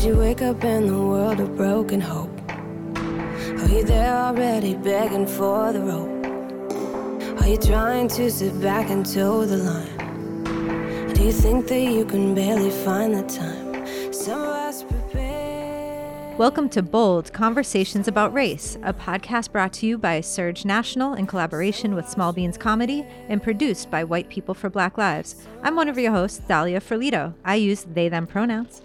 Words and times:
Did 0.00 0.06
you 0.06 0.16
wake 0.16 0.40
up 0.40 0.64
in 0.64 0.86
the 0.86 0.96
world 0.96 1.40
of 1.40 1.58
broken 1.58 2.00
hope? 2.00 2.30
Are 2.96 3.68
you 3.68 3.84
there 3.84 4.16
already 4.16 4.72
begging 4.72 5.26
for 5.26 5.74
the 5.74 5.80
rope? 5.80 7.38
Are 7.42 7.46
you 7.46 7.58
trying 7.58 8.08
to 8.08 8.30
sit 8.30 8.58
back 8.62 8.88
and 8.88 9.04
toe 9.04 9.44
the 9.44 9.58
line? 9.58 11.12
Do 11.12 11.22
you 11.22 11.32
think 11.32 11.68
that 11.68 11.82
you 11.82 12.06
can 12.06 12.34
barely 12.34 12.70
find 12.70 13.14
the 13.14 13.24
time? 13.24 14.10
Some 14.10 14.40
of 14.40 14.48
us 14.48 14.84
prepare. 14.84 16.34
Welcome 16.38 16.70
to 16.70 16.82
Bold 16.82 17.30
Conversations 17.34 18.08
About 18.08 18.32
Race, 18.32 18.78
a 18.82 18.94
podcast 18.94 19.52
brought 19.52 19.74
to 19.74 19.86
you 19.86 19.98
by 19.98 20.22
SURJ 20.22 20.64
National 20.64 21.12
in 21.12 21.26
collaboration 21.26 21.94
with 21.94 22.08
Small 22.08 22.32
Beans 22.32 22.56
Comedy 22.56 23.04
and 23.28 23.42
produced 23.42 23.90
by 23.90 24.04
White 24.04 24.30
People 24.30 24.54
for 24.54 24.70
Black 24.70 24.96
Lives. 24.96 25.46
I'm 25.62 25.76
one 25.76 25.90
of 25.90 25.98
your 25.98 26.12
hosts, 26.12 26.38
Dahlia 26.48 26.80
Ferlito. 26.80 27.34
I 27.44 27.56
use 27.56 27.84
they 27.92 28.08
them 28.08 28.26
pronouns. 28.26 28.80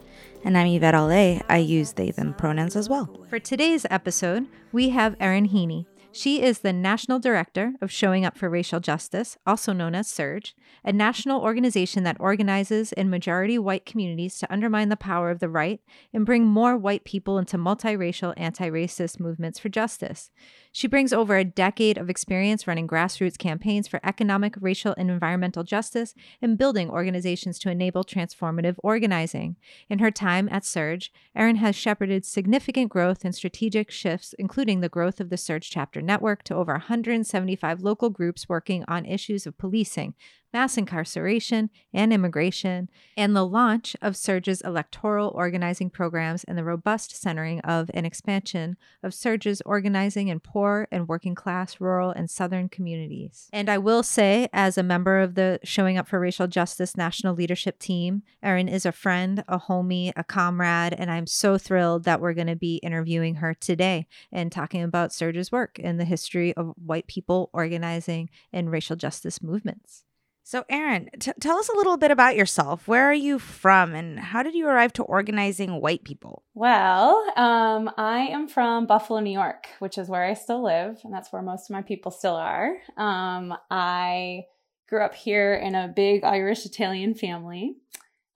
And 0.45 0.55
I'm 0.59 0.67
Yvette 0.67 0.93
Ale. 0.93 1.41
I 1.49 1.57
use 1.57 1.93
they, 1.93 2.11
them 2.11 2.35
pronouns 2.35 2.75
as 2.75 2.87
well. 2.87 3.09
For 3.27 3.39
today's 3.39 3.87
episode, 3.89 4.45
we 4.71 4.89
have 4.89 5.15
Erin 5.19 5.49
Heaney. 5.49 5.87
She 6.11 6.43
is 6.43 6.59
the 6.59 6.71
National 6.71 7.17
Director 7.17 7.73
of 7.81 7.91
Showing 7.91 8.23
Up 8.25 8.37
for 8.37 8.47
Racial 8.47 8.79
Justice, 8.79 9.39
also 9.47 9.73
known 9.73 9.95
as 9.95 10.07
SURJ, 10.07 10.53
a 10.83 10.93
national 10.93 11.41
organization 11.41 12.03
that 12.03 12.17
organizes 12.19 12.91
in 12.93 13.09
majority 13.09 13.57
white 13.57 13.85
communities 13.85 14.37
to 14.39 14.51
undermine 14.51 14.89
the 14.89 14.95
power 14.95 15.29
of 15.29 15.39
the 15.39 15.49
right 15.49 15.81
and 16.13 16.25
bring 16.25 16.45
more 16.45 16.77
white 16.77 17.03
people 17.03 17.37
into 17.37 17.57
multiracial 17.57 18.33
anti 18.37 18.69
racist 18.69 19.19
movements 19.19 19.59
for 19.59 19.69
justice. 19.69 20.29
She 20.71 20.87
brings 20.87 21.13
over 21.13 21.37
a 21.37 21.45
decade 21.45 21.97
of 21.97 22.09
experience 22.09 22.67
running 22.67 22.87
grassroots 22.87 23.37
campaigns 23.37 23.87
for 23.87 24.01
economic, 24.03 24.55
racial, 24.59 24.93
and 24.97 25.09
environmental 25.09 25.63
justice 25.63 26.13
and 26.41 26.57
building 26.57 26.89
organizations 26.89 27.57
to 27.59 27.69
enable 27.69 28.03
transformative 28.03 28.75
organizing. 28.83 29.55
In 29.89 29.99
her 29.99 30.11
time 30.11 30.49
at 30.51 30.63
SURJ, 30.63 31.09
Erin 31.33 31.55
has 31.57 31.75
shepherded 31.75 32.25
significant 32.25 32.89
growth 32.89 33.23
and 33.23 33.33
strategic 33.33 33.89
shifts, 33.89 34.33
including 34.37 34.81
the 34.81 34.89
growth 34.89 35.21
of 35.21 35.29
the 35.29 35.37
SURJ 35.37 35.61
chapter 35.63 36.01
network 36.01 36.43
to 36.43 36.55
over 36.55 36.73
175 36.73 37.81
local 37.81 38.09
groups 38.09 38.49
working 38.49 38.83
on 38.87 39.05
issues 39.05 39.47
of 39.47 39.57
policing, 39.57 40.13
mass 40.55 40.77
incarceration, 40.77 41.69
and 41.93 42.13
immigration, 42.13 42.89
and 43.17 43.35
the 43.35 43.45
launch 43.45 43.93
of 44.01 44.13
SURJ's 44.13 44.61
electoral 44.61 45.33
organizing 45.35 45.89
programs 45.89 46.45
and 46.45 46.57
the 46.57 46.63
robust 46.63 47.21
centering 47.21 47.59
of 47.59 47.91
and 47.93 48.05
expansion 48.05 48.77
of 49.03 49.11
SURJ's 49.11 49.61
organizing 49.65 50.29
in 50.29 50.39
poor 50.39 50.87
and 50.93 51.09
working 51.09 51.35
class, 51.35 51.81
rural, 51.81 52.09
and 52.09 52.29
southern 52.29 52.69
communities. 52.69 53.49
And 53.51 53.69
I 53.69 53.77
will 53.77 54.01
say, 54.01 54.47
as 54.53 54.77
a 54.77 54.83
member 54.83 55.19
of 55.19 55.35
the 55.35 55.59
Showing 55.65 55.97
Up 55.97 56.07
for 56.07 56.21
Racial 56.21 56.47
Justice 56.47 56.95
National 56.95 57.35
Leadership 57.35 57.77
Team, 57.77 58.23
Erin 58.41 58.69
is 58.69 58.85
a 58.85 58.93
friend, 58.93 59.43
a 59.49 59.59
homie, 59.59 60.13
a 60.15 60.23
comrade, 60.23 60.93
and 60.93 61.11
I'm 61.11 61.27
so 61.27 61.57
thrilled 61.57 62.05
that 62.05 62.21
we're 62.21 62.33
going 62.33 62.47
to 62.47 62.55
be 62.55 62.77
interviewing 62.77 63.35
her 63.35 63.53
today 63.53 64.07
and 64.31 64.53
talking 64.53 64.83
about 64.83 65.09
SURJ's 65.09 65.51
work 65.51 65.79
in 65.79 65.97
the 65.97 66.05
history 66.05 66.53
of 66.53 66.71
white 66.77 67.07
people 67.07 67.49
organizing 67.51 68.29
in 68.53 68.69
racial 68.69 68.95
justice 68.95 69.43
movements. 69.43 70.05
So, 70.47 70.63
Erin, 70.69 71.09
t- 71.19 71.31
tell 71.39 71.57
us 71.57 71.69
a 71.69 71.75
little 71.75 71.97
bit 71.97 72.11
about 72.11 72.35
yourself. 72.35 72.87
Where 72.87 73.09
are 73.09 73.13
you 73.15 73.39
from, 73.39 73.95
and 73.95 74.19
how 74.19 74.43
did 74.43 74.53
you 74.53 74.67
arrive 74.67 74.93
to 74.93 75.03
organizing 75.03 75.81
white 75.81 76.03
people? 76.03 76.43
Well, 76.53 77.25
um, 77.35 77.89
I 77.97 78.27
am 78.27 78.47
from 78.47 78.85
Buffalo, 78.85 79.21
New 79.21 79.31
York, 79.31 79.65
which 79.79 79.97
is 79.97 80.07
where 80.07 80.23
I 80.23 80.35
still 80.35 80.63
live, 80.63 80.99
and 81.03 81.11
that's 81.11 81.33
where 81.33 81.41
most 81.41 81.67
of 81.67 81.73
my 81.73 81.81
people 81.81 82.11
still 82.11 82.35
are. 82.35 82.75
Um, 82.95 83.55
I 83.71 84.45
grew 84.87 85.03
up 85.03 85.15
here 85.15 85.55
in 85.55 85.73
a 85.73 85.87
big 85.87 86.23
Irish 86.23 86.63
Italian 86.67 87.15
family, 87.15 87.77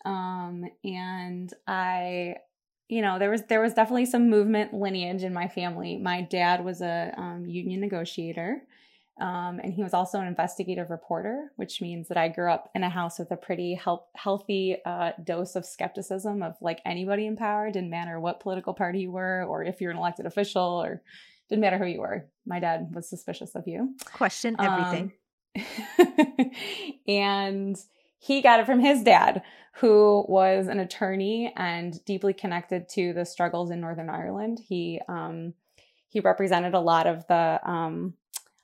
um, 0.03 0.65
and 0.83 1.53
I, 1.67 2.37
you 2.87 3.03
know, 3.03 3.19
there 3.19 3.29
was 3.29 3.43
there 3.43 3.61
was 3.61 3.75
definitely 3.75 4.07
some 4.07 4.31
movement 4.31 4.73
lineage 4.73 5.21
in 5.21 5.31
my 5.31 5.47
family. 5.47 5.97
My 5.97 6.21
dad 6.21 6.65
was 6.65 6.81
a 6.81 7.13
um, 7.17 7.45
union 7.45 7.81
negotiator. 7.81 8.63
Um, 9.19 9.59
and 9.61 9.73
he 9.73 9.83
was 9.83 9.93
also 9.93 10.19
an 10.19 10.27
investigative 10.27 10.89
reporter, 10.89 11.51
which 11.55 11.81
means 11.81 12.07
that 12.07 12.17
I 12.17 12.29
grew 12.29 12.51
up 12.51 12.69
in 12.73 12.83
a 12.83 12.89
house 12.89 13.19
with 13.19 13.31
a 13.31 13.37
pretty 13.37 13.73
help, 13.73 14.07
healthy 14.15 14.77
uh, 14.85 15.11
dose 15.23 15.55
of 15.55 15.65
skepticism 15.65 16.41
of 16.41 16.55
like 16.61 16.79
anybody 16.85 17.25
in 17.25 17.35
power. 17.35 17.69
Didn't 17.69 17.89
matter 17.89 18.19
what 18.19 18.39
political 18.39 18.73
party 18.73 19.01
you 19.01 19.11
were, 19.11 19.43
or 19.43 19.63
if 19.63 19.81
you're 19.81 19.91
an 19.91 19.97
elected 19.97 20.25
official, 20.25 20.61
or 20.61 21.01
didn't 21.49 21.61
matter 21.61 21.77
who 21.77 21.85
you 21.85 21.99
were. 21.99 22.27
My 22.45 22.59
dad 22.59 22.93
was 22.93 23.09
suspicious 23.09 23.55
of 23.55 23.67
you. 23.67 23.95
Question 24.13 24.55
everything. 24.59 25.11
Um, 25.57 26.51
and 27.07 27.77
he 28.19 28.41
got 28.41 28.59
it 28.59 28.65
from 28.65 28.79
his 28.79 29.03
dad, 29.03 29.41
who 29.75 30.25
was 30.27 30.67
an 30.67 30.79
attorney 30.79 31.53
and 31.55 32.03
deeply 32.05 32.33
connected 32.33 32.87
to 32.89 33.13
the 33.13 33.25
struggles 33.25 33.71
in 33.71 33.81
Northern 33.81 34.09
Ireland. 34.09 34.59
He 34.65 35.01
um, 35.07 35.53
he 36.09 36.19
represented 36.19 36.73
a 36.73 36.79
lot 36.79 37.07
of 37.07 37.25
the 37.27 37.59
um, 37.63 38.13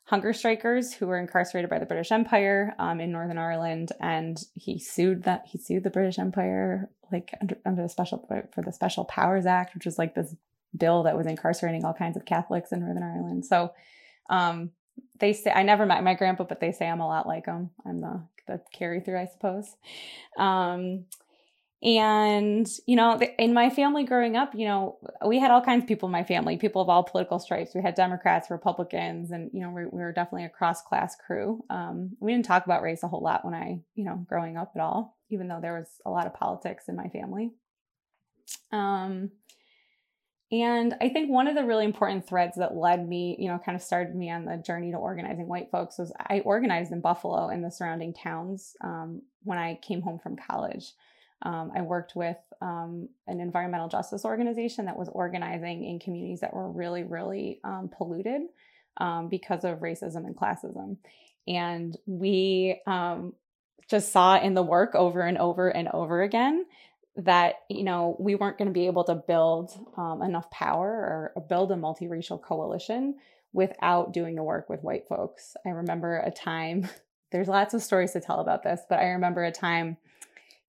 hunger 0.05 0.33
strikers 0.33 0.93
who 0.93 1.07
were 1.07 1.17
incarcerated 1.17 1.69
by 1.69 1.79
the 1.79 1.85
British 1.85 2.11
Empire 2.11 2.75
um, 2.79 2.99
in 2.99 3.11
Northern 3.11 3.37
Ireland, 3.37 3.91
and 3.99 4.41
he 4.53 4.79
sued 4.79 5.23
that 5.23 5.45
he 5.47 5.57
sued 5.57 5.83
the 5.83 5.89
British 5.89 6.19
Empire 6.19 6.89
like 7.11 7.33
under, 7.41 7.57
under 7.65 7.81
the 7.83 7.89
special 7.89 8.25
for 8.27 8.61
the 8.61 8.71
Special 8.71 9.05
Powers 9.05 9.45
Act, 9.45 9.73
which 9.73 9.85
was 9.85 9.97
like 9.97 10.15
this 10.15 10.35
bill 10.77 11.03
that 11.03 11.17
was 11.17 11.27
incarcerating 11.27 11.85
all 11.85 11.93
kinds 11.93 12.17
of 12.17 12.25
Catholics 12.25 12.71
in 12.71 12.81
Northern 12.81 13.03
Ireland. 13.03 13.45
So 13.45 13.73
um, 14.29 14.71
they 15.19 15.33
say 15.33 15.51
I 15.51 15.63
never 15.63 15.85
met 15.85 16.03
my 16.03 16.13
grandpa, 16.13 16.43
but 16.43 16.59
they 16.59 16.71
say 16.71 16.87
I'm 16.87 17.01
a 17.01 17.07
lot 17.07 17.27
like 17.27 17.45
him. 17.45 17.71
I'm 17.85 18.01
the 18.01 18.23
the 18.47 18.61
carry 18.71 18.99
through, 18.99 19.19
I 19.19 19.25
suppose. 19.25 19.75
Um, 20.37 21.05
and, 21.83 22.67
you 22.87 22.95
know, 22.95 23.19
in 23.37 23.53
my 23.53 23.69
family 23.69 24.05
growing 24.05 24.35
up, 24.35 24.55
you 24.55 24.65
know, 24.65 24.97
we 25.25 25.39
had 25.39 25.51
all 25.51 25.61
kinds 25.61 25.83
of 25.83 25.87
people 25.87 26.07
in 26.07 26.13
my 26.13 26.23
family, 26.23 26.57
people 26.57 26.81
of 26.81 26.89
all 26.89 27.03
political 27.03 27.37
stripes. 27.37 27.75
We 27.75 27.81
had 27.81 27.95
Democrats, 27.95 28.49
Republicans, 28.49 29.31
and, 29.31 29.51
you 29.53 29.61
know, 29.61 29.69
we, 29.69 29.85
we 29.85 29.99
were 29.99 30.13
definitely 30.13 30.45
a 30.45 30.49
cross 30.49 30.81
class 30.81 31.15
crew. 31.15 31.63
Um, 31.69 32.15
we 32.19 32.31
didn't 32.31 32.45
talk 32.45 32.65
about 32.65 32.81
race 32.81 33.03
a 33.03 33.07
whole 33.07 33.21
lot 33.21 33.45
when 33.45 33.53
I, 33.53 33.81
you 33.93 34.05
know, 34.05 34.25
growing 34.27 34.57
up 34.57 34.71
at 34.75 34.81
all, 34.81 35.17
even 35.29 35.47
though 35.47 35.59
there 35.61 35.77
was 35.77 35.89
a 36.05 36.09
lot 36.09 36.25
of 36.25 36.33
politics 36.33 36.85
in 36.87 36.95
my 36.95 37.09
family. 37.09 37.51
Um, 38.71 39.31
and 40.51 40.95
I 41.01 41.09
think 41.09 41.29
one 41.29 41.47
of 41.47 41.55
the 41.55 41.65
really 41.65 41.85
important 41.85 42.27
threads 42.27 42.57
that 42.57 42.75
led 42.75 43.07
me, 43.07 43.35
you 43.39 43.49
know, 43.49 43.59
kind 43.63 43.75
of 43.75 43.81
started 43.81 44.15
me 44.15 44.29
on 44.29 44.45
the 44.45 44.57
journey 44.57 44.91
to 44.91 44.97
organizing 44.97 45.47
white 45.47 45.71
folks 45.71 45.97
was 45.97 46.13
I 46.19 46.39
organized 46.41 46.91
in 46.91 47.01
Buffalo 47.01 47.49
and 47.49 47.63
the 47.63 47.71
surrounding 47.71 48.13
towns 48.13 48.75
um, 48.81 49.23
when 49.43 49.57
I 49.57 49.79
came 49.81 50.01
home 50.01 50.19
from 50.19 50.35
college. 50.35 50.93
Um, 51.41 51.71
I 51.75 51.81
worked 51.81 52.15
with 52.15 52.37
um, 52.61 53.09
an 53.27 53.39
environmental 53.39 53.87
justice 53.87 54.25
organization 54.25 54.85
that 54.85 54.97
was 54.97 55.09
organizing 55.09 55.83
in 55.83 55.99
communities 55.99 56.39
that 56.41 56.53
were 56.53 56.71
really, 56.71 57.03
really 57.03 57.59
um, 57.63 57.89
polluted 57.95 58.41
um, 58.97 59.27
because 59.29 59.63
of 59.63 59.79
racism 59.79 60.25
and 60.25 60.35
classism. 60.35 60.97
And 61.47 61.95
we 62.05 62.81
um, 62.87 63.33
just 63.89 64.11
saw 64.11 64.39
in 64.39 64.53
the 64.53 64.63
work 64.63 64.95
over 64.95 65.21
and 65.21 65.37
over 65.37 65.69
and 65.69 65.87
over 65.89 66.21
again 66.21 66.65
that 67.17 67.55
you 67.69 67.83
know 67.83 68.17
we 68.19 68.35
weren't 68.35 68.57
going 68.57 68.67
to 68.67 68.73
be 68.73 68.87
able 68.87 69.05
to 69.05 69.15
build 69.15 69.71
um, 69.95 70.21
enough 70.21 70.49
power 70.51 71.33
or 71.35 71.43
build 71.47 71.71
a 71.71 71.75
multiracial 71.75 72.41
coalition 72.41 73.15
without 73.53 74.11
doing 74.11 74.35
the 74.35 74.43
work 74.43 74.69
with 74.69 74.83
white 74.83 75.07
folks. 75.07 75.55
I 75.65 75.69
remember 75.69 76.17
a 76.17 76.31
time. 76.31 76.89
There's 77.31 77.47
lots 77.47 77.73
of 77.73 77.81
stories 77.81 78.11
to 78.13 78.21
tell 78.21 78.39
about 78.39 78.63
this, 78.63 78.81
but 78.89 78.99
I 78.99 79.05
remember 79.09 79.43
a 79.43 79.51
time 79.51 79.97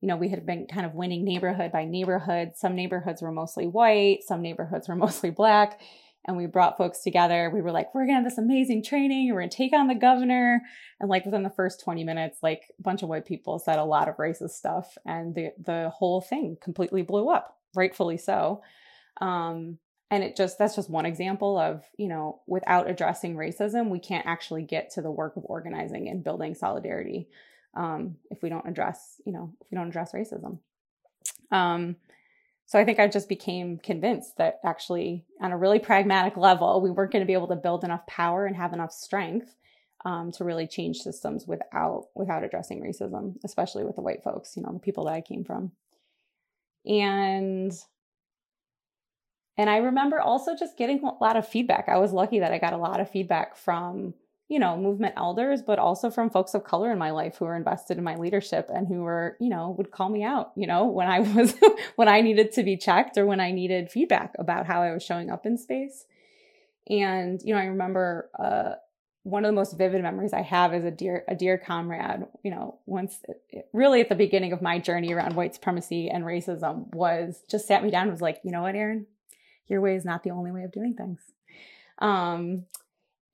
you 0.07 0.13
know, 0.13 0.19
we 0.19 0.29
had 0.29 0.47
been 0.47 0.69
kind 0.69 0.87
of 0.87 0.95
winning 0.95 1.25
neighborhood 1.25 1.73
by 1.73 1.85
neighborhood. 1.85 2.53
Some 2.55 2.77
neighborhoods 2.77 3.21
were 3.21 3.33
mostly 3.33 3.67
white, 3.67 4.21
some 4.25 4.41
neighborhoods 4.41 4.89
were 4.89 4.95
mostly 5.07 5.31
black. 5.31 5.81
And 6.29 6.37
we 6.37 6.47
brought 6.47 6.79
folks 6.79 7.03
together. 7.03 7.51
We 7.53 7.61
were 7.61 7.73
like, 7.73 7.93
we're 7.93 8.07
gonna 8.07 8.19
have 8.19 8.25
this 8.25 8.39
amazing 8.39 8.85
training. 8.85 9.35
We're 9.35 9.41
gonna 9.41 9.51
take 9.51 9.73
on 9.73 9.89
the 9.89 9.97
governor. 9.97 10.63
And 11.01 11.11
like 11.11 11.25
within 11.25 11.43
the 11.43 11.51
first 11.51 11.83
20 11.83 12.05
minutes, 12.05 12.39
like 12.41 12.63
a 12.79 12.83
bunch 12.83 13.03
of 13.03 13.09
white 13.09 13.27
people 13.27 13.59
said 13.59 13.81
a 13.81 13.85
lot 13.85 14.09
of 14.09 14.17
racist 14.17 14.51
stuff. 14.51 14.97
And 15.05 15.35
the 15.35 15.49
the 15.59 15.91
whole 15.93 16.21
thing 16.21 16.57
completely 16.63 17.03
blew 17.03 17.29
up, 17.29 17.57
rightfully 17.75 18.17
so. 18.17 18.63
Um, 19.21 19.79
and 20.13 20.23
it 20.23 20.37
just 20.37 20.57
that's 20.57 20.77
just 20.77 20.89
one 20.89 21.05
example 21.07 21.59
of 21.59 21.83
you 21.99 22.07
know 22.07 22.43
without 22.47 22.89
addressing 22.89 23.35
racism 23.35 23.89
we 23.89 23.99
can't 23.99 24.25
actually 24.25 24.63
get 24.63 24.89
to 24.91 25.03
the 25.03 25.11
work 25.11 25.37
of 25.37 25.43
organizing 25.47 26.09
and 26.09 26.23
building 26.23 26.55
solidarity 26.55 27.29
um, 27.77 28.17
if 28.31 28.43
we 28.43 28.49
don't 28.49 28.67
address, 28.67 29.21
you 29.25 29.33
know, 29.33 29.53
if 29.61 29.67
we 29.71 29.77
don't 29.77 29.89
address 29.89 30.13
racism. 30.13 30.59
Um, 31.53 31.97
so 32.65 32.81
I 32.81 32.85
think 32.85 32.99
I 32.99 33.07
just 33.07 33.29
became 33.29 33.79
convinced 33.79 34.39
that 34.39 34.59
actually, 34.65 35.25
on 35.41 35.53
a 35.53 35.57
really 35.57 35.79
pragmatic 35.79 36.37
level, 36.37 36.81
we 36.81 36.91
weren't 36.91 37.13
going 37.13 37.23
to 37.23 37.27
be 37.27 37.33
able 37.33 37.49
to 37.49 37.57
build 37.57 37.85
enough 37.85 38.05
power 38.07 38.45
and 38.47 38.57
have 38.57 38.73
enough 38.73 38.91
strength 38.91 39.55
um, 40.05 40.33
to 40.33 40.45
really 40.45 40.67
change 40.67 40.99
systems 40.99 41.47
without 41.47 42.07
without 42.15 42.43
addressing 42.43 42.83
racism, 42.83 43.37
especially 43.45 43.85
with 43.85 43.97
the 43.97 44.03
white 44.03 44.25
folks, 44.25 44.57
you 44.57 44.63
know, 44.63 44.73
the 44.73 44.81
people 44.81 45.05
that 45.05 45.15
I 45.15 45.21
came 45.21 45.45
from. 45.45 45.73
And 46.85 47.73
and 49.57 49.71
I 49.71 49.79
remember 49.79 50.21
also 50.21 50.57
just 50.57 50.77
getting 50.77 51.03
a 51.05 51.23
lot 51.23 51.37
of 51.37 51.49
feedback. 51.49 51.89
I 51.89 51.99
was 51.99 52.13
lucky 52.13 52.41
that 52.41 52.53
I 52.53 52.59
got 52.59 52.73
a 52.73 52.79
lot 52.79 53.01
of 53.01 53.11
feedback 53.11 53.57
from 53.57 54.15
you 54.49 54.61
know, 54.61 54.77
movement 54.77 55.15
elders, 55.17 55.61
but 55.63 55.79
also 55.79 56.11
from 56.11 56.31
folks 56.31 56.55
of 56.55 56.63
color 56.63 56.93
in 56.93 56.99
my 56.99 57.11
life 57.11 57.37
who 57.37 57.45
were 57.45 57.57
invested 57.57 57.99
in 57.99 58.05
my 58.05 58.15
leadership 58.15 58.71
and 58.73 58.87
who 58.87 59.01
were, 59.03 59.37
you 59.41 59.49
know, 59.49 59.75
would 59.77 59.91
call 59.91 60.09
me 60.09 60.23
out, 60.23 60.53
you 60.57 60.67
know, 60.67 60.87
when 60.87 61.09
I 61.09 61.21
was, 61.35 61.55
when 61.97 62.09
I 62.09 62.21
needed 62.21 62.53
to 62.53 62.63
be 62.63 62.77
checked 62.77 63.19
or 63.19 63.27
when 63.27 63.41
I 63.41 63.51
needed 63.51 63.91
feedback 63.91 64.35
about 64.39 64.67
how 64.67 64.83
I 64.83 64.93
was 64.93 65.03
showing 65.03 65.31
up 65.31 65.47
in 65.47 65.59
space. 65.59 66.05
And, 66.89 67.41
you 67.43 67.55
know, 67.55 67.61
I 67.61 67.65
remember, 67.65 68.31
uh, 68.39 68.75
one 69.25 69.45
of 69.45 69.49
the 69.49 69.57
most 69.57 69.77
vivid 69.77 70.03
memories 70.03 70.33
I 70.33 70.43
have 70.43 70.73
is 70.73 70.85
a 70.85 70.91
dear, 70.93 71.25
a 71.27 71.35
dear 71.35 71.59
comrade, 71.59 72.27
you 72.45 72.53
know, 72.53 72.79
once 72.87 73.19
really 73.73 74.01
at 74.01 74.09
the 74.09 74.15
beginning 74.15 74.53
of 74.53 74.63
my 74.63 74.79
journey 74.79 75.13
around 75.13 75.35
white 75.35 75.53
supremacy 75.53 76.09
and 76.09 76.23
racism 76.23 76.95
was 76.95 77.43
just 77.51 77.67
sat 77.67 77.83
me 77.83 77.91
down 77.91 78.03
and 78.03 78.13
was 78.13 78.21
like, 78.21 78.39
you 78.45 78.53
know 78.53 78.63
what, 78.63 78.77
Erin, 78.77 79.07
your 79.67 79.81
way 79.81 79.97
is 79.97 80.05
not 80.05 80.23
the 80.23 80.31
only 80.31 80.53
way 80.53 80.63
of 80.63 80.71
doing 80.71 80.95
things. 80.95 81.19
Um, 81.99 82.67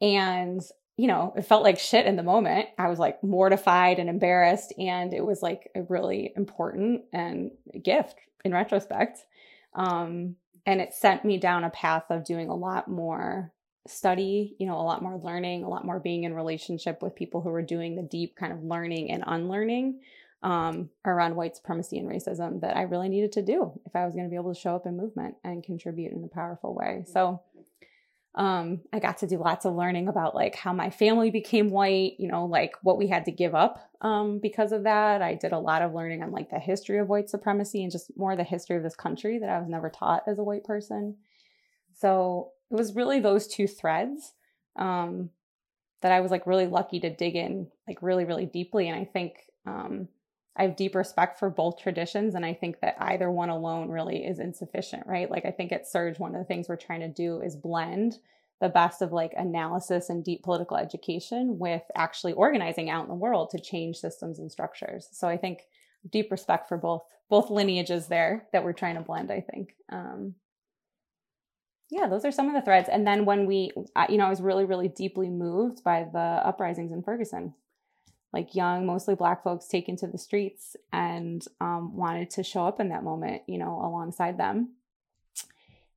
and 0.00 0.62
you 0.96 1.06
know, 1.06 1.32
it 1.36 1.46
felt 1.46 1.62
like 1.62 1.78
shit 1.78 2.06
in 2.06 2.16
the 2.16 2.22
moment. 2.22 2.68
I 2.78 2.88
was 2.88 2.98
like 2.98 3.22
mortified 3.24 3.98
and 3.98 4.08
embarrassed. 4.08 4.74
And 4.78 5.14
it 5.14 5.24
was 5.24 5.42
like 5.42 5.70
a 5.74 5.82
really 5.82 6.32
important 6.36 7.02
and 7.12 7.50
gift 7.82 8.16
in 8.44 8.52
retrospect. 8.52 9.24
Um, 9.74 10.36
and 10.66 10.80
it 10.80 10.94
sent 10.94 11.24
me 11.24 11.38
down 11.38 11.64
a 11.64 11.70
path 11.70 12.04
of 12.10 12.24
doing 12.24 12.48
a 12.48 12.54
lot 12.54 12.88
more 12.88 13.52
study, 13.86 14.54
you 14.58 14.66
know, 14.66 14.78
a 14.78 14.82
lot 14.82 15.02
more 15.02 15.18
learning, 15.18 15.64
a 15.64 15.68
lot 15.68 15.84
more 15.84 15.98
being 15.98 16.24
in 16.24 16.34
relationship 16.34 17.02
with 17.02 17.16
people 17.16 17.40
who 17.40 17.50
were 17.50 17.62
doing 17.62 17.96
the 17.96 18.02
deep 18.02 18.36
kind 18.36 18.52
of 18.52 18.62
learning 18.62 19.10
and 19.10 19.24
unlearning 19.26 20.00
um, 20.42 20.90
around 21.04 21.36
white 21.36 21.56
supremacy 21.56 21.98
and 21.98 22.08
racism 22.08 22.60
that 22.60 22.76
I 22.76 22.82
really 22.82 23.08
needed 23.08 23.32
to 23.32 23.42
do 23.42 23.80
if 23.86 23.94
I 23.94 24.04
was 24.04 24.14
going 24.14 24.26
to 24.26 24.30
be 24.30 24.36
able 24.36 24.54
to 24.54 24.60
show 24.60 24.74
up 24.74 24.86
in 24.86 24.96
movement 24.96 25.36
and 25.44 25.62
contribute 25.62 26.12
in 26.12 26.24
a 26.24 26.28
powerful 26.28 26.74
way. 26.74 27.04
So, 27.12 27.40
um, 28.34 28.80
I 28.92 28.98
got 28.98 29.18
to 29.18 29.26
do 29.26 29.36
lots 29.38 29.66
of 29.66 29.74
learning 29.74 30.08
about 30.08 30.34
like 30.34 30.54
how 30.54 30.72
my 30.72 30.88
family 30.88 31.30
became 31.30 31.70
white, 31.70 32.14
you 32.18 32.28
know, 32.28 32.46
like 32.46 32.72
what 32.82 32.96
we 32.96 33.06
had 33.06 33.26
to 33.26 33.32
give 33.32 33.54
up 33.54 33.90
um, 34.00 34.38
because 34.38 34.72
of 34.72 34.84
that. 34.84 35.20
I 35.20 35.34
did 35.34 35.52
a 35.52 35.58
lot 35.58 35.82
of 35.82 35.92
learning 35.92 36.22
on 36.22 36.30
like 36.30 36.48
the 36.48 36.58
history 36.58 36.98
of 36.98 37.08
white 37.08 37.28
supremacy 37.28 37.82
and 37.82 37.92
just 37.92 38.16
more 38.16 38.34
the 38.34 38.44
history 38.44 38.76
of 38.76 38.82
this 38.82 38.96
country 38.96 39.38
that 39.38 39.50
I 39.50 39.58
was 39.58 39.68
never 39.68 39.90
taught 39.90 40.22
as 40.26 40.38
a 40.38 40.44
white 40.44 40.64
person. 40.64 41.16
So 41.94 42.52
it 42.70 42.76
was 42.76 42.94
really 42.94 43.20
those 43.20 43.46
two 43.46 43.66
threads 43.66 44.32
um, 44.76 45.28
that 46.00 46.12
I 46.12 46.20
was 46.20 46.30
like 46.30 46.46
really 46.46 46.66
lucky 46.66 47.00
to 47.00 47.14
dig 47.14 47.36
in 47.36 47.68
like 47.86 48.00
really, 48.00 48.24
really 48.24 48.46
deeply. 48.46 48.88
And 48.88 48.98
I 48.98 49.04
think 49.04 49.34
um, 49.66 50.08
I 50.56 50.64
have 50.64 50.76
deep 50.76 50.94
respect 50.94 51.38
for 51.38 51.48
both 51.48 51.78
traditions. 51.78 52.34
And 52.34 52.44
I 52.44 52.52
think 52.52 52.80
that 52.80 52.96
either 52.98 53.30
one 53.30 53.48
alone 53.48 53.88
really 53.88 54.24
is 54.24 54.38
insufficient, 54.38 55.06
right? 55.06 55.30
Like, 55.30 55.46
I 55.46 55.50
think 55.50 55.72
at 55.72 55.90
SURJ, 55.90 56.18
one 56.18 56.34
of 56.34 56.40
the 56.40 56.44
things 56.44 56.68
we're 56.68 56.76
trying 56.76 57.00
to 57.00 57.08
do 57.08 57.40
is 57.40 57.56
blend 57.56 58.18
the 58.60 58.68
best 58.68 59.02
of 59.02 59.12
like 59.12 59.32
analysis 59.36 60.08
and 60.08 60.24
deep 60.24 60.44
political 60.44 60.76
education 60.76 61.58
with 61.58 61.82
actually 61.96 62.32
organizing 62.34 62.90
out 62.90 63.02
in 63.02 63.08
the 63.08 63.14
world 63.14 63.50
to 63.50 63.60
change 63.60 63.96
systems 63.96 64.38
and 64.38 64.52
structures. 64.52 65.08
So 65.10 65.26
I 65.26 65.36
think 65.36 65.62
deep 66.08 66.30
respect 66.30 66.68
for 66.68 66.76
both 66.76 67.02
both 67.28 67.50
lineages 67.50 68.06
there 68.06 68.46
that 68.52 68.62
we're 68.62 68.72
trying 68.72 68.94
to 68.96 69.00
blend. 69.00 69.32
I 69.32 69.40
think. 69.40 69.74
Um, 69.90 70.34
yeah, 71.90 72.06
those 72.06 72.24
are 72.24 72.32
some 72.32 72.48
of 72.48 72.54
the 72.54 72.62
threads. 72.62 72.88
And 72.88 73.06
then 73.06 73.24
when 73.24 73.46
we, 73.46 73.70
you 74.08 74.16
know, 74.16 74.26
I 74.26 74.30
was 74.30 74.40
really, 74.40 74.64
really 74.64 74.88
deeply 74.88 75.28
moved 75.28 75.84
by 75.84 76.06
the 76.10 76.18
uprisings 76.18 76.90
in 76.90 77.02
Ferguson 77.02 77.52
like 78.32 78.54
young, 78.54 78.86
mostly 78.86 79.14
black 79.14 79.44
folks 79.44 79.66
taken 79.66 79.96
to 79.96 80.06
the 80.06 80.18
streets 80.18 80.74
and 80.92 81.44
um, 81.60 81.96
wanted 81.96 82.30
to 82.30 82.42
show 82.42 82.66
up 82.66 82.80
in 82.80 82.88
that 82.88 83.04
moment, 83.04 83.42
you 83.46 83.58
know, 83.58 83.80
alongside 83.82 84.38
them. 84.38 84.70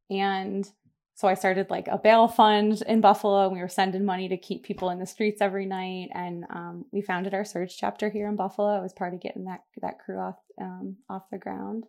And 0.09 0.69
so 1.15 1.29
I 1.29 1.33
started 1.33 1.69
like 1.69 1.87
a 1.87 1.97
bail 1.97 2.27
fund 2.27 2.83
in 2.85 2.99
Buffalo. 2.99 3.45
And 3.45 3.53
we 3.53 3.61
were 3.61 3.69
sending 3.69 4.03
money 4.03 4.27
to 4.27 4.37
keep 4.37 4.63
people 4.63 4.89
in 4.89 4.99
the 4.99 5.05
streets 5.05 5.41
every 5.41 5.65
night. 5.65 6.09
And 6.13 6.43
um, 6.49 6.85
we 6.91 7.01
founded 7.01 7.33
our 7.33 7.43
SURJ 7.43 7.73
chapter 7.77 8.09
here 8.09 8.27
in 8.27 8.35
Buffalo. 8.35 8.75
I 8.75 8.81
was 8.81 8.93
part 8.93 9.13
of 9.13 9.21
getting 9.21 9.45
that 9.45 9.61
that 9.81 9.99
crew 9.99 10.19
off 10.19 10.35
um, 10.61 10.97
off 11.09 11.23
the 11.31 11.37
ground. 11.37 11.85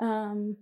Um, 0.00 0.56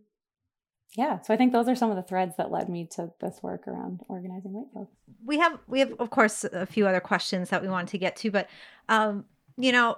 yeah 0.96 1.20
so 1.20 1.35
i 1.35 1.37
think 1.37 1.52
those 1.52 1.69
are 1.69 1.75
some 1.75 1.91
of 1.91 1.96
the 1.96 2.02
threads 2.02 2.37
that 2.37 2.50
led 2.50 2.69
me 2.69 2.87
to 2.87 3.11
this 3.20 3.43
work 3.43 3.67
around 3.67 4.00
organizing 4.08 4.52
white 4.52 4.67
folks 4.73 4.93
we 5.25 5.38
have 5.38 5.58
we 5.67 5.81
have 5.81 5.93
of 5.99 6.11
course 6.11 6.44
a 6.44 6.67
few 6.67 6.87
other 6.87 7.00
questions 7.00 7.50
that 7.50 7.62
we 7.62 7.69
wanted 7.69 7.88
to 7.88 7.99
get 7.99 8.17
to 8.17 8.31
but 8.31 8.49
um 8.88 9.25
you 9.56 9.73
know 9.73 9.96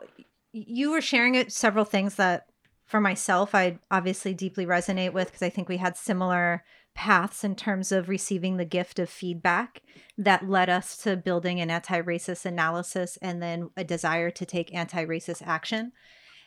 you 0.52 0.90
were 0.90 1.00
sharing 1.00 1.48
several 1.48 1.84
things 1.84 2.16
that 2.16 2.46
for 2.84 3.00
myself 3.00 3.54
i 3.54 3.78
obviously 3.90 4.34
deeply 4.34 4.66
resonate 4.66 5.12
with 5.12 5.28
because 5.28 5.42
i 5.42 5.50
think 5.50 5.68
we 5.68 5.76
had 5.76 5.96
similar 5.96 6.64
paths 6.94 7.44
in 7.44 7.54
terms 7.54 7.92
of 7.92 8.08
receiving 8.08 8.56
the 8.56 8.64
gift 8.64 8.98
of 8.98 9.10
feedback 9.10 9.82
that 10.16 10.48
led 10.48 10.70
us 10.70 10.96
to 10.96 11.14
building 11.14 11.60
an 11.60 11.70
anti-racist 11.70 12.46
analysis 12.46 13.18
and 13.20 13.42
then 13.42 13.68
a 13.76 13.84
desire 13.84 14.30
to 14.30 14.46
take 14.46 14.74
anti-racist 14.74 15.42
action 15.46 15.92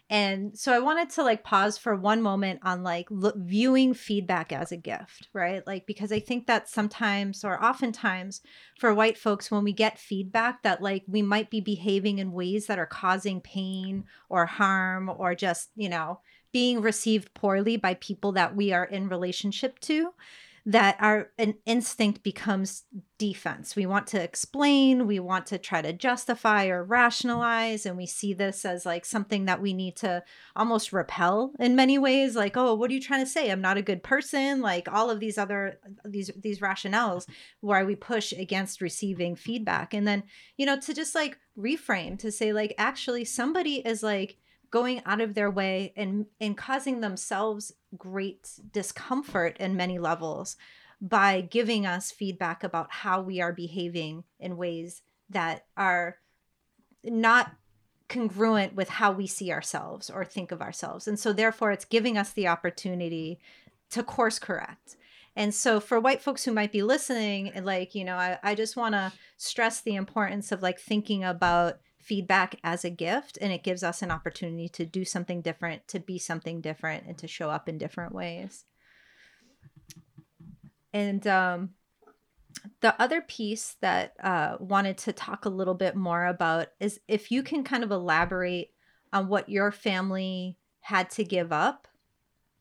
and 0.10 0.58
so 0.58 0.74
I 0.74 0.80
wanted 0.80 1.12
to 1.12 1.24
like 1.24 1.44
pause 1.44 1.78
for 1.78 1.96
one 1.96 2.22
moment 2.22 2.62
on 2.64 2.82
like 2.82 3.08
look, 3.12 3.36
viewing 3.38 3.94
feedback 3.94 4.52
as 4.52 4.72
a 4.72 4.78
gift, 4.78 5.28
right? 5.34 5.66
Like, 5.68 5.86
because 5.86 6.12
I 6.12 6.20
think 6.20 6.48
that 6.48 6.68
sometimes 6.68 7.44
or 7.44 7.64
oftentimes 7.64 8.42
for 8.80 8.94
white 8.94 9.20
folks, 9.20 9.52
when 9.52 9.64
we 9.64 9.72
get 9.72 10.00
feedback 10.00 10.64
that 10.64 10.82
like 10.82 11.04
we 11.08 11.22
might 11.22 11.52
be 11.52 11.62
behaving 11.62 12.18
in 12.18 12.32
ways 12.32 12.66
that 12.66 12.80
are 12.80 12.88
causing 12.88 13.40
pain 13.40 14.06
or 14.30 14.48
harm 14.48 15.12
or 15.16 15.36
just, 15.36 15.70
you 15.76 15.90
know, 15.90 16.22
being 16.52 16.82
received 16.82 17.32
poorly 17.36 17.78
by 17.78 17.94
people 17.96 18.32
that 18.32 18.56
we 18.56 18.74
are 18.74 18.86
in 18.86 19.10
relationship 19.10 19.78
to, 19.80 20.12
that 20.70 20.96
our 21.00 21.32
an 21.40 21.56
instinct 21.66 22.22
becomes 22.22 22.84
defense. 23.18 23.76
We 23.76 23.88
want 23.88 24.06
to 24.08 24.22
explain, 24.22 25.08
we 25.08 25.20
want 25.20 25.48
to 25.48 25.58
try 25.58 25.82
to 25.82 25.92
justify 25.92 26.68
or 26.68 26.84
rationalize, 26.84 27.88
and 27.88 27.98
we 27.98 28.06
see 28.06 28.36
this 28.36 28.64
as 28.66 28.86
like 28.86 29.04
something 29.04 29.46
that 29.46 29.64
we 29.64 29.74
need 29.74 29.96
to 29.98 30.24
almost 30.56 30.94
repel 30.94 31.54
in 31.60 31.76
many 31.76 31.98
ways. 31.98 32.36
Like, 32.36 32.56
oh, 32.56 32.76
what 32.76 32.92
are 32.92 32.94
you 32.94 33.02
trying 33.02 33.26
to 33.26 33.32
say? 33.32 33.50
I'm 33.50 33.62
not 33.62 33.78
a 33.78 33.82
good 33.82 34.04
person. 34.04 34.62
Like 34.62 34.88
all 34.88 35.10
of 35.10 35.20
these 35.20 35.40
other 35.40 35.80
these 36.06 36.30
these 36.40 36.60
rationales 36.60 37.28
why 37.62 37.84
we 37.84 37.96
push 37.96 38.32
against 38.32 38.80
receiving 38.80 39.36
feedback, 39.36 39.96
and 39.96 40.08
then 40.08 40.22
you 40.56 40.68
know 40.68 40.80
to 40.82 40.94
just 40.94 41.16
like 41.16 41.40
reframe 41.58 42.20
to 42.20 42.32
say 42.32 42.54
like 42.54 42.76
actually 42.78 43.26
somebody 43.26 43.78
is 43.78 44.04
like 44.04 44.38
going 44.72 45.02
out 45.06 45.22
of 45.22 45.34
their 45.34 45.50
way 45.50 45.94
and 45.96 46.26
and 46.40 46.58
causing 46.58 47.02
themselves 47.02 47.74
great 47.98 48.50
discomfort 48.72 49.58
in 49.60 49.76
many 49.76 49.98
levels 49.98 50.58
by 51.02 51.42
giving 51.42 51.86
us 51.86 52.12
feedback 52.12 52.64
about 52.64 52.92
how 52.92 53.22
we 53.22 53.40
are 53.40 53.54
behaving 53.54 54.24
in 54.40 54.58
ways 54.58 55.02
that 55.30 55.66
are 55.78 56.18
not 57.04 57.54
congruent 58.10 58.76
with 58.76 58.90
how 58.90 59.12
we 59.12 59.28
see 59.28 59.52
ourselves 59.52 60.10
or 60.10 60.26
think 60.26 60.52
of 60.52 60.62
ourselves. 60.62 61.08
And 61.08 61.18
so 61.18 61.32
therefore 61.32 61.72
it's 61.72 61.86
giving 61.86 62.18
us 62.18 62.34
the 62.34 62.48
opportunity 62.48 63.40
to 63.92 64.04
course 64.04 64.40
correct. 64.40 64.98
And 65.36 65.54
so 65.54 65.80
for 65.80 66.00
white 66.00 66.22
folks 66.22 66.44
who 66.44 66.52
might 66.52 66.72
be 66.72 66.82
listening, 66.82 67.52
like, 67.64 67.96
you 67.96 68.04
know, 68.04 68.16
I, 68.16 68.40
I 68.44 68.56
just 68.56 68.76
want 68.76 68.94
to 68.94 69.14
stress 69.38 69.80
the 69.80 69.96
importance 69.96 70.52
of 70.52 70.62
like 70.62 70.80
thinking 70.80 71.24
about 71.24 71.80
feedback 72.10 72.56
as 72.64 72.84
a 72.84 72.90
gift 72.90 73.38
and 73.40 73.54
it 73.54 73.64
gives 73.64 73.84
us 73.84 74.02
an 74.02 74.10
opportunity 74.10 74.68
to 74.68 74.84
do 74.84 75.06
something 75.06 75.42
different, 75.42 75.88
to 75.88 76.00
be 76.00 76.18
something 76.18 76.60
different, 76.60 77.06
and 77.06 77.20
to 77.20 77.28
show 77.28 77.52
up 77.52 77.70
in 77.70 77.78
different 77.78 78.16
ways. 78.16 78.66
And 80.92 81.28
um, 81.28 81.70
the 82.82 83.00
other 83.00 83.22
piece 83.22 83.76
that 83.82 84.16
uh, 84.24 84.58
wanted 84.60 84.98
to 84.98 85.14
talk 85.14 85.46
a 85.46 85.50
little 85.50 85.76
bit 85.76 85.96
more 85.96 86.26
about 86.26 86.70
is 86.80 87.00
if 87.08 87.32
you 87.32 87.44
can 87.44 87.64
kind 87.64 87.84
of 87.84 87.92
elaborate 87.92 88.72
on 89.14 89.28
what 89.28 89.48
your 89.48 89.72
family 89.72 90.58
had 90.82 91.12
to 91.12 91.24
give 91.24 91.54
up 91.54 91.88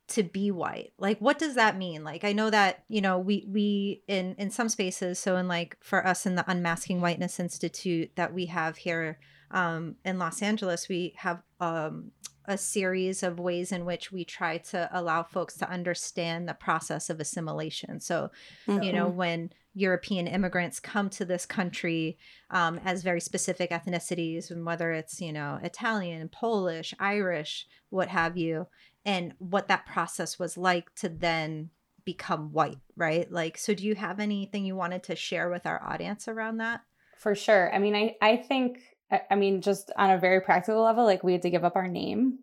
to 0.09 0.23
be 0.23 0.50
white 0.50 0.95
like 0.99 1.19
what 1.19 1.38
does 1.38 1.55
that 1.55 1.76
mean 1.76 2.02
like 2.02 2.25
i 2.25 2.33
know 2.33 2.49
that 2.49 2.83
you 2.88 2.99
know 2.99 3.19
we 3.19 3.47
we 3.47 4.02
in 4.09 4.35
in 4.38 4.50
some 4.50 4.71
spaces 4.71 5.19
so 5.19 5.37
in 5.37 5.47
like 5.47 5.76
for 5.83 6.07
us 6.07 6.25
in 6.25 6.35
the 6.35 6.50
unmasking 6.50 7.02
whiteness 7.02 7.38
institute 7.38 8.11
that 8.17 8.33
we 8.33 8.47
have 8.47 8.78
here 8.78 9.19
um, 9.50 9.97
in 10.05 10.19
Los 10.19 10.43
Angeles, 10.43 10.88
we 10.88 11.14
have 11.17 11.43
um, 11.61 12.12
a 12.45 12.57
series 12.57 13.23
of 13.23 13.38
ways 13.38 13.73
in 13.73 13.85
which 13.85 14.11
we 14.11 14.25
try 14.25 14.57
to 14.57 14.88
allow 14.93 15.23
folks 15.23 15.57
to 15.59 15.71
understand 15.71 16.49
the 16.49 16.55
process 16.55 17.11
of 17.11 17.21
assimilation. 17.21 18.00
So, 18.00 18.31
mm-hmm. 18.67 18.83
you 18.83 18.93
know, 18.93 19.07
mm-hmm. 19.07 19.17
when 19.17 19.50
European 19.75 20.26
immigrants 20.26 20.81
come 20.81 21.11
to 21.11 21.25
this 21.25 21.47
country 21.47 22.19
um, 22.50 22.81
as 22.85 23.02
very 23.02 23.21
specific 23.21 23.71
ethnicities, 23.71 24.50
and 24.50 24.64
whether 24.64 24.93
it's, 24.93 25.21
you 25.21 25.33
know, 25.33 25.61
Italian, 25.62 26.28
Polish, 26.31 26.95
Irish, 26.99 27.67
what 27.90 28.09
have 28.09 28.37
you, 28.37 28.67
and 29.05 29.35
what 29.38 29.69
that 29.69 29.87
process 29.87 30.38
was 30.38 30.57
like 30.57 30.95
to 30.97 31.09
then 31.09 31.71
become 32.05 32.52
white, 32.52 32.78
right? 32.97 33.31
Like, 33.31 33.59
so 33.59 33.75
do 33.75 33.85
you 33.85 33.95
have 33.95 34.19
anything 34.19 34.64
you 34.64 34.75
wanted 34.75 35.02
to 35.05 35.17
share 35.17 35.50
with 35.50 35.67
our 35.67 35.83
audience 35.87 36.26
around 36.26 36.57
that? 36.57 36.81
For 37.19 37.35
sure. 37.35 37.73
I 37.75 37.78
mean, 37.78 37.95
I, 37.95 38.17
I 38.23 38.37
think 38.37 38.78
I 39.10 39.34
mean, 39.36 39.62
just 39.62 39.90
on 39.96 40.10
a 40.10 40.18
very 40.18 40.40
practical 40.40 40.82
level, 40.82 41.04
like 41.04 41.24
we 41.24 41.32
had 41.32 41.42
to 41.42 41.50
give 41.50 41.64
up 41.64 41.76
our 41.76 41.88
name. 41.88 42.40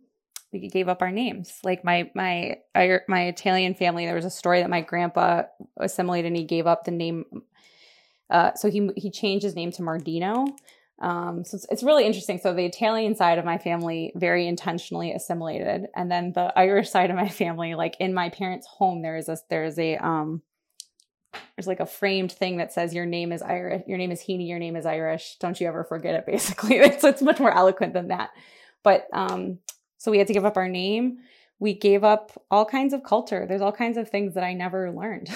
We 0.51 0.67
gave 0.69 0.87
up 0.87 1.01
our 1.01 1.11
names. 1.11 1.59
Like 1.63 1.83
my 1.83 2.09
my 2.15 2.57
my 2.73 3.23
Italian 3.25 3.75
family, 3.75 4.05
there 4.05 4.15
was 4.15 4.25
a 4.25 4.31
story 4.31 4.61
that 4.61 4.69
my 4.69 4.81
grandpa 4.81 5.43
assimilated 5.77 6.27
and 6.27 6.37
he 6.37 6.43
gave 6.43 6.65
up 6.65 6.85
the 6.85 6.91
name 6.91 7.25
uh, 8.29 8.53
so 8.55 8.69
he 8.69 8.89
he 8.95 9.11
changed 9.11 9.43
his 9.43 9.55
name 9.55 9.71
to 9.71 9.81
Mardino. 9.81 10.47
Um, 10.99 11.43
so 11.43 11.55
it's, 11.55 11.65
it's 11.69 11.83
really 11.83 12.05
interesting. 12.05 12.39
So 12.39 12.53
the 12.53 12.65
Italian 12.65 13.15
side 13.15 13.37
of 13.37 13.45
my 13.45 13.57
family 13.57 14.13
very 14.15 14.47
intentionally 14.47 15.11
assimilated, 15.11 15.87
and 15.95 16.09
then 16.09 16.33
the 16.33 16.57
Irish 16.57 16.89
side 16.89 17.09
of 17.09 17.15
my 17.15 17.29
family, 17.29 17.75
like 17.75 17.95
in 17.99 18.13
my 18.13 18.29
parents' 18.29 18.67
home, 18.67 19.01
there 19.01 19.17
is 19.17 19.29
a 19.29 19.37
there 19.49 19.65
is 19.65 19.77
a 19.77 19.97
um, 19.97 20.41
there's 21.55 21.67
like 21.67 21.79
a 21.79 21.85
framed 21.85 22.31
thing 22.31 22.57
that 22.57 22.73
says 22.73 22.93
your 22.93 23.05
name 23.05 23.31
is 23.31 23.41
Irish, 23.41 23.83
your 23.87 23.97
name 23.97 24.11
is 24.11 24.21
Heaney, 24.21 24.47
your 24.47 24.59
name 24.59 24.75
is 24.75 24.85
Irish. 24.85 25.37
Don't 25.39 25.59
you 25.59 25.67
ever 25.67 25.83
forget 25.83 26.15
it. 26.15 26.25
Basically, 26.27 26.77
it's 26.77 27.03
it's 27.03 27.21
much 27.21 27.39
more 27.39 27.55
eloquent 27.55 27.93
than 27.93 28.09
that. 28.09 28.31
But 28.83 29.07
um, 29.13 29.59
so 29.97 30.11
we 30.11 30.17
had 30.17 30.27
to 30.27 30.33
give 30.33 30.45
up 30.45 30.57
our 30.57 30.69
name. 30.69 31.19
We 31.59 31.73
gave 31.73 32.03
up 32.03 32.31
all 32.51 32.65
kinds 32.65 32.93
of 32.93 33.03
culture. 33.03 33.45
There's 33.47 33.61
all 33.61 33.71
kinds 33.71 33.97
of 33.97 34.09
things 34.09 34.33
that 34.33 34.43
I 34.43 34.53
never 34.53 34.91
learned 34.91 35.29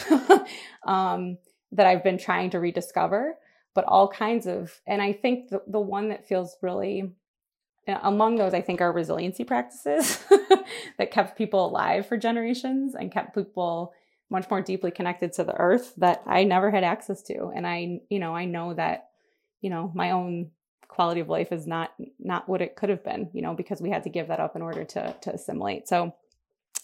um, 0.86 1.38
that 1.72 1.88
I've 1.88 2.04
been 2.04 2.18
trying 2.18 2.50
to 2.52 2.60
rediscover 2.60 3.36
but 3.76 3.86
all 3.86 4.10
kinds 4.10 4.46
of, 4.48 4.82
and 4.88 5.02
I 5.02 5.14
think 5.14 5.50
the, 5.50 5.62
the 5.68 5.80
one 5.80 6.10
that 6.10 6.28
feels 6.28 6.58
really 6.62 7.14
among 7.88 8.36
those, 8.36 8.54
I 8.54 8.62
think 8.62 8.82
are 8.82 8.92
resiliency 8.92 9.44
practices 9.44 10.22
that 10.98 11.12
kept 11.12 11.38
people 11.38 11.66
alive 11.66 12.06
for 12.06 12.18
generations 12.18 12.94
and 12.94 13.12
kept 13.12 13.34
people 13.34 13.94
much 14.30 14.50
more 14.50 14.62
deeply 14.62 14.92
connected 14.92 15.34
to 15.34 15.44
the 15.44 15.56
earth 15.56 15.94
that 15.98 16.22
I 16.26 16.44
never 16.44 16.70
had 16.72 16.84
access 16.84 17.22
to. 17.24 17.52
And 17.56 17.66
I, 17.66 18.02
you 18.10 18.20
know, 18.20 18.36
I 18.36 18.46
know 18.46 18.74
that, 18.74 19.10
you 19.62 19.70
know, 19.70 19.92
my 19.96 20.12
own 20.12 20.52
quality 20.88 21.22
of 21.22 21.30
life 21.30 21.52
is 21.52 21.68
not 21.68 21.92
not 22.20 22.50
what 22.50 22.62
it 22.62 22.76
could 22.76 22.90
have 22.90 23.04
been, 23.04 23.30
you 23.34 23.42
know, 23.42 23.54
because 23.54 23.82
we 23.82 23.90
had 23.90 24.04
to 24.04 24.10
give 24.10 24.28
that 24.28 24.40
up 24.40 24.56
in 24.56 24.62
order 24.62 24.84
to 24.84 25.16
to 25.22 25.34
assimilate. 25.34 25.88
So 25.88 26.14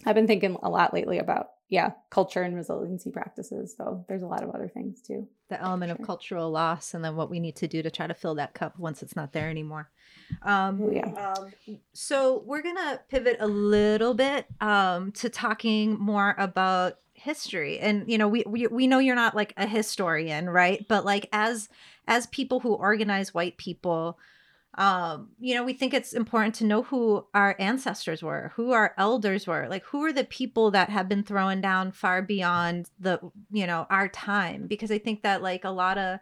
I've 0.06 0.16
been 0.16 0.28
thinking 0.28 0.58
a 0.62 0.70
lot 0.70 0.94
lately 0.94 1.20
about 1.20 1.50
yeah, 1.68 1.92
culture 2.12 2.44
and 2.44 2.56
resiliency 2.56 3.10
practices. 3.10 3.74
So 3.76 4.06
there's 4.08 4.22
a 4.22 4.28
lot 4.28 4.44
of 4.44 4.52
other 4.52 4.68
things 4.68 5.02
too. 5.02 5.28
The 5.50 5.60
element 5.60 5.90
sure. 5.90 5.98
of 6.00 6.06
cultural 6.06 6.52
loss 6.52 6.94
and 6.94 7.04
then 7.04 7.16
what 7.16 7.30
we 7.30 7.40
need 7.40 7.56
to 7.58 7.68
do 7.68 7.82
to 7.82 7.90
try 7.90 8.06
to 8.06 8.14
fill 8.14 8.36
that 8.36 8.54
cup 8.54 8.78
once 8.78 9.02
it's 9.02 9.16
not 9.16 9.34
there 9.34 9.50
anymore. 9.50 9.90
Um, 10.44 10.92
yeah. 10.94 11.34
Um, 11.36 11.52
so 11.94 12.44
we're 12.46 12.62
going 12.62 12.76
to 12.76 13.00
pivot 13.10 13.38
a 13.40 13.48
little 13.48 14.14
bit 14.14 14.46
um, 14.62 15.12
to 15.14 15.30
talking 15.30 15.98
more 16.00 16.36
about 16.38 17.00
history. 17.26 17.80
And, 17.80 18.10
you 18.10 18.18
know, 18.18 18.28
we, 18.30 18.44
we, 18.48 18.68
we 18.68 18.88
know 18.88 19.00
you're 19.00 19.16
not 19.16 19.36
like 19.36 19.54
a 19.58 19.68
historian, 19.68 20.50
right? 20.50 20.88
But 20.88 21.04
like 21.04 21.28
as, 21.34 21.68
as 22.08 22.28
people 22.28 22.62
who 22.62 22.74
organize 22.74 23.34
white 23.34 23.58
people, 23.58 24.18
um, 24.78 25.30
you 25.40 25.56
know, 25.56 25.64
we 25.64 25.74
think 25.74 25.94
it's 25.94 26.14
important 26.14 26.54
to 26.56 26.66
know 26.66 26.84
who 26.84 27.26
our 27.34 27.56
ancestors 27.60 28.22
were, 28.22 28.52
who 28.56 28.72
our 28.72 28.94
elders 28.98 29.48
were, 29.48 29.68
like 29.70 29.84
who 29.86 30.04
are 30.04 30.14
the 30.14 30.26
people 30.26 30.72
that 30.72 30.90
have 30.90 31.10
been 31.10 31.24
thrown 31.24 31.62
down 31.62 31.92
far 31.92 32.22
beyond 32.22 32.90
the, 33.00 33.20
you 33.52 33.66
know, 33.66 33.88
our 33.90 34.08
time. 34.08 34.68
Because 34.68 34.92
I 34.92 35.00
think 35.00 35.24
that 35.24 35.42
like 35.42 35.64
a 35.64 35.70
lot 35.70 35.98
of 35.98 36.20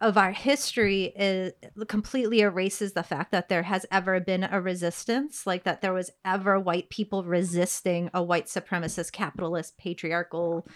of 0.00 0.16
our 0.16 0.32
history 0.32 1.12
is 1.14 1.52
completely 1.86 2.40
erases 2.40 2.94
the 2.94 3.02
fact 3.02 3.32
that 3.32 3.48
there 3.48 3.64
has 3.64 3.84
ever 3.90 4.18
been 4.18 4.44
a 4.44 4.60
resistance, 4.60 5.46
like 5.46 5.64
that 5.64 5.82
there 5.82 5.92
was 5.92 6.10
ever 6.24 6.58
white 6.58 6.88
people 6.88 7.22
resisting 7.22 8.10
a 8.14 8.22
white 8.22 8.46
supremacist, 8.46 9.12
capitalist, 9.12 9.76
patriarchal 9.76 10.66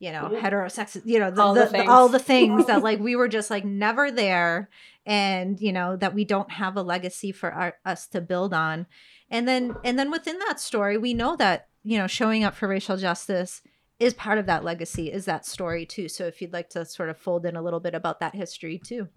you 0.00 0.12
know, 0.12 0.30
heterosexual, 0.32 1.02
you 1.04 1.18
know, 1.18 1.30
the, 1.30 1.42
all, 1.42 1.54
the, 1.54 1.64
the, 1.66 1.84
all 1.88 2.08
the 2.08 2.18
things 2.20 2.66
that 2.66 2.82
like 2.82 3.00
we 3.00 3.16
were 3.16 3.26
just 3.26 3.50
like 3.50 3.64
never 3.64 4.10
there 4.10 4.70
and, 5.04 5.60
you 5.60 5.72
know, 5.72 5.96
that 5.96 6.14
we 6.14 6.24
don't 6.24 6.52
have 6.52 6.76
a 6.76 6.82
legacy 6.82 7.32
for 7.32 7.50
our, 7.50 7.74
us 7.84 8.06
to 8.06 8.20
build 8.20 8.54
on. 8.54 8.86
And 9.28 9.48
then, 9.48 9.74
and 9.84 9.98
then 9.98 10.10
within 10.10 10.38
that 10.46 10.60
story, 10.60 10.98
we 10.98 11.14
know 11.14 11.34
that, 11.36 11.66
you 11.82 11.98
know, 11.98 12.06
showing 12.06 12.44
up 12.44 12.54
for 12.54 12.68
racial 12.68 12.96
justice 12.96 13.60
is 13.98 14.14
part 14.14 14.38
of 14.38 14.46
that 14.46 14.64
legacy, 14.64 15.12
is 15.12 15.24
that 15.24 15.46
story 15.46 15.84
too. 15.84 16.08
So 16.08 16.26
if 16.26 16.40
you'd 16.40 16.52
like 16.52 16.70
to 16.70 16.84
sort 16.84 17.08
of 17.08 17.18
fold 17.18 17.46
in 17.46 17.56
a 17.56 17.62
little 17.62 17.80
bit 17.80 17.94
about 17.94 18.20
that 18.20 18.34
history 18.34 18.78
too. 18.78 19.08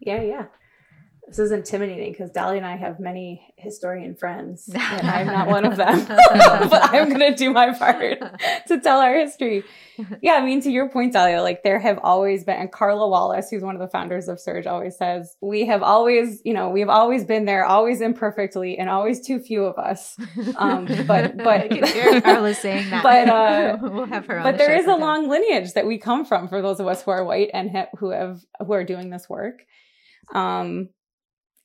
Yeah, 0.00 0.22
yeah 0.22 0.46
this 1.26 1.40
is 1.40 1.50
intimidating 1.50 2.12
because 2.12 2.30
Dolly 2.30 2.56
and 2.56 2.66
I 2.66 2.76
have 2.76 3.00
many 3.00 3.52
historian 3.56 4.14
friends, 4.14 4.68
and 4.74 5.10
I'm 5.10 5.26
not 5.26 5.48
one 5.48 5.64
of 5.64 5.76
them. 5.76 6.06
but 6.06 6.94
I'm 6.94 7.08
going 7.08 7.32
to 7.32 7.34
do 7.34 7.52
my 7.52 7.76
part 7.76 8.20
to 8.68 8.80
tell 8.80 9.00
our 9.00 9.14
history. 9.14 9.64
Yeah, 10.22 10.34
I 10.34 10.44
mean, 10.44 10.60
to 10.60 10.70
your 10.70 10.88
point, 10.88 11.14
Dahlia, 11.14 11.42
like 11.42 11.62
there 11.62 11.78
have 11.78 11.98
always 12.02 12.44
been, 12.44 12.56
and 12.56 12.70
Carla 12.70 13.08
Wallace, 13.08 13.48
who's 13.50 13.62
one 13.62 13.74
of 13.74 13.80
the 13.80 13.88
founders 13.88 14.28
of 14.28 14.38
SURJ, 14.38 14.66
always 14.66 14.96
says, 14.96 15.36
we 15.40 15.66
have 15.66 15.82
always, 15.82 16.42
you 16.44 16.52
know, 16.52 16.68
we've 16.68 16.88
always 16.88 17.24
been 17.24 17.44
there, 17.44 17.64
always 17.64 18.00
imperfectly, 18.00 18.78
and 18.78 18.88
always 18.90 19.26
too 19.26 19.40
few 19.40 19.64
of 19.64 19.78
us. 19.78 20.16
Um, 20.56 20.86
but, 21.06 21.36
but, 21.38 21.70
Carla 22.22 22.54
saying 22.54 22.90
that. 22.90 23.02
But, 23.02 23.28
uh, 23.28 23.78
we'll 23.80 24.06
have 24.06 24.26
her 24.26 24.42
But 24.42 24.52
the 24.52 24.58
there 24.58 24.76
is 24.76 24.86
a 24.86 24.94
long 24.94 25.28
lineage 25.28 25.72
that 25.72 25.86
we 25.86 25.98
come 25.98 26.24
from 26.24 26.48
for 26.48 26.60
those 26.60 26.78
of 26.78 26.86
us 26.86 27.02
who 27.02 27.10
are 27.10 27.24
white 27.24 27.50
and 27.54 27.70
ha- 27.70 27.88
who 27.98 28.10
have, 28.10 28.44
who 28.64 28.72
are 28.74 28.84
doing 28.84 29.10
this 29.10 29.28
work. 29.28 29.62
Um, 30.34 30.90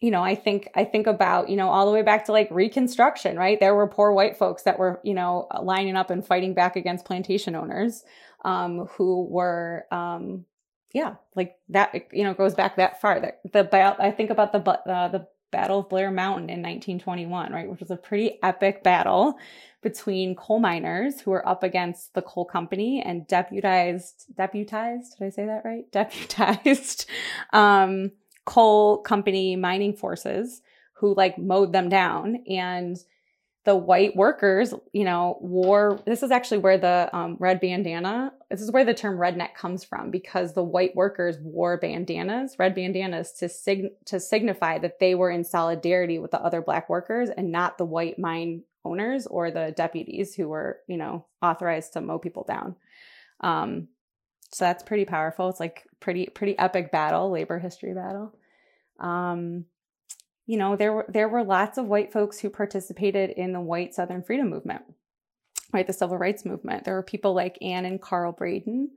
you 0.01 0.09
know, 0.09 0.23
I 0.23 0.33
think 0.33 0.67
I 0.75 0.83
think 0.83 1.05
about, 1.05 1.47
you 1.47 1.55
know, 1.55 1.69
all 1.69 1.85
the 1.85 1.91
way 1.91 2.01
back 2.01 2.25
to 2.25 2.31
like 2.31 2.49
Reconstruction, 2.49 3.37
right? 3.37 3.59
There 3.59 3.75
were 3.75 3.87
poor 3.87 4.11
white 4.11 4.35
folks 4.35 4.63
that 4.63 4.79
were, 4.79 4.99
you 5.03 5.13
know, 5.13 5.47
lining 5.61 5.95
up 5.95 6.09
and 6.09 6.25
fighting 6.25 6.55
back 6.55 6.75
against 6.75 7.05
plantation 7.05 7.55
owners, 7.55 8.03
um, 8.43 8.87
who 8.97 9.25
were, 9.29 9.85
um, 9.91 10.45
yeah, 10.91 11.15
like 11.35 11.55
that, 11.69 11.93
you 12.11 12.23
know, 12.23 12.33
goes 12.33 12.55
back 12.55 12.77
that 12.77 12.99
far. 12.99 13.19
The, 13.19 13.33
the 13.53 13.95
I 13.99 14.11
think 14.11 14.31
about 14.31 14.51
the 14.51 14.59
uh, 14.59 15.07
the 15.09 15.27
Battle 15.51 15.79
of 15.79 15.89
Blair 15.89 16.09
Mountain 16.09 16.49
in 16.49 16.61
1921, 16.61 17.51
right, 17.51 17.69
which 17.69 17.81
was 17.81 17.91
a 17.91 17.97
pretty 17.97 18.39
epic 18.41 18.83
battle 18.83 19.37
between 19.83 20.35
coal 20.35 20.59
miners 20.59 21.21
who 21.21 21.31
were 21.31 21.47
up 21.47 21.61
against 21.61 22.13
the 22.13 22.21
coal 22.21 22.45
company 22.45 23.01
and 23.05 23.27
deputized, 23.27 24.25
deputized, 24.35 25.17
did 25.19 25.25
I 25.25 25.29
say 25.29 25.45
that 25.45 25.63
right? 25.65 25.83
Deputized, 25.91 27.05
um, 27.51 28.11
coal 28.45 28.97
company 28.99 29.55
mining 29.55 29.93
forces 29.93 30.61
who 30.93 31.15
like 31.15 31.37
mowed 31.37 31.73
them 31.73 31.89
down 31.89 32.43
and 32.47 32.97
the 33.63 33.75
white 33.75 34.15
workers, 34.15 34.73
you 34.91 35.03
know, 35.03 35.37
wore. 35.39 35.99
This 36.05 36.23
is 36.23 36.31
actually 36.31 36.59
where 36.59 36.79
the 36.79 37.09
um, 37.13 37.37
red 37.39 37.61
bandana. 37.61 38.33
This 38.49 38.61
is 38.61 38.71
where 38.71 38.83
the 38.83 38.93
term 38.93 39.17
redneck 39.17 39.53
comes 39.53 39.83
from 39.83 40.09
because 40.09 40.53
the 40.53 40.63
white 40.63 40.95
workers 40.95 41.37
wore 41.39 41.77
bandanas, 41.77 42.55
red 42.57 42.73
bandanas, 42.73 43.33
to 43.33 43.47
sig- 43.47 43.91
to 44.05 44.19
signify 44.19 44.79
that 44.79 44.99
they 44.99 45.13
were 45.13 45.29
in 45.29 45.43
solidarity 45.43 46.17
with 46.17 46.31
the 46.31 46.41
other 46.41 46.61
black 46.61 46.89
workers 46.89 47.29
and 47.29 47.51
not 47.51 47.77
the 47.77 47.85
white 47.85 48.17
mine 48.17 48.63
owners 48.83 49.27
or 49.27 49.51
the 49.51 49.73
deputies 49.77 50.33
who 50.33 50.49
were, 50.49 50.79
you 50.87 50.97
know, 50.97 51.25
authorized 51.43 51.93
to 51.93 52.01
mow 52.01 52.17
people 52.17 52.43
down. 52.47 52.75
Um, 53.41 53.89
so 54.51 54.65
that's 54.65 54.83
pretty 54.83 55.05
powerful. 55.05 55.49
It's 55.49 55.59
like 55.59 55.85
pretty 55.99 56.27
pretty 56.27 56.57
epic 56.59 56.91
battle, 56.91 57.31
labor 57.31 57.59
history 57.59 57.93
battle. 57.93 58.35
Um, 58.99 59.65
you 60.45 60.57
know, 60.57 60.75
there 60.75 60.91
were 60.91 61.05
there 61.07 61.29
were 61.29 61.43
lots 61.43 61.77
of 61.77 61.85
white 61.85 62.11
folks 62.11 62.39
who 62.39 62.49
participated 62.49 63.29
in 63.31 63.53
the 63.53 63.61
white 63.61 63.93
Southern 63.93 64.23
freedom 64.23 64.49
movement, 64.49 64.81
right? 65.73 65.87
The 65.87 65.93
civil 65.93 66.17
rights 66.17 66.43
movement. 66.43 66.83
There 66.83 66.95
were 66.95 67.03
people 67.03 67.33
like 67.33 67.57
Anne 67.61 67.85
and 67.85 68.01
Carl 68.01 68.33
Braden, 68.33 68.91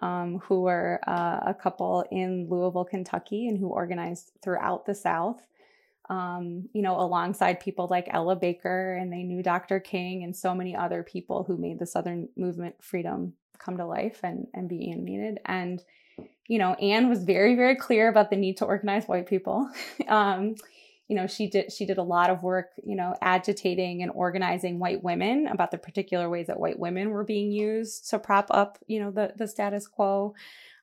um, 0.00 0.38
who 0.44 0.62
were 0.62 1.00
uh, 1.06 1.40
a 1.46 1.54
couple 1.54 2.06
in 2.10 2.48
Louisville, 2.48 2.86
Kentucky, 2.86 3.48
and 3.48 3.58
who 3.58 3.68
organized 3.68 4.32
throughout 4.42 4.86
the 4.86 4.94
South. 4.94 5.40
Um, 6.10 6.68
you 6.74 6.82
know, 6.82 7.00
alongside 7.00 7.60
people 7.60 7.88
like 7.90 8.08
Ella 8.10 8.36
Baker, 8.36 8.94
and 8.94 9.12
they 9.12 9.22
knew 9.22 9.42
Dr. 9.42 9.80
King 9.80 10.22
and 10.22 10.36
so 10.36 10.54
many 10.54 10.76
other 10.76 11.02
people 11.02 11.44
who 11.44 11.56
made 11.56 11.78
the 11.78 11.86
Southern 11.86 12.28
movement 12.36 12.76
freedom 12.82 13.34
come 13.64 13.76
to 13.78 13.86
life 13.86 14.20
and, 14.22 14.46
and 14.54 14.68
be 14.68 14.90
animated. 14.90 15.40
And, 15.44 15.82
you 16.48 16.58
know, 16.58 16.74
Anne 16.74 17.08
was 17.08 17.24
very, 17.24 17.54
very 17.54 17.76
clear 17.76 18.08
about 18.08 18.30
the 18.30 18.36
need 18.36 18.58
to 18.58 18.64
organize 18.64 19.06
white 19.06 19.26
people. 19.26 19.68
um, 20.08 20.56
you 21.08 21.16
know, 21.16 21.26
she 21.26 21.48
did 21.48 21.70
she 21.70 21.84
did 21.84 21.98
a 21.98 22.02
lot 22.02 22.30
of 22.30 22.42
work, 22.42 22.70
you 22.82 22.96
know, 22.96 23.14
agitating 23.20 24.02
and 24.02 24.10
organizing 24.14 24.78
white 24.78 25.02
women 25.02 25.46
about 25.48 25.70
the 25.70 25.78
particular 25.78 26.30
ways 26.30 26.46
that 26.46 26.58
white 26.58 26.78
women 26.78 27.10
were 27.10 27.24
being 27.24 27.52
used 27.52 28.08
to 28.10 28.18
prop 28.18 28.46
up, 28.50 28.78
you 28.86 29.00
know, 29.00 29.10
the 29.10 29.32
the 29.36 29.46
status 29.46 29.86
quo. 29.86 30.34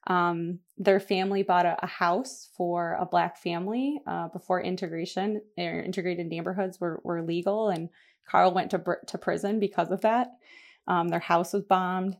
Um, 0.08 0.60
their 0.78 1.00
family 1.00 1.44
bought 1.44 1.68
a, 1.68 1.78
a, 1.84 1.88
house 1.88 2.50
for 2.58 2.98
a 3.00 3.06
black 3.06 3.38
family 3.38 4.02
uh, 4.08 4.30
before 4.30 4.60
integration. 4.60 5.44
Their 5.58 5.84
integrated 5.84 6.28
neighborhoods 6.28 6.80
were 6.80 7.02
were 7.04 7.22
legal, 7.22 7.70
and 7.70 7.90
Carl 8.28 8.54
went 8.54 8.72
to 8.72 8.82
to 9.08 9.18
prison 9.18 9.60
because 9.60 9.92
of 9.92 10.02
that. 10.02 10.32
Um, 10.88 11.10
their 11.10 11.20
house 11.20 11.54
was 11.54 11.64
bombed. 11.64 12.18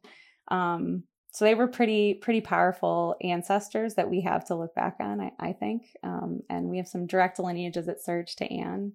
Um, 0.52 1.04
so 1.32 1.46
they 1.46 1.56
were 1.56 1.68
pretty 1.68 2.14
pretty 2.14 2.42
powerful 2.42 3.16
ancestors 3.22 3.96
that 3.96 4.10
we 4.10 4.22
have 4.22 4.46
to 4.46 4.56
look 4.56 4.76
back 4.76 4.98
on, 5.00 5.22
I, 5.22 5.32
I 5.40 5.54
think. 5.54 5.84
Um, 6.04 6.42
and 6.50 6.68
we 6.68 6.78
have 6.78 6.88
some 6.88 7.08
direct 7.08 7.40
lineages 7.40 7.88
at 7.88 8.04
SURJ 8.06 8.36
to 8.36 8.54
Anne. 8.54 8.94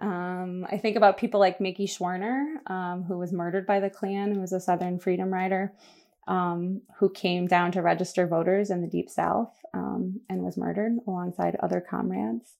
Um, 0.00 0.64
I 0.70 0.78
think 0.78 0.96
about 0.96 1.18
people 1.18 1.40
like 1.40 1.60
Mickey 1.60 1.88
Schwerner, 1.88 2.58
um, 2.70 3.02
who 3.02 3.18
was 3.18 3.32
murdered 3.32 3.66
by 3.66 3.80
the 3.80 3.90
Klan, 3.90 4.32
who 4.32 4.40
was 4.40 4.52
a 4.52 4.60
Southern 4.60 5.00
freedom 5.00 5.34
rider, 5.34 5.72
um, 6.28 6.82
who 6.98 7.10
came 7.10 7.48
down 7.48 7.72
to 7.72 7.82
register 7.82 8.28
voters 8.28 8.70
in 8.70 8.80
the 8.80 8.86
Deep 8.86 9.10
South 9.10 9.52
um, 9.74 10.20
and 10.30 10.42
was 10.42 10.56
murdered 10.56 10.98
alongside 11.08 11.56
other 11.56 11.80
comrades 11.80 12.54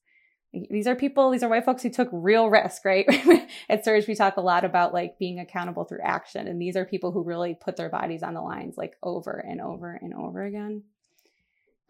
these 0.53 0.87
are 0.87 0.95
people, 0.95 1.29
these 1.29 1.43
are 1.43 1.49
white 1.49 1.65
folks 1.65 1.83
who 1.83 1.89
took 1.89 2.09
real 2.11 2.49
risk, 2.49 2.83
right? 2.83 3.05
At 3.69 3.85
SURJ, 3.85 4.07
we 4.07 4.15
talk 4.15 4.37
a 4.37 4.41
lot 4.41 4.63
about 4.63 4.93
like 4.93 5.19
being 5.19 5.39
accountable 5.39 5.83
through 5.83 6.01
action. 6.03 6.47
And 6.47 6.59
these 6.59 6.75
are 6.75 6.85
people 6.85 7.11
who 7.11 7.23
really 7.23 7.53
put 7.53 7.75
their 7.75 7.89
bodies 7.89 8.23
on 8.23 8.33
the 8.33 8.41
lines 8.41 8.77
like 8.77 8.97
over 9.03 9.33
and 9.33 9.61
over 9.61 9.93
and 10.01 10.13
over 10.13 10.43
again. 10.43 10.83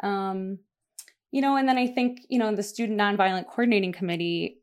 Um, 0.02 0.60
you 1.32 1.42
know, 1.42 1.56
and 1.56 1.70
then 1.70 1.78
I 1.78 1.88
think, 1.88 2.22
you 2.28 2.40
know, 2.40 2.54
the 2.54 2.64
Student 2.64 3.00
Nonviolent 3.00 3.48
Coordinating 3.48 3.94
Committee, 3.94 4.62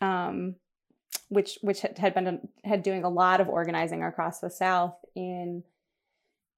um, 0.00 0.54
which 1.28 1.58
which 1.62 1.80
had 1.80 2.14
been 2.14 2.48
had 2.64 2.82
doing 2.82 3.04
a 3.04 3.08
lot 3.08 3.40
of 3.40 3.48
organizing 3.48 4.04
across 4.04 4.40
the 4.40 4.50
South 4.50 4.94
in, 5.14 5.64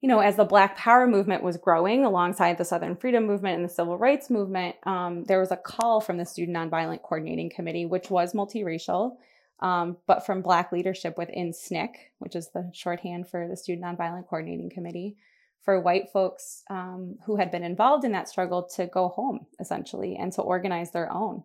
you 0.01 0.09
know, 0.09 0.21
as 0.21 0.37
the 0.37 0.45
Black 0.45 0.77
Power 0.77 1.07
movement 1.07 1.43
was 1.43 1.59
growing 1.59 2.05
alongside 2.05 2.57
the 2.57 2.65
Southern 2.65 2.97
Freedom 2.97 3.27
Movement 3.27 3.57
and 3.57 3.65
the 3.65 3.73
Civil 3.73 3.99
Rights 3.99 4.31
Movement, 4.31 4.77
um, 4.85 5.25
there 5.25 5.41
was 5.41 5.51
a 5.51 5.57
call 5.57 6.01
from 6.01 6.17
the 6.17 6.25
Student 6.25 6.57
Nonviolent 6.57 7.03
Coordinating 7.03 7.51
Committee, 7.51 7.85
which 7.85 8.09
was 8.09 8.33
multiracial, 8.33 9.17
um, 9.61 9.99
but 10.07 10.25
from 10.25 10.41
Black 10.41 10.73
leadership 10.73 11.19
within 11.19 11.51
SNCC, 11.51 11.91
which 12.19 12.35
is 12.35 12.49
the 12.49 12.71
shorthand 12.73 13.29
for 13.29 13.47
the 13.47 13.57
Student 13.57 13.85
Nonviolent 13.85 14.27
Coordinating 14.27 14.71
Committee, 14.71 15.17
for 15.63 15.79
white 15.79 16.11
folks 16.11 16.63
um, 16.71 17.17
who 17.27 17.37
had 17.37 17.51
been 17.51 17.63
involved 17.63 18.05
in 18.05 18.13
that 18.13 18.29
struggle 18.29 18.63
to 18.63 18.87
go 18.87 19.09
home 19.09 19.47
essentially 19.61 20.17
and 20.17 20.33
to 20.33 20.41
organize 20.41 20.93
their 20.93 21.13
own 21.13 21.43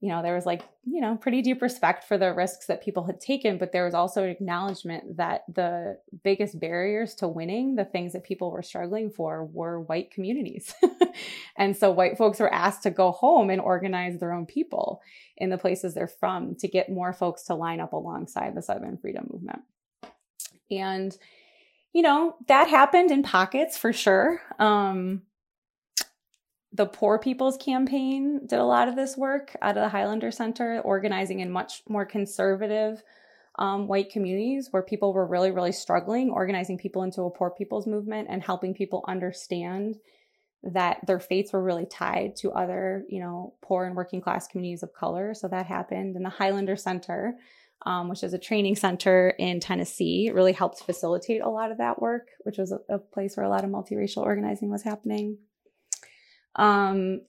you 0.00 0.08
know 0.08 0.22
there 0.22 0.34
was 0.34 0.46
like 0.46 0.62
you 0.84 1.00
know 1.00 1.16
pretty 1.16 1.42
deep 1.42 1.60
respect 1.60 2.04
for 2.04 2.16
the 2.16 2.32
risks 2.32 2.66
that 2.66 2.82
people 2.82 3.04
had 3.04 3.20
taken 3.20 3.58
but 3.58 3.72
there 3.72 3.84
was 3.84 3.94
also 3.94 4.24
acknowledgement 4.24 5.16
that 5.16 5.42
the 5.52 5.98
biggest 6.22 6.58
barriers 6.60 7.14
to 7.14 7.26
winning 7.26 7.74
the 7.74 7.84
things 7.84 8.12
that 8.12 8.24
people 8.24 8.50
were 8.50 8.62
struggling 8.62 9.10
for 9.10 9.44
were 9.44 9.80
white 9.80 10.10
communities 10.10 10.74
and 11.56 11.76
so 11.76 11.90
white 11.90 12.16
folks 12.16 12.38
were 12.38 12.52
asked 12.52 12.82
to 12.82 12.90
go 12.90 13.10
home 13.10 13.50
and 13.50 13.60
organize 13.60 14.18
their 14.18 14.32
own 14.32 14.46
people 14.46 15.00
in 15.36 15.50
the 15.50 15.58
places 15.58 15.94
they're 15.94 16.06
from 16.06 16.54
to 16.54 16.68
get 16.68 16.90
more 16.90 17.12
folks 17.12 17.42
to 17.42 17.54
line 17.54 17.80
up 17.80 17.92
alongside 17.92 18.54
the 18.54 18.62
southern 18.62 18.96
freedom 18.96 19.26
movement 19.30 19.62
and 20.70 21.16
you 21.92 22.02
know, 22.02 22.36
that 22.46 22.68
happened 22.68 23.10
in 23.10 23.22
pockets 23.22 23.76
for 23.78 23.92
sure. 23.92 24.40
Um, 24.58 25.22
the 26.78 26.86
Poor 26.86 27.18
People's 27.18 27.56
Campaign 27.56 28.46
did 28.46 28.60
a 28.60 28.64
lot 28.64 28.86
of 28.86 28.94
this 28.94 29.16
work 29.16 29.54
out 29.60 29.76
of 29.76 29.82
the 29.82 29.88
Highlander 29.88 30.30
Center, 30.30 30.80
organizing 30.80 31.40
in 31.40 31.50
much 31.50 31.82
more 31.88 32.06
conservative 32.06 33.02
um, 33.56 33.88
white 33.88 34.10
communities 34.10 34.68
where 34.70 34.84
people 34.84 35.12
were 35.12 35.26
really, 35.26 35.50
really 35.50 35.72
struggling, 35.72 36.30
organizing 36.30 36.78
people 36.78 37.02
into 37.02 37.22
a 37.22 37.30
poor 37.30 37.50
people's 37.50 37.88
movement 37.88 38.28
and 38.30 38.44
helping 38.44 38.74
people 38.74 39.04
understand 39.08 39.96
that 40.62 41.04
their 41.04 41.18
fates 41.18 41.52
were 41.52 41.62
really 41.62 41.84
tied 41.84 42.36
to 42.36 42.52
other, 42.52 43.04
you 43.08 43.18
know, 43.18 43.54
poor 43.60 43.84
and 43.84 43.96
working 43.96 44.20
class 44.20 44.46
communities 44.46 44.84
of 44.84 44.94
color. 44.94 45.34
So 45.34 45.48
that 45.48 45.66
happened. 45.66 46.14
in 46.14 46.22
the 46.22 46.30
Highlander 46.30 46.76
Center 46.76 47.36
um, 47.86 48.08
which 48.08 48.22
is 48.22 48.34
a 48.34 48.38
training 48.38 48.76
center 48.76 49.30
in 49.38 49.60
Tennessee. 49.60 50.30
Really 50.34 50.52
helped 50.52 50.82
facilitate 50.82 51.42
a 51.42 51.48
lot 51.48 51.70
of 51.70 51.78
that 51.78 52.00
work, 52.00 52.28
which 52.40 52.58
was 52.58 52.72
a, 52.72 52.80
a 52.88 52.98
place 52.98 53.36
where 53.36 53.46
a 53.46 53.48
lot 53.48 53.64
of 53.64 53.70
multiracial 53.70 54.22
organizing 54.22 54.70
was 54.70 54.82
happening. 54.82 55.38
Um, 56.56 57.20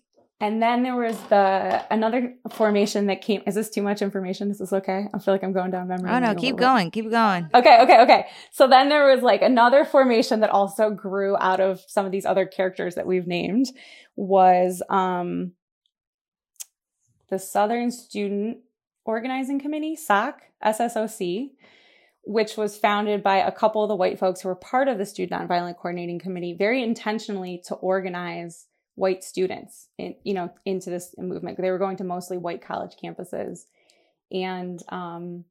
and 0.41 0.61
then 0.61 0.83
there 0.83 0.95
was 0.95 1.19
the 1.23 1.85
another 1.91 2.35
formation 2.51 3.07
that 3.07 3.21
came. 3.21 3.43
Is 3.45 3.55
this 3.55 3.69
too 3.69 3.81
much 3.81 4.01
information? 4.01 4.49
Is 4.49 4.59
this 4.59 4.71
okay? 4.71 5.07
I 5.13 5.19
feel 5.19 5.33
like 5.33 5.43
I'm 5.43 5.51
going 5.51 5.71
down 5.71 5.89
memory. 5.89 6.09
Oh 6.09 6.19
no, 6.19 6.33
keep 6.33 6.55
going, 6.55 6.87
bit. 6.87 6.93
keep 6.93 7.11
going. 7.11 7.49
Okay, 7.53 7.79
okay, 7.81 8.01
okay. 8.01 8.25
So 8.51 8.67
then 8.67 8.87
there 8.87 9.13
was 9.13 9.21
like 9.21 9.41
another 9.41 9.83
formation 9.83 10.39
that 10.39 10.49
also 10.49 10.91
grew 10.91 11.35
out 11.37 11.59
of 11.59 11.81
some 11.87 12.05
of 12.05 12.13
these 12.13 12.25
other 12.25 12.45
characters 12.45 12.95
that 12.95 13.05
we've 13.05 13.27
named 13.27 13.65
was 14.15 14.81
um 14.89 15.51
the 17.29 17.39
Southern 17.39 17.91
Student 17.91 18.59
Organizing 19.03 19.59
Committee, 19.59 19.97
SOC, 19.97 20.41
SSOC, 20.63 21.49
which 22.23 22.55
was 22.55 22.77
founded 22.77 23.21
by 23.21 23.37
a 23.37 23.51
couple 23.51 23.83
of 23.83 23.89
the 23.89 23.95
white 23.95 24.17
folks 24.17 24.41
who 24.41 24.47
were 24.47 24.55
part 24.55 24.87
of 24.87 24.97
the 24.97 25.05
Student 25.05 25.49
Nonviolent 25.49 25.75
Coordinating 25.75 26.19
Committee 26.19 26.55
very 26.57 26.81
intentionally 26.81 27.61
to 27.65 27.75
organize 27.75 28.67
white 28.99 29.23
students 29.23 29.87
in, 29.97 30.15
you 30.23 30.33
know, 30.33 30.51
into 30.65 30.89
this 30.89 31.15
movement. 31.17 31.57
They 31.57 31.71
were 31.71 31.77
going 31.77 31.97
to 31.97 32.03
mostly 32.03 32.37
white 32.37 32.61
college 32.61 32.95
campuses. 33.01 33.61
And 34.31 34.81
um, 34.89 35.45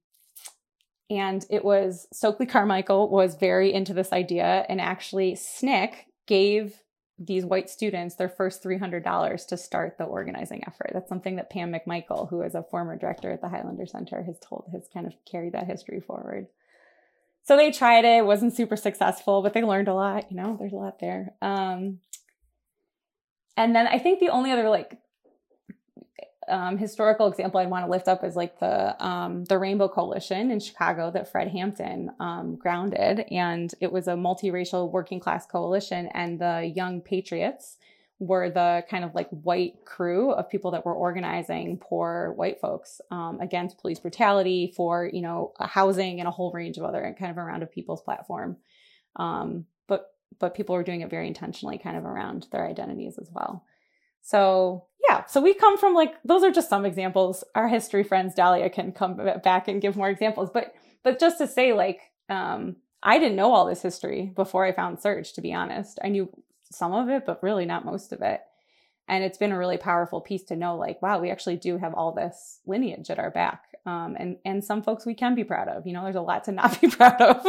and 1.10 1.44
it 1.48 1.64
was 1.64 2.06
Stokely 2.12 2.44
Carmichael 2.44 3.08
was 3.08 3.34
very 3.34 3.72
into 3.72 3.94
this 3.94 4.12
idea 4.12 4.66
and 4.68 4.80
actually 4.80 5.32
SNCC 5.32 5.94
gave 6.26 6.82
these 7.18 7.44
white 7.44 7.70
students 7.70 8.14
their 8.14 8.28
first 8.28 8.62
$300 8.62 9.46
to 9.48 9.56
start 9.56 9.96
the 9.98 10.04
organizing 10.04 10.62
effort. 10.66 10.90
That's 10.92 11.08
something 11.08 11.36
that 11.36 11.50
Pam 11.50 11.72
McMichael, 11.72 12.28
who 12.28 12.42
is 12.42 12.54
a 12.54 12.62
former 12.62 12.96
director 12.96 13.32
at 13.32 13.40
the 13.40 13.48
Highlander 13.48 13.86
Center, 13.86 14.22
has 14.22 14.38
told, 14.38 14.66
has 14.72 14.86
kind 14.92 15.06
of 15.06 15.14
carried 15.28 15.54
that 15.54 15.66
history 15.66 16.00
forward. 16.00 16.46
So 17.42 17.56
they 17.56 17.72
tried 17.72 18.04
it, 18.04 18.18
it 18.18 18.26
wasn't 18.26 18.54
super 18.54 18.76
successful, 18.76 19.42
but 19.42 19.54
they 19.54 19.62
learned 19.62 19.88
a 19.88 19.94
lot, 19.94 20.30
you 20.30 20.36
know, 20.36 20.56
there's 20.60 20.74
a 20.74 20.76
lot 20.76 21.00
there. 21.00 21.34
Um, 21.40 22.00
and 23.58 23.74
then 23.74 23.88
I 23.88 23.98
think 23.98 24.20
the 24.20 24.28
only 24.28 24.52
other 24.52 24.68
like 24.68 24.98
um, 26.48 26.78
historical 26.78 27.26
example 27.26 27.60
I'd 27.60 27.68
want 27.68 27.84
to 27.84 27.90
lift 27.90 28.08
up 28.08 28.24
is 28.24 28.36
like 28.36 28.58
the 28.60 29.04
um, 29.04 29.44
the 29.44 29.58
Rainbow 29.58 29.88
Coalition 29.88 30.50
in 30.50 30.60
Chicago 30.60 31.10
that 31.10 31.30
Fred 31.30 31.48
Hampton 31.48 32.10
um, 32.20 32.56
grounded, 32.56 33.26
and 33.30 33.74
it 33.80 33.92
was 33.92 34.06
a 34.06 34.12
multiracial 34.12 34.90
working 34.90 35.20
class 35.20 35.44
coalition. 35.44 36.08
And 36.14 36.38
the 36.38 36.72
Young 36.74 37.00
Patriots 37.00 37.76
were 38.20 38.48
the 38.48 38.84
kind 38.88 39.04
of 39.04 39.14
like 39.14 39.28
white 39.30 39.84
crew 39.84 40.32
of 40.32 40.48
people 40.48 40.70
that 40.70 40.86
were 40.86 40.94
organizing 40.94 41.78
poor 41.78 42.32
white 42.36 42.60
folks 42.60 43.00
um, 43.10 43.40
against 43.40 43.78
police 43.78 43.98
brutality 43.98 44.72
for 44.76 45.10
you 45.12 45.20
know 45.20 45.52
housing 45.58 46.20
and 46.20 46.28
a 46.28 46.32
whole 46.32 46.52
range 46.52 46.78
of 46.78 46.84
other 46.84 47.14
kind 47.18 47.32
of 47.32 47.38
around 47.38 47.64
a 47.64 47.66
people's 47.66 48.02
platform. 48.02 48.56
Um, 49.16 49.66
but 49.88 50.12
but 50.38 50.54
people 50.54 50.74
were 50.74 50.82
doing 50.82 51.00
it 51.00 51.10
very 51.10 51.26
intentionally, 51.26 51.78
kind 51.78 51.96
of 51.96 52.04
around 52.04 52.46
their 52.52 52.66
identities 52.66 53.18
as 53.18 53.30
well. 53.32 53.64
So 54.22 54.86
yeah, 55.08 55.24
so 55.26 55.40
we 55.40 55.54
come 55.54 55.78
from 55.78 55.94
like 55.94 56.14
those 56.24 56.42
are 56.42 56.50
just 56.50 56.68
some 56.68 56.84
examples. 56.84 57.44
Our 57.54 57.68
history 57.68 58.04
friends 58.04 58.34
Dahlia 58.34 58.70
can 58.70 58.92
come 58.92 59.16
back 59.42 59.68
and 59.68 59.80
give 59.80 59.96
more 59.96 60.10
examples, 60.10 60.50
but 60.52 60.74
but 61.02 61.18
just 61.18 61.38
to 61.38 61.46
say 61.46 61.72
like 61.72 62.00
um, 62.28 62.76
I 63.02 63.18
didn't 63.18 63.36
know 63.36 63.52
all 63.52 63.66
this 63.66 63.82
history 63.82 64.32
before 64.34 64.64
I 64.64 64.72
found 64.72 64.98
SURJ. 64.98 65.34
To 65.34 65.40
be 65.40 65.54
honest, 65.54 65.98
I 66.02 66.08
knew 66.08 66.28
some 66.70 66.92
of 66.92 67.08
it, 67.08 67.24
but 67.24 67.42
really 67.42 67.64
not 67.64 67.84
most 67.84 68.12
of 68.12 68.20
it. 68.22 68.40
And 69.08 69.24
it's 69.24 69.38
been 69.38 69.52
a 69.52 69.58
really 69.58 69.78
powerful 69.78 70.20
piece 70.20 70.44
to 70.44 70.56
know, 70.56 70.76
like, 70.76 71.00
wow, 71.00 71.18
we 71.18 71.30
actually 71.30 71.56
do 71.56 71.78
have 71.78 71.94
all 71.94 72.12
this 72.12 72.60
lineage 72.66 73.10
at 73.10 73.18
our 73.18 73.30
back. 73.30 73.64
Um, 73.86 74.16
and 74.18 74.36
and 74.44 74.62
some 74.62 74.82
folks 74.82 75.06
we 75.06 75.14
can 75.14 75.34
be 75.34 75.44
proud 75.44 75.68
of. 75.68 75.86
You 75.86 75.94
know, 75.94 76.02
there's 76.04 76.16
a 76.16 76.20
lot 76.20 76.44
to 76.44 76.52
not 76.52 76.80
be 76.80 76.88
proud 76.90 77.20
of. 77.20 77.46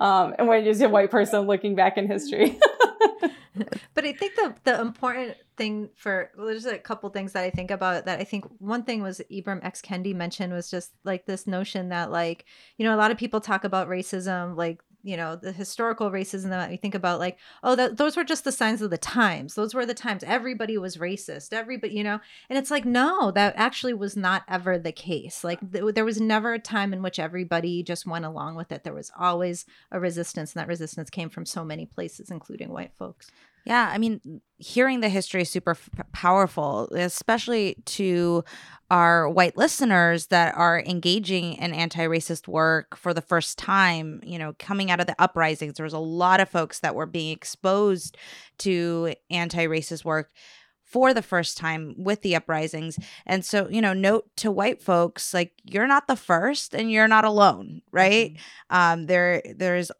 Um, 0.00 0.34
and 0.38 0.48
when 0.48 0.64
you're 0.64 0.86
a 0.86 0.88
white 0.88 1.10
person 1.10 1.42
looking 1.42 1.74
back 1.74 1.98
in 1.98 2.06
history. 2.06 2.58
but 3.94 4.04
I 4.04 4.12
think 4.12 4.34
the 4.36 4.54
the 4.64 4.80
important 4.80 5.36
thing 5.56 5.90
for 5.94 6.30
well, 6.36 6.46
there's 6.46 6.64
a 6.64 6.78
couple 6.78 7.10
things 7.10 7.32
that 7.32 7.44
I 7.44 7.50
think 7.50 7.70
about 7.70 8.06
that 8.06 8.18
I 8.18 8.24
think 8.24 8.46
one 8.58 8.84
thing 8.84 9.02
was 9.02 9.20
Ibram 9.30 9.62
X 9.64 9.82
Kendi 9.82 10.14
mentioned 10.14 10.52
was 10.52 10.70
just 10.70 10.92
like 11.04 11.26
this 11.26 11.46
notion 11.46 11.90
that 11.90 12.10
like 12.10 12.46
you 12.78 12.86
know 12.86 12.94
a 12.94 12.96
lot 12.96 13.10
of 13.10 13.18
people 13.18 13.40
talk 13.40 13.64
about 13.64 13.88
racism 13.88 14.56
like 14.56 14.82
you 15.02 15.16
know 15.16 15.36
the 15.36 15.52
historical 15.52 16.10
racism 16.10 16.50
that 16.50 16.70
we 16.70 16.76
think 16.76 16.94
about 16.94 17.18
like 17.18 17.38
oh 17.62 17.74
that 17.74 17.96
those 17.96 18.16
were 18.16 18.24
just 18.24 18.44
the 18.44 18.52
signs 18.52 18.82
of 18.82 18.90
the 18.90 18.98
times. 18.98 19.54
Those 19.54 19.74
were 19.74 19.86
the 19.86 19.94
times. 19.94 20.24
Everybody 20.24 20.78
was 20.78 20.96
racist. 20.96 21.52
Everybody 21.52 21.94
you 21.94 22.04
know? 22.04 22.20
And 22.48 22.58
it's 22.58 22.70
like 22.70 22.84
no 22.84 23.30
that 23.32 23.54
actually 23.56 23.94
was 23.94 24.16
not 24.16 24.42
ever 24.48 24.78
the 24.78 24.92
case. 24.92 25.44
Like 25.44 25.72
th- 25.72 25.94
there 25.94 26.04
was 26.04 26.20
never 26.20 26.54
a 26.54 26.58
time 26.58 26.92
in 26.92 27.02
which 27.02 27.18
everybody 27.18 27.82
just 27.82 28.06
went 28.06 28.24
along 28.24 28.56
with 28.56 28.72
it. 28.72 28.84
There 28.84 28.94
was 28.94 29.10
always 29.18 29.66
a 29.90 30.00
resistance 30.00 30.52
and 30.52 30.60
that 30.60 30.68
resistance 30.68 31.10
came 31.10 31.28
from 31.28 31.46
so 31.46 31.64
many 31.64 31.86
places 31.86 32.30
including 32.30 32.70
white 32.70 32.94
folks 32.94 33.30
yeah, 33.64 33.90
I 33.92 33.98
mean, 33.98 34.40
hearing 34.58 35.00
the 35.00 35.08
history 35.08 35.42
is 35.42 35.50
super 35.50 35.72
f- 35.72 35.90
powerful, 36.12 36.88
especially 36.92 37.76
to 37.86 38.44
our 38.90 39.28
white 39.28 39.56
listeners 39.56 40.26
that 40.26 40.54
are 40.56 40.80
engaging 40.80 41.54
in 41.54 41.72
anti-racist 41.72 42.48
work 42.48 42.96
for 42.96 43.14
the 43.14 43.20
first 43.20 43.58
time. 43.58 44.20
You 44.24 44.38
know, 44.38 44.54
coming 44.58 44.90
out 44.90 45.00
of 45.00 45.06
the 45.06 45.16
uprisings, 45.18 45.74
there 45.74 45.84
was 45.84 45.92
a 45.92 45.98
lot 45.98 46.40
of 46.40 46.48
folks 46.48 46.80
that 46.80 46.94
were 46.94 47.06
being 47.06 47.30
exposed 47.32 48.16
to 48.58 49.14
anti-racist 49.30 50.04
work 50.04 50.30
for 50.92 51.14
the 51.14 51.22
first 51.22 51.56
time 51.56 51.94
with 51.96 52.20
the 52.20 52.36
uprisings. 52.36 52.98
And 53.24 53.44
so, 53.44 53.66
you 53.70 53.80
know, 53.80 53.94
note 53.94 54.28
to 54.36 54.50
white 54.50 54.82
folks 54.82 55.32
like 55.32 55.52
you're 55.64 55.86
not 55.86 56.06
the 56.06 56.16
first 56.16 56.74
and 56.74 56.92
you're 56.92 57.08
not 57.08 57.24
alone, 57.24 57.80
right? 57.90 58.34
Mm-hmm. 58.34 58.76
Um, 58.76 59.06
there 59.06 59.42
there's 59.56 59.90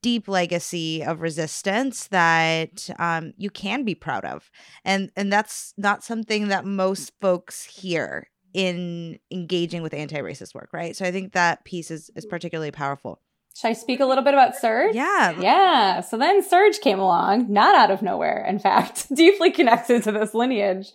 deep 0.00 0.28
legacy 0.28 1.04
of 1.04 1.20
resistance 1.20 2.08
that 2.08 2.88
um, 2.98 3.34
you 3.36 3.50
can 3.50 3.84
be 3.84 3.94
proud 3.94 4.24
of. 4.24 4.50
And 4.82 5.10
and 5.14 5.30
that's 5.30 5.74
not 5.76 6.02
something 6.02 6.48
that 6.48 6.64
most 6.64 7.12
folks 7.20 7.64
hear 7.64 8.28
in 8.54 9.18
engaging 9.30 9.82
with 9.82 9.94
anti-racist 9.94 10.54
work, 10.54 10.70
right? 10.72 10.96
So 10.96 11.04
I 11.04 11.12
think 11.12 11.34
that 11.34 11.64
piece 11.64 11.90
is 11.90 12.10
is 12.16 12.24
particularly 12.24 12.70
powerful. 12.70 13.20
Should 13.56 13.68
I 13.68 13.72
speak 13.72 14.00
a 14.00 14.06
little 14.06 14.24
bit 14.24 14.34
about 14.34 14.54
SURJ? 14.56 14.94
Yeah. 14.94 15.38
Yeah. 15.38 16.00
So 16.00 16.16
then 16.16 16.42
SURJ 16.42 16.80
came 16.80 16.98
along, 16.98 17.52
not 17.52 17.74
out 17.74 17.90
of 17.90 18.02
nowhere, 18.02 18.44
in 18.48 18.58
fact, 18.58 19.08
deeply 19.14 19.50
connected 19.50 20.02
to 20.04 20.12
this 20.12 20.34
lineage. 20.34 20.92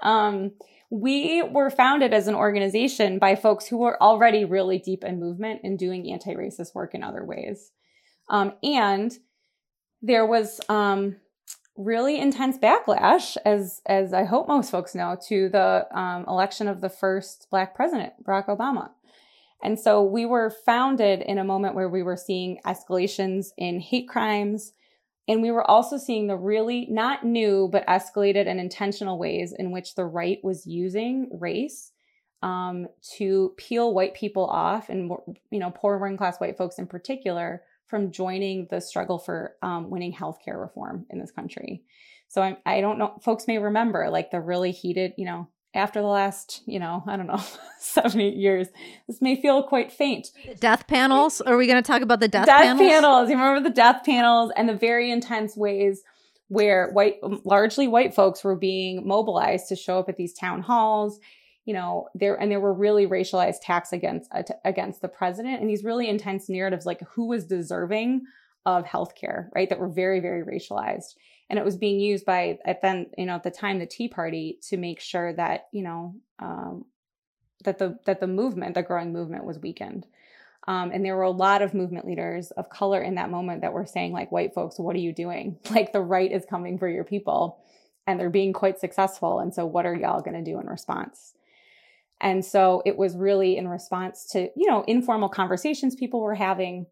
Um, 0.00 0.52
we 0.90 1.42
were 1.42 1.70
founded 1.70 2.14
as 2.14 2.28
an 2.28 2.34
organization 2.34 3.18
by 3.18 3.34
folks 3.34 3.66
who 3.66 3.78
were 3.78 4.00
already 4.00 4.44
really 4.44 4.78
deep 4.78 5.02
in 5.02 5.18
movement 5.18 5.60
and 5.64 5.78
doing 5.78 6.10
anti 6.12 6.34
racist 6.34 6.74
work 6.74 6.94
in 6.94 7.02
other 7.02 7.24
ways. 7.24 7.72
Um, 8.30 8.52
and 8.62 9.12
there 10.02 10.26
was 10.26 10.60
um, 10.68 11.16
really 11.76 12.20
intense 12.20 12.58
backlash, 12.58 13.36
as 13.44 13.80
as 13.86 14.12
I 14.12 14.24
hope 14.24 14.46
most 14.46 14.70
folks 14.70 14.94
know, 14.94 15.16
to 15.28 15.48
the 15.48 15.86
um, 15.98 16.24
election 16.28 16.68
of 16.68 16.80
the 16.80 16.88
first 16.88 17.48
Black 17.50 17.74
president, 17.74 18.12
Barack 18.22 18.46
Obama. 18.46 18.90
And 19.62 19.78
so 19.78 20.02
we 20.02 20.26
were 20.26 20.50
founded 20.50 21.22
in 21.22 21.38
a 21.38 21.44
moment 21.44 21.74
where 21.74 21.88
we 21.88 22.02
were 22.02 22.16
seeing 22.16 22.58
escalations 22.66 23.48
in 23.56 23.80
hate 23.80 24.08
crimes. 24.08 24.72
And 25.26 25.40
we 25.40 25.50
were 25.50 25.68
also 25.68 25.96
seeing 25.96 26.26
the 26.26 26.36
really 26.36 26.86
not 26.90 27.24
new, 27.24 27.68
but 27.72 27.86
escalated 27.86 28.46
and 28.46 28.60
intentional 28.60 29.18
ways 29.18 29.54
in 29.58 29.70
which 29.70 29.94
the 29.94 30.04
right 30.04 30.38
was 30.42 30.66
using 30.66 31.30
race 31.32 31.92
um, 32.42 32.88
to 33.16 33.54
peel 33.56 33.94
white 33.94 34.12
people 34.12 34.44
off 34.44 34.90
and, 34.90 35.10
you 35.50 35.58
know, 35.58 35.70
poor 35.70 35.98
working 35.98 36.18
class 36.18 36.38
white 36.38 36.58
folks 36.58 36.78
in 36.78 36.86
particular 36.86 37.62
from 37.86 38.10
joining 38.10 38.66
the 38.70 38.80
struggle 38.80 39.18
for 39.18 39.56
um, 39.62 39.88
winning 39.88 40.12
healthcare 40.12 40.60
reform 40.60 41.06
in 41.08 41.18
this 41.18 41.30
country. 41.30 41.82
So 42.28 42.42
I, 42.42 42.58
I 42.66 42.80
don't 42.82 42.98
know, 42.98 43.18
folks 43.22 43.46
may 43.46 43.58
remember 43.58 44.10
like 44.10 44.30
the 44.30 44.40
really 44.40 44.72
heated, 44.72 45.14
you 45.16 45.24
know, 45.24 45.48
after 45.74 46.00
the 46.00 46.06
last, 46.06 46.62
you 46.66 46.78
know, 46.78 47.02
I 47.06 47.16
don't 47.16 47.26
know, 47.26 47.42
seven, 47.78 48.20
eight 48.20 48.36
years, 48.36 48.68
this 49.08 49.20
may 49.20 49.40
feel 49.40 49.62
quite 49.62 49.92
faint. 49.92 50.28
Death 50.60 50.86
panels? 50.86 51.40
Are 51.40 51.56
we 51.56 51.66
going 51.66 51.82
to 51.82 51.86
talk 51.86 52.02
about 52.02 52.20
the 52.20 52.28
death, 52.28 52.46
panels? 52.46 52.78
death 52.78 52.88
panels? 52.88 53.02
panels? 53.02 53.30
You 53.30 53.36
remember 53.36 53.68
the 53.68 53.74
death 53.74 54.02
panels 54.04 54.52
and 54.56 54.68
the 54.68 54.74
very 54.74 55.10
intense 55.10 55.56
ways 55.56 56.02
where 56.48 56.90
white, 56.92 57.16
largely 57.44 57.88
white 57.88 58.14
folks 58.14 58.44
were 58.44 58.56
being 58.56 59.06
mobilized 59.06 59.68
to 59.68 59.76
show 59.76 59.98
up 59.98 60.08
at 60.08 60.16
these 60.16 60.34
town 60.34 60.62
halls. 60.62 61.18
You 61.64 61.74
know, 61.74 62.08
there 62.14 62.34
and 62.34 62.50
there 62.50 62.60
were 62.60 62.74
really 62.74 63.06
racialized 63.06 63.56
attacks 63.56 63.92
against 63.92 64.30
against 64.66 65.00
the 65.00 65.08
president, 65.08 65.60
and 65.60 65.68
these 65.68 65.82
really 65.82 66.08
intense 66.08 66.48
narratives 66.50 66.84
like 66.84 67.00
who 67.14 67.26
was 67.26 67.46
deserving 67.46 68.26
of 68.66 68.84
healthcare, 68.84 69.48
right? 69.54 69.68
That 69.68 69.78
were 69.78 69.88
very, 69.88 70.20
very 70.20 70.42
racialized 70.42 71.14
and 71.50 71.58
it 71.58 71.64
was 71.64 71.76
being 71.76 72.00
used 72.00 72.24
by 72.24 72.58
at 72.64 72.82
then 72.82 73.06
you 73.18 73.26
know 73.26 73.34
at 73.34 73.42
the 73.42 73.50
time 73.50 73.78
the 73.78 73.86
tea 73.86 74.08
party 74.08 74.58
to 74.68 74.76
make 74.76 75.00
sure 75.00 75.32
that 75.32 75.68
you 75.72 75.82
know 75.82 76.14
um, 76.38 76.84
that 77.64 77.78
the 77.78 77.98
that 78.06 78.20
the 78.20 78.26
movement 78.26 78.74
the 78.74 78.82
growing 78.82 79.12
movement 79.12 79.44
was 79.44 79.58
weakened. 79.58 80.06
Um, 80.66 80.92
and 80.92 81.04
there 81.04 81.14
were 81.14 81.22
a 81.22 81.30
lot 81.30 81.60
of 81.60 81.74
movement 81.74 82.06
leaders 82.06 82.50
of 82.52 82.70
color 82.70 83.02
in 83.02 83.16
that 83.16 83.30
moment 83.30 83.60
that 83.60 83.74
were 83.74 83.84
saying 83.84 84.14
like 84.14 84.32
white 84.32 84.54
folks 84.54 84.78
what 84.78 84.96
are 84.96 85.00
you 85.00 85.12
doing? 85.12 85.58
Like 85.70 85.92
the 85.92 86.00
right 86.00 86.30
is 86.30 86.46
coming 86.48 86.78
for 86.78 86.88
your 86.88 87.04
people 87.04 87.62
and 88.06 88.18
they're 88.18 88.30
being 88.30 88.52
quite 88.52 88.80
successful 88.80 89.40
and 89.40 89.52
so 89.54 89.66
what 89.66 89.86
are 89.86 89.94
y'all 89.94 90.22
going 90.22 90.42
to 90.42 90.50
do 90.50 90.58
in 90.58 90.66
response? 90.66 91.34
And 92.20 92.44
so 92.44 92.82
it 92.86 92.96
was 92.96 93.16
really 93.16 93.58
in 93.58 93.68
response 93.68 94.26
to 94.32 94.48
you 94.56 94.68
know 94.68 94.84
informal 94.86 95.28
conversations 95.28 95.94
people 95.94 96.20
were 96.20 96.34
having 96.34 96.86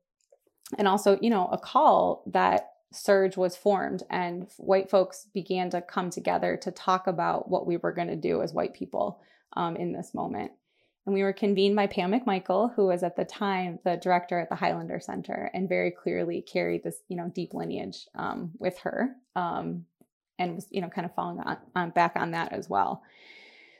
and 0.78 0.86
also 0.86 1.18
you 1.22 1.30
know 1.30 1.48
a 1.50 1.58
call 1.58 2.22
that 2.26 2.71
SURJ 2.92 3.37
was 3.37 3.57
formed 3.57 4.02
and 4.11 4.48
white 4.59 4.90
folks 4.90 5.26
began 5.33 5.70
to 5.70 5.81
come 5.81 6.11
together 6.11 6.57
to 6.59 6.70
talk 6.70 7.07
about 7.07 7.48
what 7.48 7.66
we 7.66 7.76
were 7.76 7.92
going 7.92 8.09
to 8.09 8.16
do 8.16 8.42
as 8.42 8.52
white 8.52 8.74
people 8.74 9.20
um, 9.55 9.76
in 9.76 9.92
this 9.92 10.14
moment. 10.14 10.52
And 11.05 11.14
we 11.14 11.22
were 11.22 11.33
convened 11.33 11.74
by 11.74 11.88
pam 11.88 12.12
mcmichael 12.12 12.74
who 12.74 12.87
was 12.87 13.02
at 13.02 13.16
the 13.16 13.24
time 13.24 13.81
the 13.85 13.96
director 13.96 14.38
at 14.38 14.48
the 14.48 14.55
highlander 14.55 15.00
center 15.00 15.50
and 15.52 15.68
very 15.68 15.90
clearly 15.90 16.42
carried 16.42 16.85
this 16.85 16.98
you 17.09 17.16
know 17.16 17.31
deep 17.35 17.55
lineage 17.55 18.07
um, 18.14 18.52
with 18.59 18.78
her 18.78 19.11
um, 19.35 19.85
and 20.38 20.55
was 20.55 20.66
you 20.70 20.81
know 20.81 20.88
kind 20.88 21.05
of 21.05 21.14
falling 21.14 21.40
on, 21.40 21.57
on 21.74 21.90
back 21.90 22.12
on 22.16 22.33
that 22.33 22.52
as 22.52 22.68
well. 22.68 23.02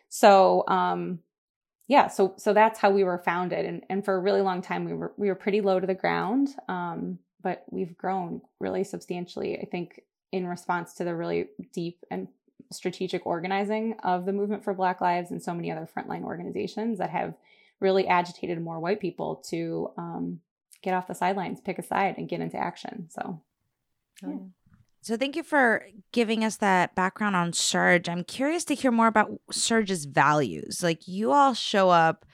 So 0.09 0.65
um, 0.67 1.21
yeah 1.87 2.09
so 2.09 2.35
so 2.39 2.53
that's 2.53 2.81
how 2.81 2.91
we 2.91 3.05
were 3.05 3.19
founded. 3.19 3.67
And, 3.67 3.85
and 3.89 4.05
for 4.05 4.15
a 4.15 4.21
really 4.21 4.43
long 4.43 4.61
time 4.61 4.85
we 4.85 4.95
were 4.95 5.13
we 5.17 5.29
were 5.29 5.37
pretty 5.37 5.61
low 5.61 5.79
to 5.79 5.87
the 5.87 5.95
ground 5.95 6.49
um, 6.69 7.21
but 7.43 7.65
we've 7.71 7.97
grown 7.97 8.43
really 8.61 8.85
substantially, 8.85 9.59
I 9.59 9.65
think, 9.65 10.01
in 10.31 10.47
response 10.47 10.95
to 10.95 11.05
the 11.05 11.15
really 11.15 11.49
deep 11.73 12.05
and 12.11 12.29
strategic 12.71 13.27
organizing 13.27 13.95
of 14.03 14.25
the 14.25 14.33
movement 14.33 14.65
for 14.65 14.75
Black 14.75 15.01
Lives 15.01 15.31
and 15.31 15.43
so 15.43 15.55
many 15.55 15.71
other 15.71 15.89
frontline 15.97 16.23
organizations 16.23 16.99
that 16.99 17.11
have 17.11 17.35
really 17.81 18.07
agitated 18.07 18.63
more 18.63 18.81
white 18.81 19.01
people 19.01 19.37
to 19.51 19.91
um, 19.99 20.41
get 20.83 20.95
off 20.95 21.09
the 21.09 21.15
sidelines, 21.15 21.61
pick 21.61 21.79
a 21.79 21.83
side, 21.83 22.15
and 22.17 22.29
get 22.29 22.41
into 22.41 22.57
action. 22.57 23.09
So, 23.11 23.43
yeah. 24.23 24.37
So, 25.03 25.17
thank 25.17 25.35
you 25.35 25.43
for 25.43 25.85
giving 26.13 26.45
us 26.45 26.57
that 26.59 26.95
background 26.95 27.35
on 27.35 27.51
SURJ. 27.51 28.09
I'm 28.09 28.23
curious 28.23 28.65
to 28.67 28.75
hear 28.75 28.93
more 28.93 29.09
about 29.09 29.33
SURJ's 29.51 30.05
values. 30.05 30.81
Like, 30.81 31.09
you 31.09 31.33
all 31.33 31.55
show 31.55 31.91
up 31.91 32.25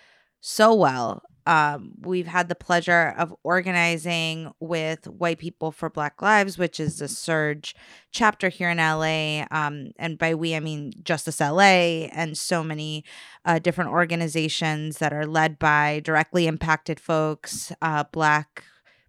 so 0.40 0.74
well 0.74 1.22
um, 1.48 1.92
we've 2.02 2.26
had 2.26 2.50
the 2.50 2.54
pleasure 2.54 3.14
of 3.16 3.34
organizing 3.42 4.52
with 4.60 5.08
White 5.08 5.38
People 5.38 5.72
for 5.72 5.88
Black 5.88 6.20
Lives, 6.20 6.58
which 6.58 6.78
is 6.78 7.00
a 7.00 7.06
SURJ 7.06 7.72
chapter 8.12 8.50
here 8.50 8.68
in 8.68 8.76
LA. 8.76 9.46
Um, 9.50 9.92
and 9.98 10.18
by 10.18 10.34
we, 10.34 10.54
I 10.54 10.60
mean 10.60 10.92
Justice 11.02 11.40
LA 11.40 12.04
and 12.12 12.36
so 12.36 12.62
many 12.62 13.02
uh, 13.46 13.60
different 13.60 13.92
organizations 13.92 14.98
that 14.98 15.14
are 15.14 15.26
led 15.26 15.58
by 15.58 16.02
directly 16.04 16.46
impacted 16.46 17.00
folks, 17.00 17.72
uh, 17.80 18.04
Black, 18.12 18.64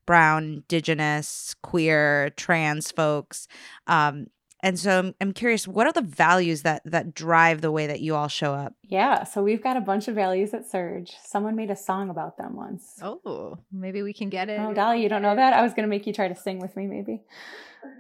Brown, 0.06 0.44
Indigenous, 0.44 1.58
queer, 1.62 2.30
trans 2.38 2.90
folks. 2.90 3.50
Um, 3.86 4.28
and 4.62 4.78
so 4.78 5.00
I'm, 5.00 5.16
I'm 5.22 5.34
curious, 5.34 5.68
what 5.68 5.88
are 5.88 5.94
the 5.94 6.02
values 6.02 6.64
that 6.64 6.82
that 6.86 7.14
drive 7.14 7.62
the 7.62 7.72
way 7.72 7.88
that 7.88 8.02
you 8.02 8.16
all 8.16 8.28
show 8.28 8.54
up? 8.54 8.74
Yeah, 8.84 9.24
so 9.24 9.42
we've 9.42 9.64
got 9.64 9.78
a 9.78 9.82
bunch 9.82 10.08
of 10.08 10.16
values 10.16 10.54
at 10.54 10.70
SURJ. 10.70 11.14
Someone 11.24 11.56
made 11.56 11.72
a 11.72 11.76
song 11.76 12.10
about 12.10 12.38
them 12.38 12.56
once. 12.56 13.00
Oh, 13.02 13.58
maybe 13.72 14.02
we 14.02 14.14
can 14.14 14.30
get 14.30 14.50
it. 14.50 14.60
Oh, 14.60 14.74
Dolly, 14.74 15.02
you 15.02 15.10
don't 15.10 15.22
know 15.22 15.36
that? 15.36 15.54
I 15.54 15.62
was 15.62 15.74
going 15.74 15.84
to 15.84 15.90
make 15.90 16.06
you 16.06 16.14
try 16.14 16.28
to 16.28 16.36
sing 16.36 16.60
with 16.60 16.76
me, 16.76 16.88
maybe. 16.88 17.22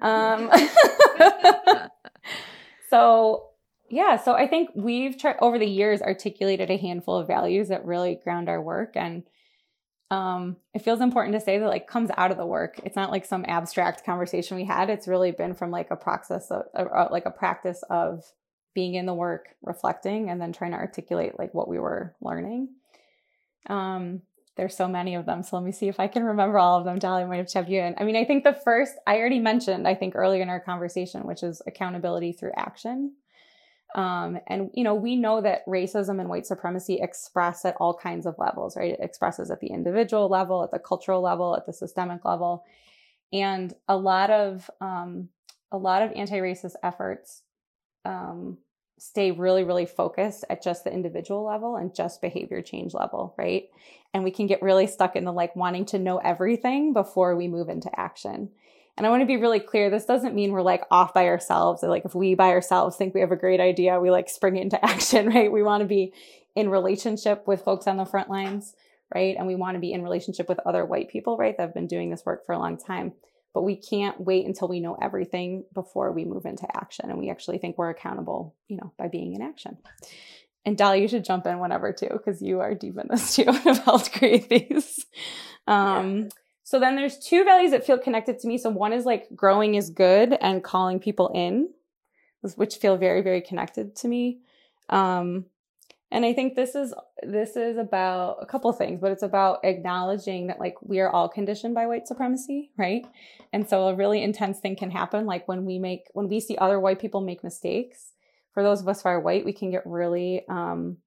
Um, 0.01 0.51
so 2.89 3.45
yeah, 3.89 4.17
so 4.17 4.33
I 4.33 4.47
think 4.47 4.69
we've 4.75 5.17
tried 5.17 5.37
over 5.41 5.57
the 5.57 5.65
years 5.65 6.01
articulated 6.01 6.69
a 6.69 6.77
handful 6.77 7.17
of 7.17 7.27
values 7.27 7.69
that 7.69 7.85
really 7.85 8.19
ground 8.23 8.49
our 8.49 8.61
work 8.61 8.95
and 8.95 9.23
um, 10.11 10.57
it 10.73 10.79
feels 10.79 11.01
important 11.01 11.35
to 11.35 11.41
say 11.41 11.59
that 11.59 11.67
like 11.67 11.87
comes 11.87 12.09
out 12.17 12.31
of 12.31 12.37
the 12.37 12.45
work. 12.45 12.79
It's 12.83 12.95
not 12.95 13.11
like 13.11 13.25
some 13.25 13.45
abstract 13.47 14.05
conversation 14.05 14.57
we 14.57 14.65
had. 14.65 14.89
It's 14.89 15.07
really 15.07 15.31
been 15.31 15.53
from 15.53 15.69
like 15.69 15.91
a 15.91 15.95
process 15.95 16.49
of 16.49 16.63
uh, 16.73 17.07
like 17.11 17.25
a 17.25 17.31
practice 17.31 17.83
of 17.89 18.23
being 18.73 18.95
in 18.95 19.05
the 19.05 19.13
work, 19.13 19.49
reflecting, 19.61 20.29
and 20.29 20.41
then 20.41 20.51
trying 20.51 20.71
to 20.71 20.77
articulate 20.77 21.37
like 21.37 21.53
what 21.53 21.67
we 21.67 21.79
were 21.79 22.15
learning. 22.21 22.69
Um, 23.67 24.21
there's 24.57 24.75
so 24.75 24.87
many 24.87 25.15
of 25.15 25.25
them. 25.25 25.43
So 25.43 25.55
let 25.55 25.65
me 25.65 25.71
see 25.71 25.87
if 25.87 25.99
I 25.99 26.07
can 26.07 26.23
remember 26.23 26.57
all 26.57 26.79
of 26.79 26.85
them. 26.85 26.99
Dolly 26.99 27.23
might 27.25 27.37
have 27.37 27.47
checked 27.47 27.69
you 27.69 27.79
in. 27.79 27.95
I 27.97 28.03
mean, 28.03 28.15
I 28.15 28.25
think 28.25 28.43
the 28.43 28.53
first 28.53 28.93
I 29.07 29.17
already 29.17 29.39
mentioned, 29.39 29.87
I 29.87 29.95
think 29.95 30.15
earlier 30.15 30.41
in 30.41 30.49
our 30.49 30.59
conversation, 30.59 31.25
which 31.25 31.43
is 31.43 31.61
accountability 31.65 32.33
through 32.33 32.51
action. 32.57 33.13
Um, 33.95 34.39
and 34.47 34.69
you 34.73 34.83
know, 34.83 34.93
we 34.93 35.15
know 35.15 35.41
that 35.41 35.65
racism 35.65 36.19
and 36.19 36.29
white 36.29 36.45
supremacy 36.45 36.99
express 37.01 37.65
at 37.65 37.75
all 37.79 37.93
kinds 37.93 38.25
of 38.25 38.35
levels, 38.37 38.77
right? 38.77 38.93
It 38.93 38.99
expresses 39.01 39.49
at 39.49 39.61
the 39.61 39.67
individual 39.67 40.29
level, 40.29 40.63
at 40.63 40.71
the 40.71 40.79
cultural 40.79 41.21
level, 41.21 41.55
at 41.55 41.65
the 41.65 41.73
systemic 41.73 42.23
level, 42.23 42.63
and 43.33 43.73
a 43.87 43.97
lot 43.97 44.29
of 44.29 44.69
um, 44.79 45.29
a 45.71 45.77
lot 45.77 46.01
of 46.01 46.11
anti-racist 46.11 46.75
efforts 46.83 47.41
um, 48.05 48.57
stay 48.99 49.31
really, 49.31 49.63
really 49.63 49.85
focused 49.85 50.43
at 50.49 50.61
just 50.61 50.83
the 50.83 50.93
individual 50.93 51.43
level 51.43 51.77
and 51.77 51.95
just 51.95 52.21
behavior 52.21 52.61
change 52.61 52.93
level, 52.93 53.33
right? 53.37 53.69
And 54.13 54.23
we 54.23 54.31
can 54.31 54.47
get 54.47 54.61
really 54.61 54.87
stuck 54.87 55.15
in 55.15 55.25
the 55.25 55.33
like 55.33 55.55
wanting 55.55 55.85
to 55.87 55.99
know 55.99 56.17
everything 56.17 56.93
before 56.93 57.35
we 57.35 57.47
move 57.47 57.69
into 57.69 57.89
action. 57.99 58.49
And 58.99 59.07
I 59.07 59.11
want 59.11 59.21
to 59.21 59.25
be 59.25 59.37
really 59.37 59.61
clear 59.61 59.89
this 59.89 60.03
doesn't 60.03 60.35
mean 60.35 60.51
we're 60.51 60.61
like 60.61 60.83
off 60.91 61.13
by 61.13 61.27
ourselves. 61.27 61.85
Or 61.85 61.87
like 61.87 62.03
if 62.03 62.13
we 62.13 62.35
by 62.35 62.49
ourselves 62.49 62.97
think 62.97 63.13
we 63.13 63.21
have 63.21 63.31
a 63.31 63.37
great 63.37 63.61
idea, 63.61 63.97
we 63.97 64.11
like 64.11 64.29
spring 64.29 64.57
into 64.57 64.83
action, 64.85 65.27
right? 65.29 65.49
We 65.49 65.63
want 65.63 65.81
to 65.81 65.87
be 65.87 66.13
in 66.53 66.69
relationship 66.69 67.47
with 67.47 67.63
folks 67.63 67.87
on 67.87 67.95
the 67.95 68.03
front 68.03 68.29
lines, 68.29 68.75
right? 69.15 69.37
And 69.37 69.47
we 69.47 69.55
want 69.55 69.75
to 69.75 69.79
be 69.79 69.93
in 69.93 70.03
relationship 70.03 70.49
with 70.49 70.59
other 70.65 70.85
white 70.85 71.09
people, 71.09 71.37
right? 71.37 71.55
That 71.55 71.63
have 71.63 71.73
been 71.73 71.87
doing 71.87 72.09
this 72.09 72.25
work 72.25 72.45
for 72.45 72.51
a 72.51 72.59
long 72.59 72.77
time. 72.77 73.13
But 73.53 73.61
we 73.63 73.77
can't 73.77 74.19
wait 74.19 74.45
until 74.45 74.67
we 74.67 74.81
know 74.81 74.97
everything 75.01 75.63
before 75.73 76.11
we 76.11 76.25
move 76.25 76.45
into 76.45 76.67
action. 76.75 77.09
And 77.09 77.17
we 77.17 77.29
actually 77.29 77.57
think 77.57 77.77
we're 77.77 77.89
accountable, 77.89 78.53
you 78.67 78.75
know, 78.75 78.91
by 78.97 79.07
being 79.07 79.33
in 79.33 79.41
action. 79.41 79.77
And 80.65 80.77
Dolly, 80.77 81.01
you 81.01 81.07
should 81.07 81.23
jump 81.23 81.45
in 81.45 81.59
whenever 81.59 81.93
too, 81.93 82.09
because 82.11 82.41
you 82.41 82.59
are 82.59 82.75
deep 82.75 82.97
in 82.97 83.07
this 83.09 83.33
too 83.37 83.45
and 83.47 83.55
have 83.59 83.79
helped 83.85 84.11
create 84.11 84.49
these. 84.49 85.05
Um, 85.67 86.23
yeah. 86.23 86.29
So 86.69 86.79
then 86.79 86.95
there's 86.95 87.17
two 87.17 87.43
values 87.45 87.71
that 87.71 87.83
feel 87.83 87.97
connected 87.97 88.37
to 88.37 88.47
me. 88.47 88.59
So 88.59 88.69
one 88.69 88.93
is 88.93 89.03
like 89.03 89.35
growing 89.35 89.73
is 89.73 89.89
good 89.89 90.37
and 90.39 90.63
calling 90.63 90.99
people 90.99 91.31
in, 91.33 91.69
which 92.57 92.75
feel 92.75 92.95
very, 92.95 93.23
very 93.23 93.41
connected 93.41 93.95
to 93.95 94.07
me. 94.07 94.41
Um, 94.87 95.45
and 96.11 96.23
I 96.23 96.31
think 96.31 96.53
this 96.53 96.75
is 96.75 96.93
this 97.23 97.55
is 97.55 97.79
about 97.79 98.37
a 98.39 98.45
couple 98.45 98.71
things, 98.71 99.01
but 99.01 99.11
it's 99.11 99.23
about 99.23 99.65
acknowledging 99.65 100.45
that 100.45 100.59
like 100.59 100.75
we 100.83 100.99
are 100.99 101.09
all 101.09 101.27
conditioned 101.27 101.73
by 101.73 101.87
white 101.87 102.07
supremacy, 102.07 102.69
right? 102.77 103.03
And 103.51 103.67
so 103.67 103.87
a 103.87 103.95
really 103.95 104.21
intense 104.21 104.59
thing 104.59 104.75
can 104.75 104.91
happen, 104.91 105.25
like 105.25 105.47
when 105.47 105.65
we 105.65 105.79
make 105.79 106.03
when 106.13 106.29
we 106.29 106.39
see 106.39 106.55
other 106.55 106.79
white 106.79 106.99
people 106.99 107.21
make 107.21 107.43
mistakes. 107.43 108.13
For 108.53 108.61
those 108.61 108.79
of 108.79 108.87
us 108.87 109.01
who 109.01 109.09
are 109.09 109.19
white, 109.19 109.43
we 109.43 109.53
can 109.53 109.71
get 109.71 109.87
really 109.87 110.43
um, 110.47 110.97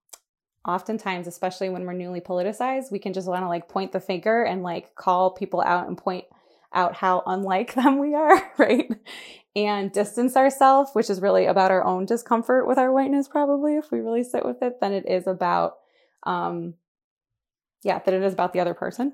oftentimes, 0.66 1.26
especially 1.26 1.68
when 1.68 1.84
we're 1.84 1.92
newly 1.92 2.20
politicized, 2.20 2.92
we 2.92 2.98
can 2.98 3.12
just 3.12 3.28
want 3.28 3.42
to 3.42 3.48
like 3.48 3.68
point 3.68 3.92
the 3.92 4.00
finger 4.00 4.42
and 4.42 4.62
like 4.62 4.94
call 4.94 5.30
people 5.32 5.60
out 5.60 5.88
and 5.88 5.98
point 5.98 6.24
out 6.72 6.94
how 6.94 7.22
unlike 7.26 7.74
them 7.74 7.98
we 7.98 8.14
are, 8.14 8.52
right? 8.58 8.90
And 9.54 9.92
distance 9.92 10.36
ourselves, 10.36 10.90
which 10.94 11.10
is 11.10 11.20
really 11.20 11.46
about 11.46 11.70
our 11.70 11.84
own 11.84 12.06
discomfort 12.06 12.66
with 12.66 12.78
our 12.78 12.92
whiteness, 12.92 13.28
probably, 13.28 13.76
if 13.76 13.90
we 13.90 14.00
really 14.00 14.24
sit 14.24 14.44
with 14.44 14.62
it, 14.62 14.80
than 14.80 14.92
it 14.92 15.06
is 15.06 15.26
about, 15.26 15.74
um, 16.22 16.74
yeah, 17.82 17.98
that 17.98 18.14
it 18.14 18.22
is 18.22 18.32
about 18.32 18.54
the 18.54 18.60
other 18.60 18.72
person. 18.72 19.12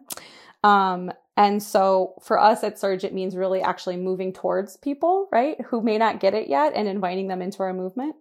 Um, 0.62 1.10
and 1.36 1.62
so 1.62 2.14
for 2.22 2.38
us 2.38 2.62
at 2.62 2.76
SURJ, 2.76 3.04
it 3.04 3.14
means 3.14 3.36
really 3.36 3.62
actually 3.62 3.96
moving 3.96 4.32
towards 4.32 4.76
people, 4.76 5.28
right, 5.32 5.56
who 5.68 5.80
may 5.80 5.98
not 5.98 6.20
get 6.20 6.34
it 6.34 6.48
yet 6.48 6.72
and 6.74 6.86
inviting 6.88 7.28
them 7.28 7.42
into 7.42 7.62
our 7.62 7.72
movement. 7.72 8.16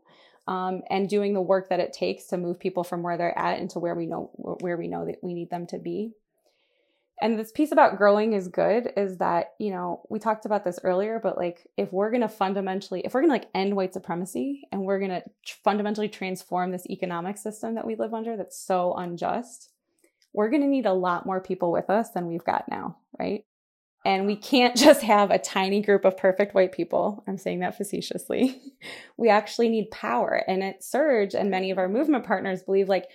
Um, 0.48 0.82
and 0.90 1.10
doing 1.10 1.34
the 1.34 1.42
work 1.42 1.70
that 1.70 1.82
it 1.82 1.92
takes 1.92 2.28
to 2.28 2.38
move 2.38 2.58
people 2.58 2.86
from 2.86 3.04
where 3.04 3.18
they're 3.18 3.38
at 3.38 3.60
into 3.60 3.80
where 3.80 3.96
we 3.96 4.06
know 4.06 4.32
where 4.36 4.78
we 4.78 4.88
know 4.88 5.06
that 5.06 5.18
we 5.22 5.34
need 5.34 5.50
them 5.50 5.68
to 5.68 5.78
be. 5.78 6.14
And 7.20 7.38
this 7.38 7.52
piece 7.52 7.72
about 7.72 7.98
growing 7.98 8.34
is 8.34 8.48
good 8.48 8.94
is 8.96 9.18
that 9.18 9.54
you 9.58 9.72
know 9.72 10.04
we 10.10 10.20
talked 10.20 10.46
about 10.46 10.64
this 10.64 10.80
earlier 10.84 11.20
but 11.22 11.36
like 11.36 11.68
if 11.76 11.92
we're 11.92 12.12
going 12.12 12.22
to 12.22 12.30
fundamentally 12.30 13.02
if 13.04 13.14
we're 13.14 13.22
going 13.22 13.32
to 13.32 13.36
like 13.40 13.50
end 13.56 13.76
white 13.76 13.94
supremacy 13.94 14.68
and 14.72 14.84
we're 14.84 15.00
going 15.00 15.10
to 15.10 15.24
fundamentally 15.64 16.10
transform 16.10 16.72
this 16.72 16.86
economic 16.90 17.38
system 17.38 17.74
that 17.74 17.88
we 17.88 17.96
live 17.96 18.14
under 18.14 18.38
that's 18.38 18.60
so 18.60 18.94
unjust 18.94 19.72
we're 20.34 20.50
going 20.50 20.62
to 20.62 20.68
need 20.68 20.86
a 20.86 20.94
lot 20.94 21.26
more 21.26 21.42
people 21.42 21.72
with 21.72 21.90
us 21.90 22.12
than 22.12 22.28
we've 22.28 22.46
got 22.46 22.66
now 22.70 22.98
right 23.18 23.46
and 24.08 24.26
we 24.26 24.36
can't 24.36 24.76
just 24.88 25.02
have 25.02 25.30
a 25.30 25.38
tiny 25.40 25.82
group 25.82 26.06
of 26.06 26.18
perfect 26.18 26.56
white 26.56 26.72
people 26.72 27.24
i'm 27.28 27.38
saying 27.38 27.60
that 27.60 27.78
facetiously 27.78 28.62
we 29.18 29.30
actually 29.30 29.70
need 29.70 29.92
power 29.92 30.44
and 30.48 30.64
at 30.64 30.82
SURJ 30.82 31.36
and 31.36 31.52
many 31.52 31.72
of 31.72 31.78
our 31.78 31.90
movement 31.90 32.26
partners 32.26 32.64
believe 32.64 32.90
like 32.90 33.08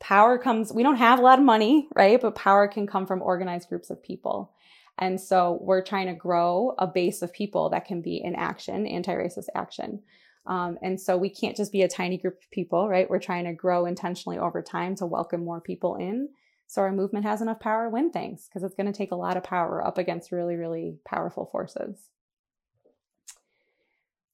power 0.00 0.38
comes, 0.38 0.72
we 0.72 0.82
don't 0.82 0.96
have 0.96 1.18
a 1.18 1.22
lot 1.22 1.38
of 1.38 1.44
money, 1.44 1.88
right? 1.94 2.20
But 2.20 2.34
power 2.34 2.68
can 2.68 2.86
come 2.86 3.06
from 3.06 3.22
organized 3.22 3.68
groups 3.68 3.90
of 3.90 4.02
people. 4.02 4.52
And 4.98 5.20
so 5.20 5.58
we're 5.60 5.82
trying 5.82 6.06
to 6.08 6.14
grow 6.14 6.74
a 6.78 6.86
base 6.86 7.22
of 7.22 7.32
people 7.32 7.70
that 7.70 7.84
can 7.84 8.02
be 8.02 8.16
in 8.22 8.34
action, 8.34 8.86
anti 8.86 9.12
racist 9.12 9.46
action. 9.54 10.02
Um, 10.46 10.78
and 10.82 11.00
so 11.00 11.16
we 11.16 11.28
can't 11.28 11.56
just 11.56 11.72
be 11.72 11.82
a 11.82 11.88
tiny 11.88 12.16
group 12.16 12.38
of 12.42 12.50
people, 12.50 12.88
right? 12.88 13.08
We're 13.08 13.18
trying 13.18 13.44
to 13.44 13.52
grow 13.52 13.86
intentionally 13.86 14.38
over 14.38 14.62
time 14.62 14.96
to 14.96 15.06
welcome 15.06 15.44
more 15.44 15.60
people 15.60 15.96
in. 15.96 16.30
So 16.68 16.82
our 16.82 16.92
movement 16.92 17.24
has 17.24 17.40
enough 17.40 17.60
power 17.60 17.84
to 17.84 17.90
win 17.90 18.10
things 18.10 18.46
because 18.46 18.62
it's 18.62 18.74
going 18.74 18.92
to 18.92 18.96
take 18.96 19.10
a 19.10 19.16
lot 19.16 19.38
of 19.38 19.42
power 19.42 19.84
up 19.84 19.96
against 19.96 20.30
really, 20.30 20.54
really 20.54 20.98
powerful 21.06 21.48
forces. 21.50 22.10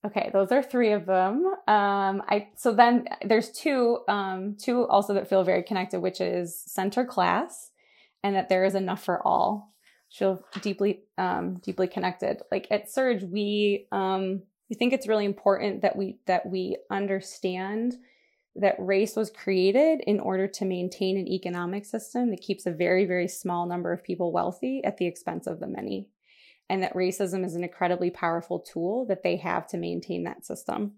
Okay, 0.05 0.31
those 0.33 0.51
are 0.51 0.63
three 0.63 0.93
of 0.93 1.07
them. 1.07 1.47
Um, 1.69 2.23
I 2.29 2.49
so 2.57 2.73
then 2.73 3.07
there's 3.25 3.53
two, 3.53 4.01
um, 4.09 4.57
two 4.61 4.85
also 4.87 5.15
that 5.15 5.29
feel 5.29 5.45
very 5.45 5.63
connected, 5.63 6.01
which 6.01 6.21
is 6.21 6.61
center 6.67 7.05
class, 7.05 7.71
and 8.25 8.35
that 8.35 8.49
there 8.49 8.65
is 8.65 8.75
enough 8.75 9.03
for 9.05 9.27
all. 9.27 9.73
Feel 10.11 10.45
deeply, 10.61 11.05
um, 11.17 11.61
deeply 11.63 11.87
connected. 11.87 12.43
Like 12.51 12.67
at 12.71 12.89
SURJ, 12.89 13.31
we 13.31 13.87
um, 13.93 14.43
we 14.69 14.77
think 14.77 14.93
it's 14.93 15.09
really 15.09 15.25
important 15.25 15.83
that 15.83 15.97
we 15.97 16.19
that 16.27 16.47
we 16.47 16.79
understand 16.91 17.95
that 18.57 18.77
race 18.79 19.17
was 19.17 19.31
created 19.31 20.01
in 20.07 20.21
order 20.21 20.47
to 20.47 20.65
maintain 20.65 21.17
an 21.17 21.29
economic 21.29 21.85
system 21.85 22.31
that 22.31 22.41
keeps 22.41 22.67
a 22.67 22.71
very 22.71 23.05
very 23.05 23.29
small 23.29 23.67
number 23.67 23.93
of 23.93 24.05
people 24.05 24.33
wealthy 24.33 24.83
at 24.85 24.97
the 24.97 25.07
expense 25.07 25.47
of 25.47 25.61
the 25.61 25.67
many 25.67 26.09
and 26.69 26.83
that 26.83 26.95
racism 26.95 27.45
is 27.45 27.55
an 27.55 27.63
incredibly 27.63 28.11
powerful 28.11 28.59
tool 28.59 29.07
that 29.07 29.23
they 29.23 29.37
have 29.37 29.67
to 29.69 29.77
maintain 29.77 30.25
that 30.25 30.47
system. 30.47 30.93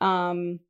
Um, 0.00 0.60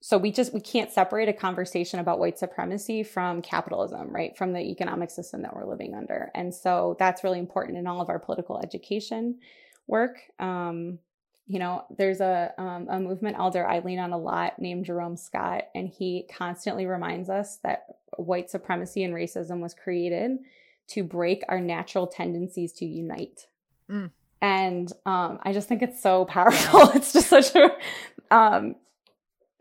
so 0.00 0.16
we 0.16 0.30
just 0.30 0.54
we 0.54 0.60
can't 0.60 0.92
separate 0.92 1.28
a 1.28 1.32
conversation 1.32 1.98
about 1.98 2.18
white 2.18 2.38
supremacy 2.38 3.02
from 3.02 3.42
capitalism, 3.42 4.10
right? 4.10 4.36
From 4.36 4.52
the 4.52 4.60
economic 4.60 5.10
system 5.10 5.42
that 5.42 5.54
we're 5.54 5.68
living 5.68 5.94
under, 5.94 6.30
and 6.34 6.54
so 6.54 6.96
that's 6.98 7.24
really 7.24 7.40
important 7.40 7.78
in 7.78 7.86
all 7.86 8.00
of 8.00 8.08
our 8.08 8.20
political 8.20 8.60
education 8.60 9.40
work. 9.86 10.18
Um, 10.38 11.00
you 11.48 11.58
know, 11.58 11.84
there's 11.96 12.20
a 12.20 12.52
um, 12.58 12.86
a 12.90 13.00
movement 13.00 13.38
elder 13.38 13.66
I 13.66 13.78
lean 13.80 13.98
on 13.98 14.12
a 14.12 14.18
lot 14.18 14.58
named 14.58 14.84
Jerome 14.84 15.16
Scott, 15.16 15.64
and 15.74 15.88
he 15.88 16.28
constantly 16.30 16.86
reminds 16.86 17.30
us 17.30 17.56
that 17.62 17.86
white 18.16 18.50
supremacy 18.50 19.02
and 19.02 19.14
racism 19.14 19.60
was 19.60 19.74
created 19.74 20.38
to 20.88 21.02
break 21.02 21.42
our 21.48 21.60
natural 21.60 22.06
tendencies 22.06 22.72
to 22.74 22.86
unite. 22.86 23.46
Mm. 23.90 24.10
And 24.40 24.92
um, 25.06 25.38
I 25.42 25.52
just 25.52 25.68
think 25.68 25.82
it's 25.82 26.02
so 26.02 26.26
powerful. 26.26 26.90
It's 26.94 27.12
just 27.12 27.28
such 27.28 27.54
a, 27.56 27.70
um, 28.30 28.76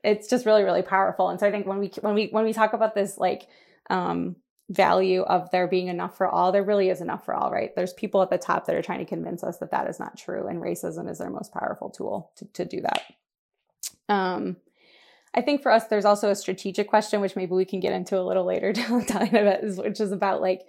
it's 0.04 0.30
just 0.30 0.45
really, 0.45 0.63
really 0.63 0.82
powerful. 0.82 1.30
And 1.30 1.39
so 1.39 1.47
I 1.47 1.52
think 1.52 1.65
when 1.65 1.80
we 1.80 1.91
when 2.02 2.15
we 2.15 2.28
when 2.28 2.43
we 2.43 2.54
talk 2.54 2.73
about 2.73 2.95
this 2.95 3.17
like 3.17 3.47
um, 3.89 4.36
value 4.69 5.21
of 5.21 5.49
there 5.51 5.67
being 5.67 5.88
enough 5.88 6.17
for 6.17 6.27
all, 6.27 6.51
there 6.51 6.63
really 6.63 6.89
is 6.89 7.01
enough 7.01 7.23
for 7.23 7.34
all, 7.34 7.51
right? 7.51 7.75
There's 7.75 7.93
people 7.93 8.21
at 8.21 8.30
the 8.30 8.38
top 8.38 8.65
that 8.65 8.75
are 8.75 8.82
trying 8.82 8.99
to 8.99 9.06
convince 9.06 9.43
us 9.43 9.58
that 9.60 9.71
that 9.71 9.89
is 9.89 9.99
not 9.99 10.17
true, 10.17 10.47
and 10.47 10.62
racism 10.62 11.10
is 11.10 11.19
their 11.19 11.30
most 11.30 11.53
powerful 11.53 11.89
tool 11.89 12.32
to 12.38 12.45
to 12.53 12.65
do 12.65 12.82
that. 12.82 13.01
Um, 14.10 14.58
I 15.34 15.41
think 15.41 15.62
for 15.62 15.71
us, 15.71 15.86
there's 15.88 16.06
also 16.06 16.32
a 16.32 16.36
strategic 16.36 16.88
question, 16.88 17.21
which 17.21 17.36
maybe 17.36 17.53
we 17.53 17.65
can 17.65 17.80
get 17.80 17.93
into 17.93 18.19
a 18.19 18.23
little 18.23 18.45
later 18.45 18.73
the 18.73 18.82
line, 18.89 19.75
which 19.77 19.99
is 19.99 20.12
about 20.12 20.41
like 20.41 20.65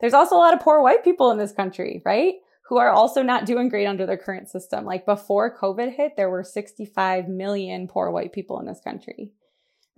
there's 0.00 0.14
also 0.14 0.36
a 0.36 0.38
lot 0.38 0.54
of 0.54 0.60
poor 0.60 0.80
white 0.80 1.04
people 1.04 1.30
in 1.30 1.38
this 1.38 1.52
country, 1.52 2.02
right? 2.04 2.34
Who 2.68 2.78
are 2.78 2.90
also 2.90 3.22
not 3.22 3.46
doing 3.46 3.68
great 3.68 3.86
under 3.86 4.06
their 4.06 4.16
current 4.16 4.48
system. 4.48 4.84
Like 4.84 5.04
before 5.04 5.56
COVID 5.56 5.94
hit, 5.94 6.16
there 6.16 6.30
were 6.30 6.42
65 6.42 7.28
million 7.28 7.86
poor 7.86 8.10
white 8.10 8.32
people 8.32 8.58
in 8.60 8.66
this 8.66 8.80
country, 8.80 9.30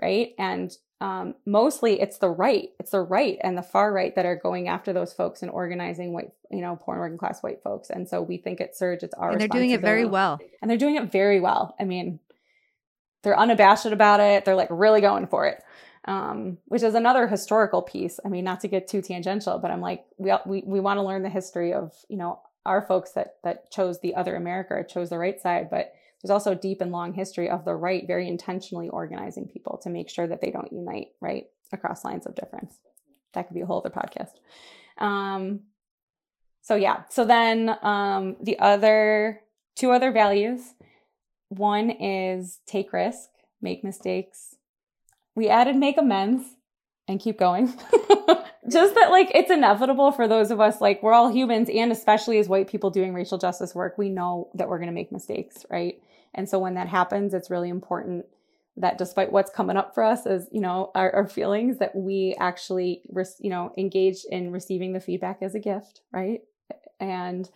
right? 0.00 0.34
And 0.38 0.76
um, 1.00 1.34
mostly 1.44 2.00
it's 2.00 2.18
the 2.18 2.30
right, 2.30 2.70
it's 2.78 2.92
the 2.92 3.00
right 3.00 3.38
and 3.42 3.58
the 3.58 3.62
far 3.62 3.92
right 3.92 4.14
that 4.14 4.26
are 4.26 4.36
going 4.36 4.68
after 4.68 4.92
those 4.92 5.12
folks 5.12 5.42
and 5.42 5.50
organizing 5.50 6.12
white, 6.12 6.30
you 6.50 6.60
know, 6.60 6.78
poor 6.80 6.94
and 6.94 7.00
working 7.00 7.18
class 7.18 7.42
white 7.42 7.62
folks. 7.62 7.90
And 7.90 8.08
so 8.08 8.22
we 8.22 8.38
think 8.38 8.60
at 8.60 8.74
SURJ, 8.74 9.02
it's 9.02 9.14
our 9.14 9.32
and 9.32 9.40
they're 9.40 9.48
doing 9.48 9.70
it 9.70 9.80
very 9.80 10.04
well. 10.06 10.40
And 10.62 10.70
they're 10.70 10.78
doing 10.78 10.96
it 10.96 11.10
very 11.10 11.40
well. 11.40 11.74
I 11.78 11.84
mean, 11.84 12.20
they're 13.22 13.38
unabashed 13.38 13.86
about 13.86 14.20
it. 14.20 14.44
They're 14.44 14.54
like 14.54 14.68
really 14.70 15.00
going 15.00 15.26
for 15.26 15.46
it 15.46 15.62
um, 16.06 16.58
which 16.66 16.82
is 16.82 16.94
another 16.94 17.26
historical 17.26 17.82
piece. 17.82 18.20
I 18.24 18.28
mean, 18.28 18.44
not 18.44 18.60
to 18.60 18.68
get 18.68 18.88
too 18.88 19.00
tangential, 19.00 19.58
but 19.58 19.70
I'm 19.70 19.80
like, 19.80 20.04
we 20.18 20.32
we 20.46 20.62
we 20.66 20.80
want 20.80 20.98
to 20.98 21.02
learn 21.02 21.22
the 21.22 21.30
history 21.30 21.72
of 21.72 21.92
you 22.08 22.16
know 22.16 22.40
our 22.66 22.82
folks 22.82 23.12
that 23.12 23.36
that 23.42 23.70
chose 23.70 24.00
the 24.00 24.14
other 24.14 24.36
America, 24.36 24.84
chose 24.86 25.10
the 25.10 25.18
right 25.18 25.40
side, 25.40 25.70
but 25.70 25.94
there's 26.24 26.32
also 26.32 26.52
a 26.52 26.56
deep 26.56 26.80
and 26.80 26.90
long 26.90 27.12
history 27.12 27.50
of 27.50 27.66
the 27.66 27.74
right 27.74 28.06
very 28.06 28.26
intentionally 28.26 28.88
organizing 28.88 29.46
people 29.46 29.78
to 29.82 29.90
make 29.90 30.08
sure 30.08 30.26
that 30.26 30.40
they 30.40 30.50
don't 30.50 30.72
unite 30.72 31.08
right 31.20 31.44
across 31.70 32.02
lines 32.02 32.24
of 32.24 32.34
difference. 32.34 32.78
That 33.34 33.46
could 33.46 33.54
be 33.54 33.60
a 33.60 33.66
whole 33.66 33.84
other 33.84 33.90
podcast. 33.90 34.32
Um, 34.96 35.60
so 36.62 36.76
yeah, 36.76 37.02
so 37.10 37.26
then 37.26 37.76
um, 37.82 38.36
the 38.40 38.58
other 38.58 39.42
two 39.76 39.90
other 39.90 40.10
values. 40.10 40.74
One 41.50 41.90
is 41.90 42.60
take 42.66 42.92
risk, 42.94 43.28
make 43.60 43.84
mistakes, 43.84 44.56
we 45.34 45.48
added 45.48 45.76
make 45.76 45.98
amends 45.98 46.54
and 47.06 47.20
keep 47.20 47.38
going. 47.38 47.66
Just 48.70 48.94
that, 48.94 49.10
like, 49.10 49.30
it's 49.34 49.50
inevitable 49.50 50.10
for 50.10 50.26
those 50.26 50.50
of 50.50 50.58
us, 50.58 50.80
like, 50.80 51.02
we're 51.02 51.12
all 51.12 51.30
humans, 51.30 51.68
and 51.68 51.92
especially 51.92 52.38
as 52.38 52.48
white 52.48 52.66
people 52.66 52.88
doing 52.88 53.12
racial 53.12 53.36
justice 53.36 53.74
work, 53.74 53.98
we 53.98 54.08
know 54.08 54.48
that 54.54 54.70
we're 54.70 54.78
going 54.78 54.88
to 54.88 54.94
make 54.94 55.12
mistakes, 55.12 55.66
right? 55.68 56.00
And 56.34 56.48
so 56.48 56.58
when 56.58 56.74
that 56.74 56.88
happens, 56.88 57.34
it's 57.34 57.50
really 57.50 57.68
important 57.68 58.26
that 58.76 58.98
despite 58.98 59.30
what's 59.30 59.50
coming 59.50 59.76
up 59.76 59.94
for 59.94 60.02
us 60.02 60.26
as, 60.26 60.48
you 60.50 60.60
know, 60.60 60.90
our, 60.94 61.14
our 61.14 61.28
feelings, 61.28 61.78
that 61.78 61.94
we 61.94 62.34
actually, 62.40 63.02
you 63.38 63.50
know, 63.50 63.72
engage 63.78 64.24
in 64.30 64.50
receiving 64.50 64.92
the 64.92 65.00
feedback 65.00 65.38
as 65.42 65.54
a 65.54 65.60
gift, 65.60 66.00
right? 66.12 66.40
And, 66.98 67.48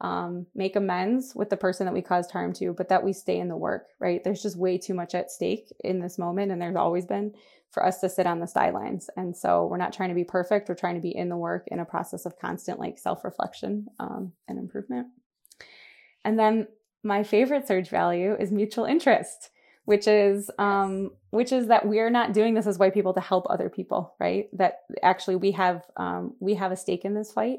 um, 0.00 0.46
make 0.54 0.74
amends 0.74 1.34
with 1.34 1.48
the 1.50 1.56
person 1.56 1.86
that 1.86 1.94
we 1.94 2.02
caused 2.02 2.32
harm 2.32 2.52
to, 2.54 2.72
but 2.72 2.88
that 2.88 3.04
we 3.04 3.12
stay 3.12 3.38
in 3.38 3.48
the 3.48 3.56
work, 3.56 3.86
right? 4.00 4.22
There's 4.22 4.42
just 4.42 4.56
way 4.56 4.76
too 4.76 4.94
much 4.94 5.14
at 5.14 5.30
stake 5.30 5.72
in 5.84 6.00
this 6.00 6.18
moment, 6.18 6.50
and 6.50 6.60
there's 6.60 6.76
always 6.76 7.06
been 7.06 7.32
for 7.70 7.84
us 7.84 8.00
to 8.00 8.08
sit 8.08 8.26
on 8.26 8.40
the 8.40 8.46
sidelines. 8.46 9.08
And 9.16 9.36
so 9.36 9.66
we're 9.66 9.78
not 9.78 9.92
trying 9.92 10.10
to 10.10 10.14
be 10.14 10.24
perfect. 10.24 10.68
We're 10.68 10.74
trying 10.74 10.94
to 10.96 11.00
be 11.00 11.14
in 11.14 11.28
the 11.28 11.36
work 11.36 11.64
in 11.68 11.80
a 11.80 11.84
process 11.84 12.26
of 12.26 12.38
constant 12.38 12.78
like 12.78 12.98
self 12.98 13.24
reflection 13.24 13.86
um, 13.98 14.32
and 14.48 14.58
improvement. 14.58 15.08
And 16.24 16.38
then 16.38 16.68
my 17.04 17.22
favorite 17.22 17.68
SURJ 17.68 17.88
value 17.88 18.34
is 18.38 18.50
mutual 18.50 18.86
interest, 18.86 19.50
which 19.84 20.08
is 20.08 20.50
um, 20.58 21.10
which 21.30 21.52
is 21.52 21.68
that 21.68 21.86
we're 21.86 22.10
not 22.10 22.32
doing 22.32 22.54
this 22.54 22.66
as 22.66 22.78
white 22.78 22.94
people 22.94 23.14
to 23.14 23.20
help 23.20 23.46
other 23.48 23.68
people, 23.68 24.14
right? 24.18 24.48
That 24.54 24.80
actually 25.02 25.36
we 25.36 25.52
have 25.52 25.84
um, 25.96 26.34
we 26.40 26.54
have 26.54 26.72
a 26.72 26.76
stake 26.76 27.04
in 27.04 27.14
this 27.14 27.32
fight 27.32 27.58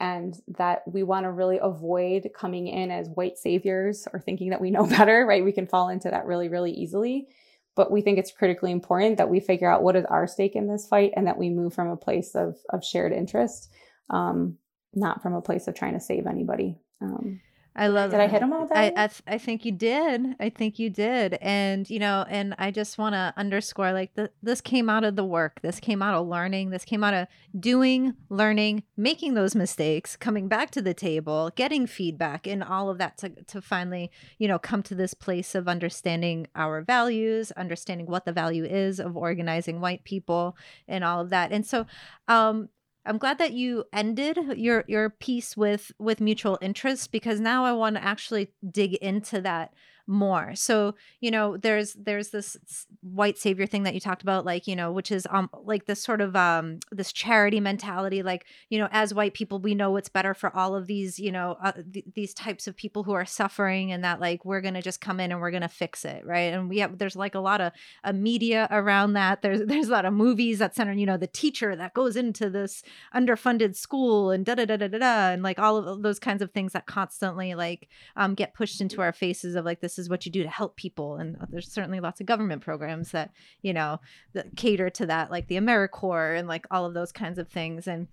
and 0.00 0.40
that 0.56 0.82
we 0.86 1.02
want 1.02 1.24
to 1.24 1.32
really 1.32 1.58
avoid 1.60 2.30
coming 2.34 2.68
in 2.68 2.90
as 2.90 3.08
white 3.08 3.36
saviors 3.36 4.06
or 4.12 4.20
thinking 4.20 4.50
that 4.50 4.60
we 4.60 4.70
know 4.70 4.86
better, 4.98 5.26
right? 5.26 5.44
We 5.44 5.52
can 5.52 5.66
fall 5.66 5.88
into 5.88 6.10
that 6.10 6.26
really, 6.26 6.48
really 6.48 6.72
easily. 6.72 7.28
But 7.74 7.92
we 7.92 8.00
think 8.00 8.18
it's 8.18 8.32
critically 8.32 8.72
important 8.72 9.18
that 9.18 9.28
we 9.28 9.38
figure 9.38 9.70
out 9.70 9.84
what 9.84 9.94
is 9.94 10.04
our 10.06 10.26
stake 10.26 10.56
in 10.56 10.66
this 10.66 10.88
fight 10.88 11.12
and 11.16 11.28
that 11.28 11.38
we 11.38 11.48
move 11.48 11.74
from 11.74 11.88
a 11.88 11.96
place 11.96 12.34
of, 12.34 12.56
of 12.70 12.84
shared 12.84 13.12
interest, 13.12 13.70
um, 14.10 14.58
not 14.94 15.22
from 15.22 15.34
a 15.34 15.40
place 15.40 15.68
of 15.68 15.76
trying 15.76 15.94
to 15.94 16.00
save 16.00 16.26
anybody. 16.26 16.76
Um, 17.00 17.40
I 17.78 17.86
love. 17.86 18.10
Did 18.10 18.18
I 18.18 18.26
hit 18.26 18.40
them 18.40 18.52
all? 18.52 18.68
I 18.74 18.92
I, 18.96 19.06
th- 19.06 19.22
I 19.28 19.38
think 19.38 19.64
you 19.64 19.70
did. 19.70 20.34
I 20.40 20.50
think 20.50 20.80
you 20.80 20.90
did. 20.90 21.38
And 21.40 21.88
you 21.88 22.00
know, 22.00 22.26
and 22.28 22.56
I 22.58 22.72
just 22.72 22.98
want 22.98 23.14
to 23.14 23.32
underscore 23.36 23.92
like 23.92 24.14
the, 24.14 24.32
this 24.42 24.60
came 24.60 24.90
out 24.90 25.04
of 25.04 25.14
the 25.14 25.24
work. 25.24 25.60
This 25.62 25.78
came 25.78 26.02
out 26.02 26.14
of 26.14 26.26
learning. 26.26 26.70
This 26.70 26.84
came 26.84 27.04
out 27.04 27.14
of 27.14 27.28
doing, 27.58 28.14
learning, 28.28 28.82
making 28.96 29.34
those 29.34 29.54
mistakes, 29.54 30.16
coming 30.16 30.48
back 30.48 30.72
to 30.72 30.82
the 30.82 30.92
table, 30.92 31.52
getting 31.54 31.86
feedback, 31.86 32.48
and 32.48 32.64
all 32.64 32.90
of 32.90 32.98
that 32.98 33.16
to 33.18 33.28
to 33.44 33.62
finally 33.62 34.10
you 34.38 34.48
know 34.48 34.58
come 34.58 34.82
to 34.82 34.96
this 34.96 35.14
place 35.14 35.54
of 35.54 35.68
understanding 35.68 36.48
our 36.56 36.82
values, 36.82 37.52
understanding 37.52 38.06
what 38.06 38.24
the 38.24 38.32
value 38.32 38.64
is 38.64 38.98
of 38.98 39.16
organizing 39.16 39.80
white 39.80 40.02
people, 40.02 40.56
and 40.88 41.04
all 41.04 41.20
of 41.20 41.30
that. 41.30 41.52
And 41.52 41.64
so, 41.64 41.86
um, 42.26 42.70
I'm 43.08 43.16
glad 43.16 43.38
that 43.38 43.54
you 43.54 43.84
ended 43.90 44.38
your 44.56 44.84
your 44.86 45.08
piece 45.08 45.56
with 45.56 45.92
with 45.98 46.20
mutual 46.20 46.58
interest 46.60 47.10
because 47.10 47.40
now 47.40 47.64
I 47.64 47.72
want 47.72 47.96
to 47.96 48.04
actually 48.04 48.48
dig 48.70 48.94
into 48.96 49.40
that 49.40 49.72
more. 50.08 50.54
So, 50.54 50.94
you 51.20 51.30
know, 51.30 51.56
there's 51.58 51.92
there's 51.92 52.30
this 52.30 52.56
white 53.02 53.36
savior 53.36 53.66
thing 53.66 53.82
that 53.82 53.92
you 53.92 54.00
talked 54.00 54.22
about 54.22 54.46
like, 54.46 54.66
you 54.66 54.74
know, 54.74 54.90
which 54.90 55.12
is 55.12 55.26
um 55.30 55.50
like 55.62 55.84
this 55.84 56.02
sort 56.02 56.22
of 56.22 56.34
um 56.34 56.78
this 56.90 57.12
charity 57.12 57.60
mentality 57.60 58.22
like, 58.22 58.46
you 58.70 58.78
know, 58.78 58.88
as 58.90 59.12
white 59.12 59.34
people 59.34 59.58
we 59.58 59.74
know 59.74 59.90
what's 59.90 60.08
better 60.08 60.32
for 60.32 60.54
all 60.56 60.74
of 60.74 60.86
these, 60.86 61.18
you 61.18 61.30
know, 61.30 61.58
uh, 61.62 61.72
th- 61.92 62.06
these 62.14 62.32
types 62.32 62.66
of 62.66 62.74
people 62.74 63.02
who 63.02 63.12
are 63.12 63.26
suffering 63.26 63.92
and 63.92 64.02
that 64.02 64.18
like 64.18 64.44
we're 64.46 64.62
going 64.62 64.74
to 64.74 64.82
just 64.82 65.02
come 65.02 65.20
in 65.20 65.30
and 65.30 65.40
we're 65.40 65.50
going 65.50 65.60
to 65.62 65.68
fix 65.68 66.04
it, 66.06 66.24
right? 66.24 66.54
And 66.54 66.70
we 66.70 66.78
have 66.78 66.96
there's 66.96 67.16
like 67.16 67.34
a 67.34 67.40
lot 67.40 67.60
of 67.60 67.72
a 68.02 68.14
media 68.14 68.66
around 68.70 69.12
that. 69.12 69.42
There's 69.42 69.60
there's 69.66 69.88
a 69.88 69.92
lot 69.92 70.06
of 70.06 70.14
movies 70.14 70.58
that 70.60 70.74
center, 70.74 70.92
you 70.94 71.06
know, 71.06 71.18
the 71.18 71.26
teacher 71.26 71.76
that 71.76 71.92
goes 71.92 72.16
into 72.16 72.48
this 72.48 72.82
underfunded 73.14 73.76
school 73.76 74.30
and 74.30 74.46
da 74.46 74.54
da 74.54 74.64
da 74.64 74.76
da 74.76 74.88
da 74.88 75.30
and 75.32 75.42
like 75.42 75.58
all 75.58 75.76
of 75.76 76.02
those 76.02 76.18
kinds 76.18 76.40
of 76.40 76.50
things 76.52 76.72
that 76.72 76.86
constantly 76.86 77.54
like 77.54 77.88
um 78.16 78.34
get 78.34 78.54
pushed 78.54 78.80
into 78.80 79.02
our 79.02 79.12
faces 79.12 79.54
of 79.54 79.66
like 79.66 79.80
this 79.80 79.97
is 79.98 80.08
what 80.08 80.24
you 80.26 80.32
do 80.32 80.42
to 80.42 80.48
help 80.48 80.76
people. 80.76 81.16
And 81.16 81.36
uh, 81.36 81.46
there's 81.48 81.70
certainly 81.70 82.00
lots 82.00 82.20
of 82.20 82.26
government 82.26 82.62
programs 82.62 83.10
that 83.12 83.30
you 83.62 83.72
know 83.72 84.00
that 84.32 84.56
cater 84.56 84.90
to 84.90 85.06
that 85.06 85.30
like 85.30 85.48
the 85.48 85.56
americorps 85.56 86.38
and 86.38 86.48
like 86.48 86.66
all 86.70 86.84
of 86.84 86.94
those 86.94 87.12
kinds 87.12 87.38
of 87.38 87.48
things. 87.48 87.86
And 87.86 88.08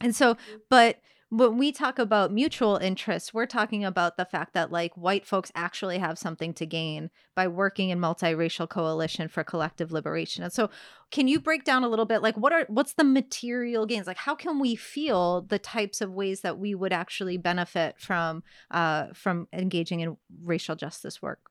and 0.00 0.14
so 0.14 0.36
but 0.68 0.98
when 1.30 1.58
we 1.58 1.72
talk 1.72 1.98
about 1.98 2.32
mutual 2.32 2.76
interests, 2.76 3.34
we're 3.34 3.46
talking 3.46 3.84
about 3.84 4.16
the 4.16 4.24
fact 4.24 4.54
that 4.54 4.70
like 4.70 4.96
white 4.96 5.26
folks 5.26 5.50
actually 5.54 5.98
have 5.98 6.18
something 6.18 6.54
to 6.54 6.66
gain 6.66 7.10
by 7.34 7.48
working 7.48 7.90
in 7.90 7.98
multiracial 7.98 8.68
coalition 8.68 9.28
for 9.28 9.42
collective 9.42 9.90
liberation. 9.90 10.44
And 10.44 10.52
so 10.52 10.70
can 11.10 11.26
you 11.26 11.40
break 11.40 11.64
down 11.64 11.82
a 11.82 11.88
little 11.88 12.04
bit 12.04 12.22
like 12.22 12.36
what 12.36 12.52
are 12.52 12.66
what's 12.68 12.94
the 12.94 13.04
material 13.04 13.86
gains? 13.86 14.06
Like 14.06 14.16
how 14.16 14.34
can 14.34 14.60
we 14.60 14.76
feel 14.76 15.42
the 15.42 15.58
types 15.58 16.00
of 16.00 16.12
ways 16.12 16.42
that 16.42 16.58
we 16.58 16.74
would 16.74 16.92
actually 16.92 17.36
benefit 17.36 17.98
from 17.98 18.42
uh 18.70 19.06
from 19.14 19.48
engaging 19.52 20.00
in 20.00 20.16
racial 20.42 20.76
justice 20.76 21.20
work? 21.20 21.50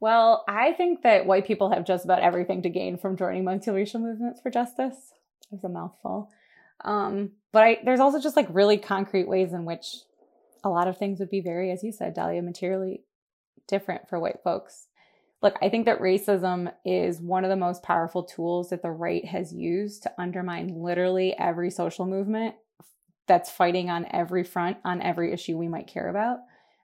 Well, 0.00 0.44
I 0.48 0.72
think 0.72 1.02
that 1.02 1.26
white 1.26 1.46
people 1.46 1.70
have 1.70 1.84
just 1.84 2.04
about 2.04 2.22
everything 2.22 2.62
to 2.62 2.68
gain 2.68 2.98
from 2.98 3.16
joining 3.16 3.44
multiracial 3.44 4.00
movements 4.00 4.40
for 4.40 4.50
justice. 4.50 5.12
It's 5.52 5.62
a 5.62 5.68
mouthful. 5.68 6.30
Um, 6.84 7.32
but 7.52 7.62
I, 7.62 7.78
there's 7.84 8.00
also 8.00 8.20
just 8.20 8.36
like 8.36 8.48
really 8.50 8.78
concrete 8.78 9.28
ways 9.28 9.52
in 9.52 9.64
which 9.64 9.96
a 10.64 10.68
lot 10.68 10.88
of 10.88 10.96
things 10.96 11.18
would 11.18 11.30
be 11.30 11.40
very, 11.40 11.70
as 11.70 11.82
you 11.82 11.92
said, 11.92 12.14
Dahlia, 12.14 12.42
materially 12.42 13.02
different 13.68 14.08
for 14.08 14.18
white 14.18 14.40
folks. 14.42 14.88
Look, 15.42 15.58
I 15.60 15.68
think 15.68 15.86
that 15.86 16.00
racism 16.00 16.72
is 16.84 17.20
one 17.20 17.44
of 17.44 17.50
the 17.50 17.56
most 17.56 17.82
powerful 17.82 18.22
tools 18.22 18.70
that 18.70 18.82
the 18.82 18.90
right 18.90 19.24
has 19.24 19.52
used 19.52 20.04
to 20.04 20.12
undermine 20.16 20.82
literally 20.82 21.34
every 21.36 21.70
social 21.70 22.06
movement 22.06 22.54
that's 23.26 23.50
fighting 23.50 23.90
on 23.90 24.06
every 24.10 24.44
front 24.44 24.76
on 24.84 25.02
every 25.02 25.32
issue 25.32 25.56
we 25.56 25.68
might 25.68 25.88
care 25.88 26.08
about 26.08 26.38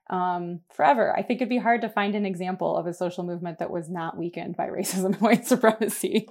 um, 0.09 0.61
forever. 0.73 1.15
I 1.15 1.21
think 1.21 1.37
it'd 1.37 1.49
be 1.49 1.57
hard 1.57 1.81
to 1.81 1.89
find 1.89 2.15
an 2.15 2.25
example 2.25 2.75
of 2.75 2.87
a 2.87 2.93
social 2.93 3.23
movement 3.23 3.59
that 3.59 3.71
was 3.71 3.89
not 3.89 4.17
weakened 4.17 4.57
by 4.57 4.67
racism 4.69 5.05
and 5.05 5.21
white 5.21 5.47
supremacy. 5.47 6.27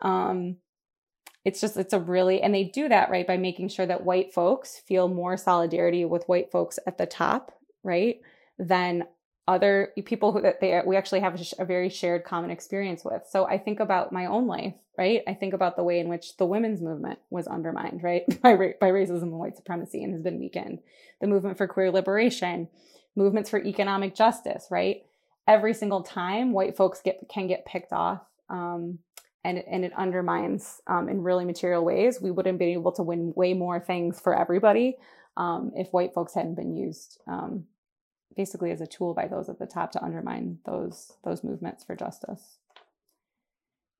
Um, 0.00 0.56
it's 1.46 1.60
just 1.60 1.76
it's 1.76 1.92
a 1.92 2.00
really 2.00 2.42
and 2.42 2.52
they 2.52 2.64
do 2.64 2.88
that 2.88 3.08
right 3.08 3.26
by 3.26 3.36
making 3.36 3.68
sure 3.68 3.86
that 3.86 4.04
white 4.04 4.34
folks 4.34 4.80
feel 4.80 5.06
more 5.06 5.36
solidarity 5.36 6.04
with 6.04 6.28
white 6.28 6.50
folks 6.50 6.76
at 6.88 6.98
the 6.98 7.06
top 7.06 7.52
right 7.84 8.20
than 8.58 9.04
other 9.46 9.92
people 10.04 10.32
who 10.32 10.42
that 10.42 10.60
they 10.60 10.82
we 10.84 10.96
actually 10.96 11.20
have 11.20 11.40
a, 11.40 11.62
a, 11.62 11.64
very 11.64 11.88
shared 11.88 12.24
common 12.24 12.50
experience 12.50 13.04
with. 13.04 13.22
So 13.30 13.46
i 13.46 13.58
think 13.58 13.78
about 13.78 14.12
my 14.12 14.26
own 14.26 14.46
life 14.48 14.74
right? 14.98 15.22
I 15.26 15.34
think 15.34 15.52
about 15.52 15.76
the 15.76 15.84
way 15.84 16.00
in 16.00 16.08
which 16.08 16.38
the 16.38 16.46
women's 16.46 16.80
movement 16.80 17.18
was 17.30 17.46
undermined 17.46 18.02
right 18.02 18.24
by 18.42 18.56
by 18.56 18.90
racism 18.90 19.22
and 19.22 19.32
white 19.32 19.56
supremacy 19.56 20.02
and 20.02 20.12
has 20.12 20.22
been 20.22 20.40
weakened. 20.40 20.80
The 21.20 21.28
movement 21.28 21.58
for 21.58 21.68
queer 21.68 21.92
liberation 21.92 22.68
movements 23.14 23.50
for 23.50 23.62
economic 23.62 24.14
justice 24.16 24.66
right? 24.70 25.02
Every 25.46 25.74
single 25.74 26.02
time 26.02 26.52
white 26.52 26.76
folks 26.76 27.02
get 27.02 27.28
can 27.28 27.46
get 27.46 27.66
picked 27.66 27.92
off 27.92 28.22
um, 28.48 28.98
and 29.46 29.58
and 29.58 29.84
it 29.84 29.92
undermines 29.96 30.80
um, 30.86 31.08
in 31.08 31.22
really 31.22 31.44
material 31.44 31.84
ways. 31.84 32.20
We 32.20 32.30
wouldn't 32.30 32.58
be 32.58 32.72
able 32.72 32.92
to 32.92 33.02
win 33.02 33.32
way 33.36 33.54
more 33.54 33.78
things 33.78 34.20
for 34.20 34.38
everybody 34.38 34.96
um, 35.36 35.72
if 35.76 35.92
white 35.92 36.12
folks 36.12 36.34
hadn't 36.34 36.56
been 36.56 36.74
used 36.74 37.20
um, 37.26 37.64
basically 38.36 38.70
as 38.70 38.80
a 38.80 38.86
tool 38.86 39.14
by 39.14 39.28
those 39.28 39.48
at 39.48 39.58
the 39.58 39.66
top 39.66 39.92
to 39.92 40.04
undermine 40.04 40.58
those 40.66 41.12
those 41.24 41.44
movements 41.44 41.84
for 41.84 41.94
justice. 41.94 42.58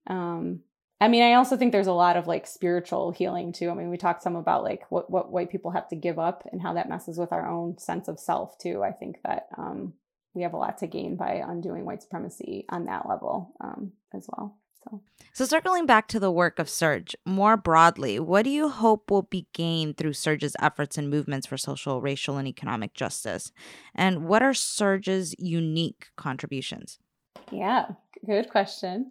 Um, 0.09 0.61
I 1.01 1.09
mean, 1.09 1.23
I 1.23 1.35
also 1.35 1.57
think 1.57 1.73
there's 1.73 1.87
a 1.87 1.93
lot 1.93 2.17
of 2.17 2.27
like 2.27 2.47
spiritual 2.47 3.13
healing 3.13 3.53
too. 3.53 3.71
I 3.71 3.75
mean, 3.75 3.91
we 3.91 3.99
talked 3.99 4.23
some 4.23 4.37
about 4.37 4.65
like 4.65 4.91
what 4.91 5.11
what 5.11 5.31
white 5.31 5.51
people 5.51 5.71
have 5.71 5.89
to 5.89 5.97
give 5.97 6.19
up 6.19 6.49
and 6.51 6.61
how 6.61 6.75
that 6.75 6.89
messes 6.89 7.19
with 7.19 7.33
our 7.33 7.49
own 7.49 7.79
sense 7.79 8.09
of 8.09 8.19
self 8.19 8.59
too. 8.59 8.83
I 8.83 8.93
think 8.93 9.19
that 9.25 9.49
um, 9.57 9.95
we 10.35 10.43
have 10.43 10.55
a 10.55 10.59
lot 10.59 10.79
to 10.79 10.87
gain 10.87 11.17
by 11.17 11.43
undoing 11.47 11.85
white 11.85 12.03
supremacy 12.03 12.65
on 12.69 12.87
that 12.87 13.09
level 13.09 13.55
um, 13.61 13.93
as 14.13 14.27
well. 14.29 14.57
So. 14.89 15.03
so, 15.33 15.45
circling 15.45 15.87
back 15.87 16.09
to 16.09 16.21
the 16.21 16.31
work 16.31 16.59
of 16.59 16.69
SURJ, 16.69 17.15
more 17.25 17.57
broadly, 17.57 18.19
what 18.19 18.45
do 18.45 18.51
you 18.51 18.69
hope 18.69 19.11
will 19.11 19.23
be 19.23 19.47
gained 19.53 19.97
through 19.97 20.13
SURJ's 20.13 20.57
efforts 20.61 20.99
and 20.99 21.11
movements 21.11 21.47
for 21.47 21.57
social, 21.57 22.01
racial, 22.01 22.37
and 22.37 22.49
economic 22.49 22.95
justice? 22.95 23.53
And 23.95 24.27
what 24.27 24.43
are 24.43 24.53
SURJ's 24.53 25.35
unique 25.39 26.09
contributions? 26.17 26.99
Yeah, 27.51 27.87
good 28.25 28.51
question. 28.51 29.11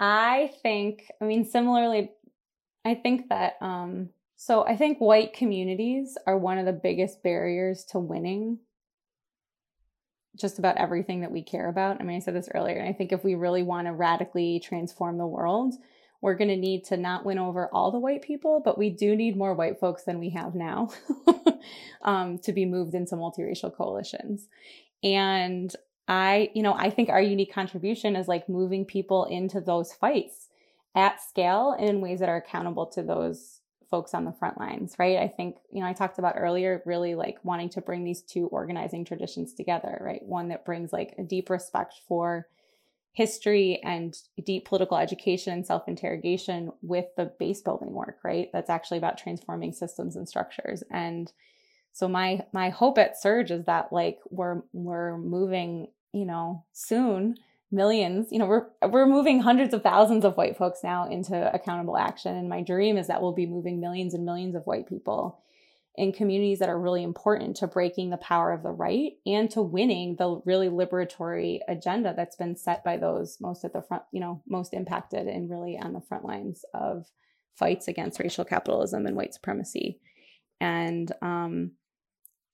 I 0.00 0.52
think, 0.62 1.04
I 1.20 1.24
mean, 1.24 1.44
similarly, 1.44 2.10
I 2.84 2.94
think 2.94 3.28
that, 3.28 3.54
um, 3.60 4.10
so 4.36 4.66
I 4.66 4.76
think 4.76 4.98
white 4.98 5.32
communities 5.32 6.18
are 6.26 6.36
one 6.36 6.58
of 6.58 6.66
the 6.66 6.72
biggest 6.72 7.22
barriers 7.22 7.84
to 7.90 8.00
winning 8.00 8.58
just 10.36 10.58
about 10.58 10.76
everything 10.78 11.20
that 11.20 11.30
we 11.30 11.42
care 11.42 11.68
about. 11.68 12.00
I 12.00 12.04
mean, 12.04 12.16
I 12.16 12.20
said 12.20 12.34
this 12.34 12.48
earlier, 12.54 12.78
and 12.78 12.88
I 12.88 12.92
think 12.92 13.12
if 13.12 13.24
we 13.24 13.34
really 13.34 13.62
want 13.62 13.86
to 13.86 13.92
radically 13.92 14.60
transform 14.60 15.18
the 15.18 15.26
world, 15.26 15.74
we're 16.20 16.36
going 16.36 16.48
to 16.48 16.56
need 16.56 16.84
to 16.84 16.96
not 16.96 17.26
win 17.26 17.38
over 17.38 17.68
all 17.72 17.90
the 17.90 17.98
white 17.98 18.22
people, 18.22 18.62
but 18.64 18.78
we 18.78 18.90
do 18.90 19.16
need 19.16 19.36
more 19.36 19.54
white 19.54 19.80
folks 19.80 20.04
than 20.04 20.20
we 20.20 20.30
have 20.30 20.54
now 20.54 20.88
um, 22.02 22.38
to 22.38 22.52
be 22.52 22.64
moved 22.64 22.94
into 22.94 23.16
multiracial 23.16 23.74
coalitions. 23.74 24.48
And 25.02 25.74
I, 26.06 26.50
you 26.54 26.62
know, 26.62 26.74
I 26.74 26.90
think 26.90 27.08
our 27.08 27.20
unique 27.20 27.52
contribution 27.52 28.14
is 28.14 28.28
like 28.28 28.48
moving 28.48 28.84
people 28.84 29.24
into 29.24 29.60
those 29.60 29.92
fights 29.92 30.48
at 30.94 31.20
scale 31.20 31.74
and 31.78 31.88
in 31.88 32.00
ways 32.00 32.20
that 32.20 32.28
are 32.28 32.36
accountable 32.36 32.86
to 32.86 33.02
those 33.02 33.61
folks 33.92 34.14
on 34.14 34.24
the 34.24 34.32
front 34.32 34.58
lines, 34.58 34.96
right? 34.98 35.18
I 35.18 35.28
think, 35.28 35.58
you 35.70 35.82
know, 35.82 35.86
I 35.86 35.92
talked 35.92 36.18
about 36.18 36.36
earlier 36.38 36.82
really 36.86 37.14
like 37.14 37.36
wanting 37.42 37.68
to 37.70 37.82
bring 37.82 38.04
these 38.04 38.22
two 38.22 38.46
organizing 38.46 39.04
traditions 39.04 39.52
together, 39.52 40.00
right? 40.00 40.22
One 40.24 40.48
that 40.48 40.64
brings 40.64 40.94
like 40.94 41.14
a 41.18 41.22
deep 41.22 41.50
respect 41.50 42.00
for 42.08 42.48
history 43.12 43.78
and 43.84 44.16
deep 44.42 44.66
political 44.66 44.96
education 44.96 45.52
and 45.52 45.66
self 45.66 45.86
interrogation 45.88 46.72
with 46.80 47.04
the 47.18 47.26
base 47.38 47.60
building 47.60 47.92
work, 47.92 48.16
right? 48.24 48.48
That's 48.50 48.70
actually 48.70 48.96
about 48.96 49.18
transforming 49.18 49.74
systems 49.74 50.16
and 50.16 50.26
structures. 50.26 50.82
And 50.90 51.30
so 51.92 52.08
my 52.08 52.46
my 52.54 52.70
hope 52.70 52.96
at 52.96 53.22
SURJ 53.22 53.50
is 53.50 53.64
that 53.66 53.92
like 53.92 54.20
we're 54.30 54.62
we're 54.72 55.18
moving, 55.18 55.88
you 56.14 56.24
know, 56.24 56.64
soon 56.72 57.36
millions. 57.72 58.28
You 58.30 58.38
know 58.38 58.46
we're 58.46 58.66
we're 58.88 59.06
moving 59.06 59.40
hundreds 59.40 59.74
of 59.74 59.82
thousands 59.82 60.24
of 60.24 60.36
white 60.36 60.56
folks 60.56 60.80
now 60.84 61.08
into 61.08 61.52
accountable 61.54 61.96
action. 61.96 62.36
And 62.36 62.48
my 62.48 62.62
dream 62.62 62.96
is 62.96 63.06
that 63.08 63.22
we'll 63.22 63.32
be 63.32 63.46
moving 63.46 63.80
millions 63.80 64.14
and 64.14 64.24
millions 64.24 64.54
of 64.54 64.64
white 64.64 64.88
people 64.88 65.40
in 65.94 66.12
communities 66.12 66.58
that 66.58 66.70
are 66.70 66.78
really 66.78 67.02
important 67.02 67.56
to 67.56 67.66
breaking 67.66 68.10
the 68.10 68.16
power 68.16 68.52
of 68.52 68.62
the 68.62 68.70
right 68.70 69.12
and 69.26 69.50
to 69.50 69.60
winning 69.60 70.16
the 70.16 70.40
really 70.46 70.68
liberatory 70.68 71.58
agenda 71.68 72.14
that's 72.16 72.36
been 72.36 72.56
set 72.56 72.82
by 72.82 72.96
those 72.96 73.36
most 73.40 73.62
at 73.64 73.74
the 73.74 73.82
front 73.82 74.02
you 74.12 74.20
know 74.20 74.42
most 74.48 74.72
impacted 74.72 75.26
and 75.26 75.50
really 75.50 75.78
on 75.78 75.92
the 75.92 76.00
front 76.00 76.24
lines 76.24 76.64
of 76.72 77.06
fights 77.54 77.88
against 77.88 78.18
racial 78.20 78.44
capitalism 78.44 79.06
and 79.06 79.16
white 79.16 79.34
supremacy. 79.34 80.00
And 80.60 81.10
um 81.20 81.72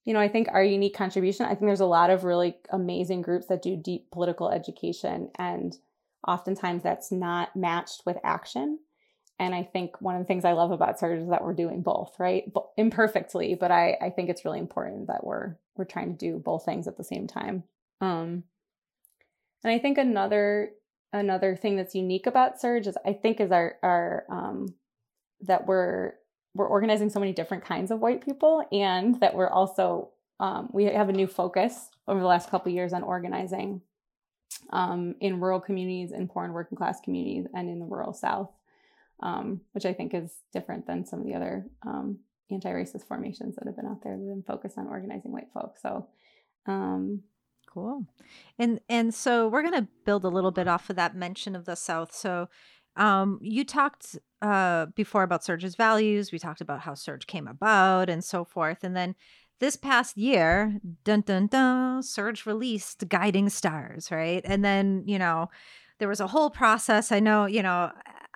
you 0.08 0.14
know, 0.14 0.20
I 0.20 0.28
think 0.28 0.48
our 0.50 0.64
unique 0.64 0.96
contribution, 0.96 1.44
I 1.44 1.50
think 1.50 1.66
there's 1.66 1.80
a 1.80 1.84
lot 1.84 2.08
of 2.08 2.24
really 2.24 2.56
amazing 2.70 3.20
groups 3.20 3.48
that 3.48 3.60
do 3.60 3.76
deep 3.76 4.10
political 4.10 4.48
education, 4.48 5.28
and 5.38 5.76
oftentimes 6.26 6.82
that's 6.82 7.12
not 7.12 7.54
matched 7.54 8.04
with 8.06 8.16
action. 8.24 8.78
and 9.38 9.54
I 9.54 9.64
think 9.64 10.00
one 10.00 10.16
of 10.16 10.22
the 10.22 10.24
things 10.24 10.46
I 10.46 10.52
love 10.52 10.70
about 10.70 10.98
SURJ 10.98 11.24
is 11.24 11.28
that 11.28 11.44
we're 11.44 11.52
doing 11.52 11.82
both, 11.82 12.18
right? 12.18 12.50
imperfectly, 12.78 13.54
but 13.54 13.70
I, 13.70 13.98
I 14.00 14.08
think 14.08 14.30
it's 14.30 14.46
really 14.46 14.60
important 14.60 15.08
that 15.08 15.24
we're 15.24 15.56
we're 15.76 15.84
trying 15.84 16.16
to 16.16 16.18
do 16.18 16.38
both 16.38 16.64
things 16.64 16.88
at 16.88 16.96
the 16.96 17.04
same 17.04 17.26
time. 17.26 17.64
Um, 18.00 18.44
and 19.62 19.74
I 19.74 19.78
think 19.78 19.98
another 19.98 20.70
another 21.12 21.54
thing 21.54 21.76
that's 21.76 21.94
unique 21.94 22.26
about 22.26 22.58
SURJ 22.62 22.86
is 22.86 22.98
I 23.04 23.12
think 23.12 23.40
is 23.40 23.52
our 23.52 23.76
our 23.82 24.24
um, 24.30 24.68
that 25.42 25.66
we're 25.66 26.14
we're 26.58 26.68
organizing 26.68 27.08
so 27.08 27.20
many 27.20 27.32
different 27.32 27.64
kinds 27.64 27.90
of 27.90 28.00
white 28.00 28.24
people, 28.24 28.62
and 28.70 29.18
that 29.20 29.34
we're 29.34 29.48
also 29.48 30.10
um, 30.40 30.68
we 30.72 30.84
have 30.84 31.08
a 31.08 31.12
new 31.12 31.26
focus 31.26 31.88
over 32.06 32.20
the 32.20 32.26
last 32.26 32.50
couple 32.50 32.70
years 32.70 32.92
on 32.92 33.02
organizing 33.02 33.80
um, 34.70 35.14
in 35.20 35.40
rural 35.40 35.60
communities, 35.60 36.12
in 36.12 36.28
poor 36.28 36.44
and 36.44 36.52
working 36.52 36.76
class 36.76 37.00
communities, 37.00 37.46
and 37.54 37.70
in 37.70 37.78
the 37.78 37.86
rural 37.86 38.12
South 38.12 38.50
um, 39.20 39.60
which 39.72 39.84
I 39.84 39.92
think 39.92 40.14
is 40.14 40.30
different 40.52 40.86
than 40.86 41.04
some 41.04 41.20
of 41.20 41.26
the 41.26 41.34
other 41.34 41.66
um, 41.86 42.18
anti-racist 42.50 43.06
formations 43.06 43.56
that 43.56 43.66
have 43.66 43.76
been 43.76 43.86
out 43.86 44.02
there 44.02 44.16
that 44.16 44.22
have 44.22 44.28
been 44.28 44.42
focused 44.42 44.78
on 44.78 44.86
organizing 44.86 45.32
white 45.32 45.48
folks. 45.52 45.82
So, 45.82 46.06
um, 46.66 47.22
cool. 47.72 48.06
And 48.58 48.80
and 48.88 49.12
so 49.12 49.48
we're 49.48 49.62
gonna 49.62 49.88
build 50.04 50.24
a 50.24 50.28
little 50.28 50.50
bit 50.50 50.68
off 50.68 50.88
of 50.90 50.96
that 50.96 51.16
mention 51.16 51.56
of 51.56 51.64
the 51.64 51.76
South. 51.76 52.14
So. 52.14 52.48
Um, 52.96 53.38
you 53.40 53.64
talked 53.64 54.18
uh, 54.42 54.86
before 54.94 55.22
about 55.22 55.42
SURJ's 55.42 55.74
values. 55.74 56.32
We 56.32 56.38
talked 56.38 56.60
about 56.60 56.80
how 56.80 56.92
SURJ 56.92 57.26
came 57.26 57.48
about 57.48 58.08
and 58.08 58.22
so 58.24 58.44
forth. 58.44 58.84
And 58.84 58.96
then 58.96 59.14
this 59.60 59.76
past 59.76 60.16
year, 60.16 60.78
dun 61.04 61.22
dun 61.22 61.48
dun, 61.48 62.02
SURJ 62.02 62.46
released 62.46 63.08
Guiding 63.08 63.48
Stars, 63.48 64.10
right? 64.10 64.42
And 64.44 64.64
then, 64.64 65.02
you 65.06 65.18
know, 65.18 65.50
there 65.98 66.08
was 66.08 66.20
a 66.20 66.28
whole 66.28 66.50
process. 66.50 67.10
I 67.10 67.20
know, 67.20 67.46
you 67.46 67.62
know, 67.62 67.90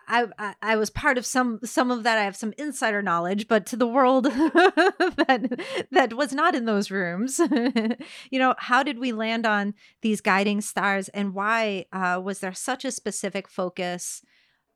I, 0.09 0.55
I, 0.61 0.77
was 0.77 0.91
part 0.91 1.17
of 1.17 1.25
some 1.25 1.61
some 1.65 1.91
of 1.91 2.03
that. 2.03 2.19
I 2.19 2.25
have 2.25 2.37
some 2.37 2.53
insider 2.59 3.03
knowledge, 3.03 3.49
but 3.49 3.65
to 3.67 3.77
the 3.77 3.87
world 3.87 4.25
that 4.25 5.87
that 5.91 6.13
was 6.15 6.33
not 6.33 6.55
in 6.55 6.67
those 6.67 6.91
rooms, 6.91 7.41
you 8.31 8.39
know, 8.39 8.55
how 8.59 8.83
did 8.83 8.99
we 8.99 9.13
land 9.13 9.47
on 9.47 9.75
these 10.03 10.21
guiding 10.21 10.61
stars, 10.61 11.09
and 11.11 11.35
why 11.35 11.87
uh, 11.93 12.21
was 12.23 12.41
there 12.41 12.53
such 12.53 12.85
a 12.85 12.93
specific 12.93 13.49
focus, 13.49 14.23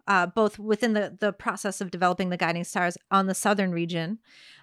uh, 0.07 0.27
both 0.27 0.59
within 0.59 0.93
the 0.93 1.17
the 1.19 1.33
process 1.33 1.81
of 1.81 1.91
developing 1.91 2.31
the 2.31 2.37
guiding 2.37 2.65
stars 2.65 2.97
on 3.11 3.27
the 3.27 3.35
southern 3.35 3.73
region, 3.73 4.19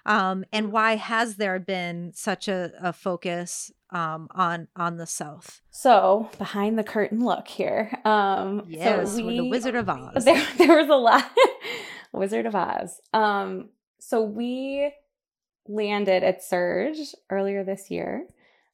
um, 0.06 0.44
and 0.52 0.72
why 0.72 0.96
has 0.96 1.36
there 1.36 1.58
been 1.58 2.12
such 2.14 2.48
a, 2.48 2.72
a 2.80 2.92
focus 2.92 3.72
um, 3.94 4.28
on 4.32 4.68
on 4.76 4.96
the 4.96 5.06
south. 5.06 5.62
So 5.70 6.28
behind 6.36 6.78
the 6.78 6.84
curtain 6.84 7.24
look 7.24 7.48
here. 7.48 7.96
Um, 8.04 8.64
yes, 8.68 9.12
so 9.12 9.24
we, 9.24 9.38
the 9.38 9.48
Wizard 9.48 9.76
of 9.76 9.88
Oz. 9.88 10.24
There, 10.24 10.46
there 10.58 10.76
was 10.76 10.88
a 10.88 10.96
lot. 10.96 11.30
Wizard 12.12 12.46
of 12.46 12.54
Oz. 12.54 13.00
Um, 13.12 13.70
so 14.00 14.22
we 14.22 14.92
landed 15.66 16.22
at 16.22 16.42
SURJ 16.42 17.14
earlier 17.30 17.64
this 17.64 17.90
year 17.90 18.26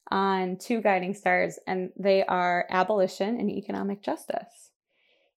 on 0.09 0.57
two 0.57 0.81
guiding 0.81 1.13
stars, 1.13 1.57
and 1.65 1.91
they 1.97 2.23
are 2.25 2.65
abolition 2.69 3.39
and 3.39 3.49
economic 3.49 4.01
justice. 4.03 4.70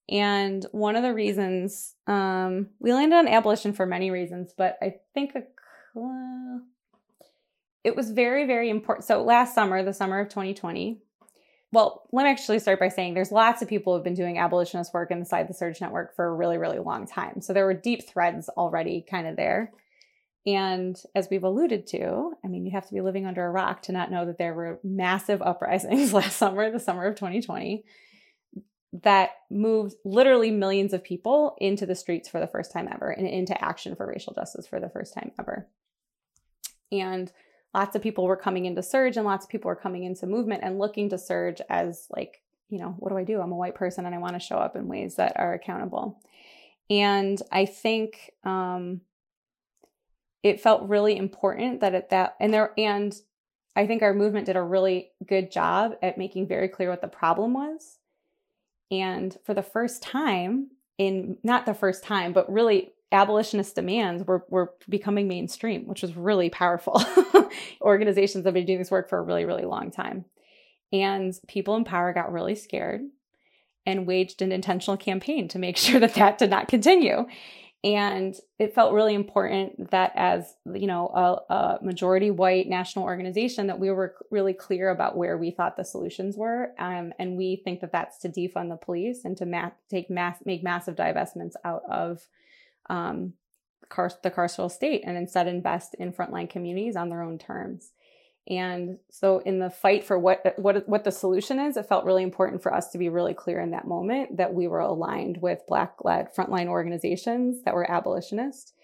And 0.09 0.65
one 0.73 0.97
of 0.97 1.03
the 1.03 1.15
reasons 1.15 1.95
um, 2.07 2.69
we 2.79 2.93
landed 2.93 3.17
on 3.17 3.29
abolition 3.29 3.73
for 3.73 3.87
many 3.87 4.11
reasons, 4.11 4.53
but 4.57 4.77
I 4.83 4.97
think 5.15 5.35
a 5.35 5.43
it 7.85 7.95
was 7.95 8.11
very, 8.11 8.47
very 8.47 8.71
important. 8.71 9.05
So 9.07 9.23
last 9.23 9.55
summer, 9.55 9.85
the 9.85 9.93
summer 9.93 10.19
of 10.19 10.31
2020, 10.31 11.03
well, 11.71 12.09
let 12.13 12.25
me 12.25 12.31
actually 12.31 12.59
start 12.61 12.81
by 12.81 12.89
saying 12.89 13.15
there's 13.15 13.33
lots 13.33 13.61
of 13.61 13.69
people 13.69 13.93
who 13.93 13.99
have 13.99 14.05
been 14.05 14.15
doing 14.15 14.39
abolitionist 14.39 14.95
work 14.95 15.11
inside 15.11 15.49
the 15.49 15.55
SURJ 15.55 15.81
Network 15.83 16.17
for 16.17 16.25
a 16.25 16.35
really, 16.35 16.57
really 16.57 16.79
long 16.79 17.07
time. 17.07 17.41
So 17.41 17.53
there 17.53 17.67
were 17.67 17.75
deep 17.75 18.09
threads 18.09 18.49
already 18.49 19.05
kind 19.09 19.27
of 19.27 19.37
there. 19.37 19.73
And 20.47 20.97
as 21.15 21.29
we've 21.31 21.43
alluded 21.43 21.87
to, 21.89 22.33
I 22.45 22.49
mean, 22.49 22.65
you 22.65 22.73
have 22.73 22.87
to 22.87 22.95
be 22.95 23.01
living 23.01 23.27
under 23.27 23.45
a 23.45 23.51
rock 23.51 23.83
to 23.83 23.93
not 23.93 24.11
know 24.11 24.25
that 24.27 24.39
there 24.39 24.55
were 24.55 24.79
massive 24.85 25.43
uprisings 25.43 26.13
last 26.15 26.37
summer, 26.37 26.71
the 26.71 26.81
summer 26.81 27.07
of 27.07 27.17
2020, 27.17 27.85
that 29.03 29.31
moved 29.51 29.97
literally 30.05 30.53
millions 30.53 30.93
of 30.93 31.03
people 31.03 31.57
into 31.59 31.85
the 31.85 31.97
streets 31.97 32.29
for 32.29 32.39
the 32.39 32.47
first 32.47 32.71
time 32.71 32.89
ever 32.93 33.11
and 33.11 33.27
into 33.27 33.61
action 33.63 33.97
for 33.97 34.07
racial 34.07 34.33
justice 34.33 34.69
for 34.69 34.79
the 34.79 34.89
first 34.89 35.15
time 35.15 35.33
ever. 35.39 35.67
And 36.93 37.33
lots 37.75 37.97
of 37.97 38.03
people 38.03 38.25
were 38.25 38.37
coming 38.37 38.67
into 38.67 38.83
SURJ 38.83 39.17
and 39.17 39.27
lots 39.27 39.45
of 39.45 39.51
people 39.51 39.69
were 39.69 39.75
coming 39.75 40.05
into 40.05 40.27
movement 40.27 40.63
and 40.63 40.79
looking 40.79 41.09
to 41.11 41.17
SURJ 41.17 41.63
as 41.69 42.07
like 42.15 42.41
you 42.71 42.79
know 42.79 42.95
what 42.99 43.11
do 43.11 43.19
i 43.19 43.25
do? 43.25 43.41
I'm 43.41 43.53
a 43.53 43.57
white 43.57 43.75
person 43.75 44.07
and 44.07 44.15
i 44.15 44.19
want 44.19 44.35
to 44.35 44.41
show 44.41 44.57
up 44.57 44.75
in 44.75 44.89
ways 44.89 45.17
that 45.17 45.35
are 45.37 45.55
accountable. 45.55 46.21
And 46.89 47.41
i 47.51 47.67
think 47.67 48.31
um 48.45 49.01
it 50.43 50.61
felt 50.61 50.89
really 50.89 51.17
important 51.17 51.81
that 51.81 51.95
at 51.95 52.11
that 52.11 52.37
and 52.39 52.55
there 52.55 52.73
and 52.79 53.15
i 53.75 53.87
think 53.87 54.03
our 54.03 54.15
movement 54.15 54.47
did 54.47 54.57
a 54.57 54.63
really 54.63 55.11
good 55.27 55.51
job 55.51 55.97
at 56.03 56.19
making 56.19 56.47
very 56.47 56.69
clear 56.69 56.91
what 56.91 57.01
the 57.01 57.09
problem 57.09 57.55
was 57.55 57.99
and 59.01 59.37
for 59.45 59.55
the 59.55 59.63
first 59.63 60.03
time 60.03 60.69
in 60.99 61.37
not 61.43 61.67
the 61.67 61.75
first 61.75 62.03
time 62.05 62.33
but 62.33 62.51
really 62.53 62.93
abolitionist 63.15 63.75
demands 63.75 64.25
were, 64.27 64.45
were 64.51 64.75
becoming 64.89 65.29
mainstream, 65.29 65.87
which 65.87 66.03
was 66.03 66.17
really 66.17 66.51
powerful. 66.51 67.03
Organizations 67.81 68.45
have 68.45 68.55
been 68.55 68.67
doing 68.67 68.81
this 68.81 68.91
work 68.91 69.09
for 69.09 69.19
a 69.19 69.23
really, 69.23 69.45
really 69.45 69.65
long 69.65 69.91
time. 69.91 70.25
And 70.93 71.33
people 71.49 71.77
in 71.77 71.85
power 71.85 72.13
got 72.13 72.33
really 72.33 72.55
scared 72.55 73.03
and 73.87 74.07
waged 74.07 74.43
an 74.43 74.53
intentional 74.53 74.97
campaign 74.97 75.49
to 75.49 75.59
make 75.59 75.77
sure 75.79 76.01
that 76.01 76.15
that 76.15 76.39
did 76.39 76.51
not 76.51 76.69
continue. 76.69 77.27
And 77.85 78.35
it 78.59 78.75
felt 78.75 78.95
really 78.95 79.13
important 79.13 79.91
that 79.91 80.13
as, 80.15 80.55
you 80.65 80.87
know, 80.87 81.09
a, 81.09 81.53
a 81.53 81.79
majority 81.83 82.31
white 82.31 82.67
national 82.67 83.05
organization 83.05 83.67
that 83.67 83.79
we 83.79 83.91
were 83.91 84.15
really 84.31 84.55
clear 84.55 84.89
about 84.89 85.19
where 85.19 85.37
we 85.37 85.51
thought 85.51 85.77
the 85.77 85.85
solutions 85.85 86.35
were. 86.35 86.73
Um, 86.79 87.13
and 87.19 87.37
we 87.37 87.61
think 87.63 87.83
that 87.83 87.93
that's 87.93 88.17
to 88.21 88.31
defund 88.31 88.71
the 88.71 88.77
police 88.77 89.27
and 89.27 89.37
to 89.37 89.45
ma- 89.45 89.73
take 89.91 90.09
mass, 90.09 90.39
make 90.47 90.63
massive 90.63 90.97
divestments 90.97 91.53
out 91.63 91.83
of 91.87 92.27
um, 92.89 93.35
car- 93.91 94.11
the 94.23 94.31
carceral 94.31 94.71
state 94.71 95.03
and 95.05 95.19
instead 95.19 95.47
invest 95.47 95.95
in 95.99 96.11
frontline 96.11 96.49
communities 96.49 96.97
on 96.97 97.11
their 97.11 97.23
own 97.23 97.37
terms. 97.37 97.93
And 98.47 98.99
so 99.11 99.39
in 99.39 99.59
the 99.59 99.71
fight 99.71 100.05
for 100.05 100.19
what 100.19 100.55
what 100.59 100.87
what 100.87 101.05
the 101.05 101.11
solution 101.11 101.59
is, 101.59 101.79
it 101.79 101.89
felt 101.89 102.05
really 102.05 102.23
important 102.23 102.63
for 102.63 102.75
us 102.75 102.91
to 102.91 102.99
be 102.99 103.09
really 103.09 103.33
clear 103.33 103.59
in 103.59 103.71
that 103.71 103.87
moment 103.87 104.37
that 104.37 104.53
we 104.53 104.69
were 104.69 104.81
aligned 104.81 105.41
with 105.41 105.67
black-led 105.67 106.35
frontline 106.35 106.67
organizations 106.67 107.63
that 107.65 107.75
were 107.75 107.91
abolitionist 107.91 108.75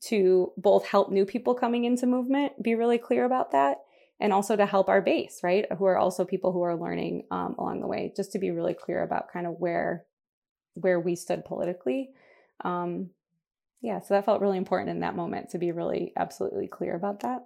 to 0.00 0.52
both 0.56 0.86
help 0.86 1.10
new 1.10 1.24
people 1.24 1.54
coming 1.54 1.84
into 1.84 2.06
movement 2.06 2.62
be 2.62 2.74
really 2.74 2.98
clear 2.98 3.24
about 3.24 3.52
that 3.52 3.78
and 4.20 4.32
also 4.32 4.56
to 4.56 4.66
help 4.66 4.88
our 4.88 5.00
base, 5.00 5.40
right? 5.42 5.64
Who 5.78 5.86
are 5.86 5.98
also 5.98 6.24
people 6.24 6.52
who 6.52 6.62
are 6.62 6.76
learning 6.76 7.24
um, 7.30 7.56
along 7.58 7.80
the 7.80 7.88
way, 7.88 8.12
just 8.14 8.32
to 8.32 8.38
be 8.38 8.50
really 8.50 8.74
clear 8.74 9.02
about 9.02 9.32
kind 9.32 9.46
of 9.46 9.54
where 9.58 10.04
where 10.74 11.00
we 11.00 11.16
stood 11.16 11.44
politically. 11.44 12.10
Um, 12.64 13.10
yeah, 13.80 14.00
so 14.00 14.14
that 14.14 14.24
felt 14.24 14.40
really 14.40 14.58
important 14.58 14.90
in 14.90 15.00
that 15.00 15.16
moment 15.16 15.50
to 15.50 15.58
be 15.58 15.72
really 15.72 16.12
absolutely 16.16 16.68
clear 16.68 16.94
about 16.94 17.20
that. 17.20 17.44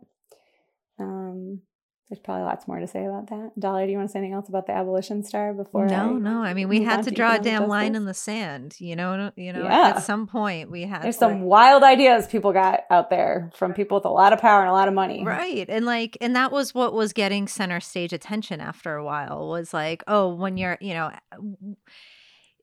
Um, 0.98 1.60
there's 2.08 2.20
probably 2.20 2.44
lots 2.44 2.68
more 2.68 2.78
to 2.78 2.86
say 2.86 3.04
about 3.04 3.30
that. 3.30 3.50
Dolly, 3.58 3.86
do 3.86 3.90
you 3.90 3.98
want 3.98 4.10
to 4.10 4.12
say 4.12 4.20
anything 4.20 4.34
else 4.34 4.48
about 4.48 4.66
the 4.66 4.72
abolition 4.72 5.24
star 5.24 5.52
before? 5.52 5.86
No, 5.86 6.10
I 6.10 6.12
no. 6.12 6.40
I 6.40 6.54
mean, 6.54 6.68
we 6.68 6.82
had 6.82 7.02
to 7.02 7.10
draw 7.10 7.34
a 7.34 7.40
damn 7.40 7.66
line 7.66 7.96
in 7.96 8.04
the 8.04 8.14
sand. 8.14 8.76
You 8.78 8.94
know, 8.94 9.32
you 9.34 9.52
know. 9.52 9.64
Yeah. 9.64 9.94
At 9.96 10.04
some 10.04 10.28
point, 10.28 10.70
we 10.70 10.82
had. 10.82 11.02
There's 11.02 11.16
to, 11.16 11.20
some 11.20 11.40
wild 11.42 11.82
ideas 11.82 12.28
people 12.28 12.52
got 12.52 12.84
out 12.90 13.10
there 13.10 13.50
from 13.56 13.74
people 13.74 13.96
with 13.96 14.04
a 14.04 14.10
lot 14.10 14.32
of 14.32 14.40
power 14.40 14.60
and 14.60 14.68
a 14.68 14.72
lot 14.72 14.86
of 14.86 14.94
money. 14.94 15.24
Right, 15.24 15.68
and 15.68 15.84
like, 15.84 16.16
and 16.20 16.36
that 16.36 16.52
was 16.52 16.72
what 16.72 16.94
was 16.94 17.12
getting 17.12 17.48
center 17.48 17.80
stage 17.80 18.12
attention 18.12 18.60
after 18.60 18.94
a 18.94 19.04
while. 19.04 19.48
Was 19.48 19.74
like, 19.74 20.04
oh, 20.06 20.32
when 20.32 20.56
you're, 20.56 20.78
you 20.80 20.94
know 20.94 21.10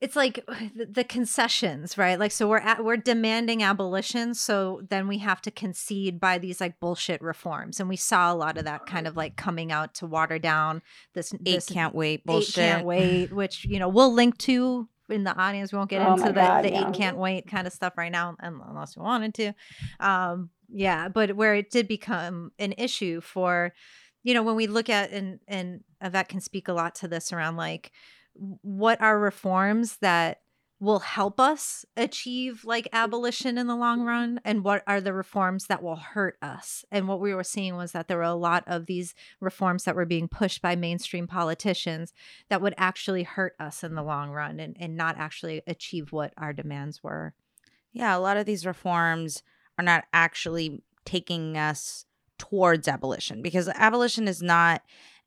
it's 0.04 0.18
like 0.18 0.46
the 0.76 1.04
concessions 1.04 1.98
right? 1.98 2.20
Like 2.20 2.32
so 2.32 2.48
we're 2.48 2.58
at 2.58 2.84
we're 2.84 2.98
demanding 2.98 3.64
abolition 3.64 4.36
so 4.36 4.82
then 4.90 5.08
we 5.08 5.20
have 5.20 5.42
to 5.44 5.52
concede 5.52 6.20
by 6.20 6.38
these 6.38 6.60
like 6.62 6.80
bullshit 6.80 7.22
reforms. 7.22 7.80
And 7.80 7.90
we 7.90 7.96
saw 7.96 8.32
a 8.32 8.36
lot 8.36 8.58
of 8.58 8.66
that 8.66 8.86
kind 8.86 9.08
of 9.08 9.16
like 9.16 9.38
coming 9.38 9.72
out 9.72 9.96
to 9.96 10.06
water 10.06 10.38
down 10.38 10.82
this 11.14 11.34
eight 11.34 11.46
this 11.46 11.66
can't 11.68 11.96
wait 11.96 12.26
bullshit 12.26 12.58
eight 12.58 12.62
can't 12.62 12.86
wait 12.86 13.32
which 13.32 13.66
you 13.66 13.80
know 13.80 13.88
we'll 13.88 14.14
link 14.14 14.38
to 14.40 14.88
in 15.10 15.24
the 15.24 15.36
audience. 15.36 15.72
We 15.72 15.78
won't 15.78 15.90
get 15.90 16.06
oh 16.06 16.14
into 16.14 16.26
the, 16.26 16.34
God, 16.34 16.66
the 16.66 16.72
yeah. 16.72 16.90
eight 16.90 16.94
can't 16.94 17.18
wait 17.18 17.48
kind 17.48 17.66
of 17.66 17.74
stuff 17.74 17.98
right 17.98 18.12
now 18.12 18.36
unless 18.40 18.98
we 18.98 19.04
wanted 19.04 19.34
to. 19.36 19.54
Um 20.00 20.50
yeah 20.76 21.08
but 21.08 21.36
where 21.36 21.56
it 21.56 21.70
did 21.70 21.88
become 21.88 22.52
an 22.60 22.74
issue 22.78 23.22
for 23.22 23.74
you 24.24 24.34
know 24.34 24.44
when 24.44 24.56
we 24.56 24.68
look 24.68 24.90
at 24.90 25.12
and 25.12 25.40
and 25.48 25.82
Yvette 26.02 26.28
can 26.28 26.42
speak 26.42 26.68
a 26.68 26.74
lot 26.74 26.96
to 26.96 27.08
this 27.08 27.32
around 27.32 27.56
like 27.56 27.92
what 28.34 29.02
are 29.02 29.20
reforms 29.20 29.98
that 29.98 30.40
will 30.80 31.00
help 31.00 31.40
us 31.40 31.86
achieve 31.96 32.66
like 32.66 32.90
abolition 32.92 33.58
in 33.58 33.68
the 33.68 33.76
long 33.76 34.02
run? 34.02 34.42
And 34.44 34.66
what 34.66 34.84
are 34.86 35.00
the 35.00 35.14
reforms 35.14 35.68
that 35.68 35.82
will 35.82 35.96
hurt 35.96 36.38
us? 36.42 36.84
And 36.92 37.08
what 37.08 37.22
we 37.22 37.34
were 37.34 37.44
seeing 37.44 37.78
was 37.78 37.94
that 37.94 38.10
there 38.10 38.18
were 38.18 38.24
a 38.24 38.34
lot 38.34 38.66
of 38.68 38.86
these 38.86 39.16
reforms 39.40 39.86
that 39.86 39.96
were 39.96 40.06
being 40.06 40.28
pushed 40.28 40.62
by 40.62 40.76
mainstream 40.76 41.26
politicians 41.26 42.14
that 42.50 42.62
would 42.62 42.74
actually 42.78 43.24
hurt 43.24 43.56
us 43.60 43.82
in 43.84 43.96
the 43.96 44.04
long 44.04 44.32
run 44.32 44.60
and, 44.60 44.76
and 44.78 44.98
not 44.98 45.18
actually 45.18 45.62
achieve 45.68 46.12
what 46.12 46.34
our 46.38 46.52
demands 46.52 47.02
were. 47.02 47.34
Yeah, 47.94 48.18
a 48.18 48.20
lot 48.20 48.38
of 48.38 48.46
these 48.46 48.66
reforms 48.66 49.42
are 49.78 49.86
not 49.86 50.04
actually 50.12 50.82
taking 51.06 51.58
us 51.58 52.06
towards 52.38 52.90
abolition 52.90 53.42
because 53.42 53.70
abolition 53.70 54.28
is 54.28 54.42
not 54.42 54.82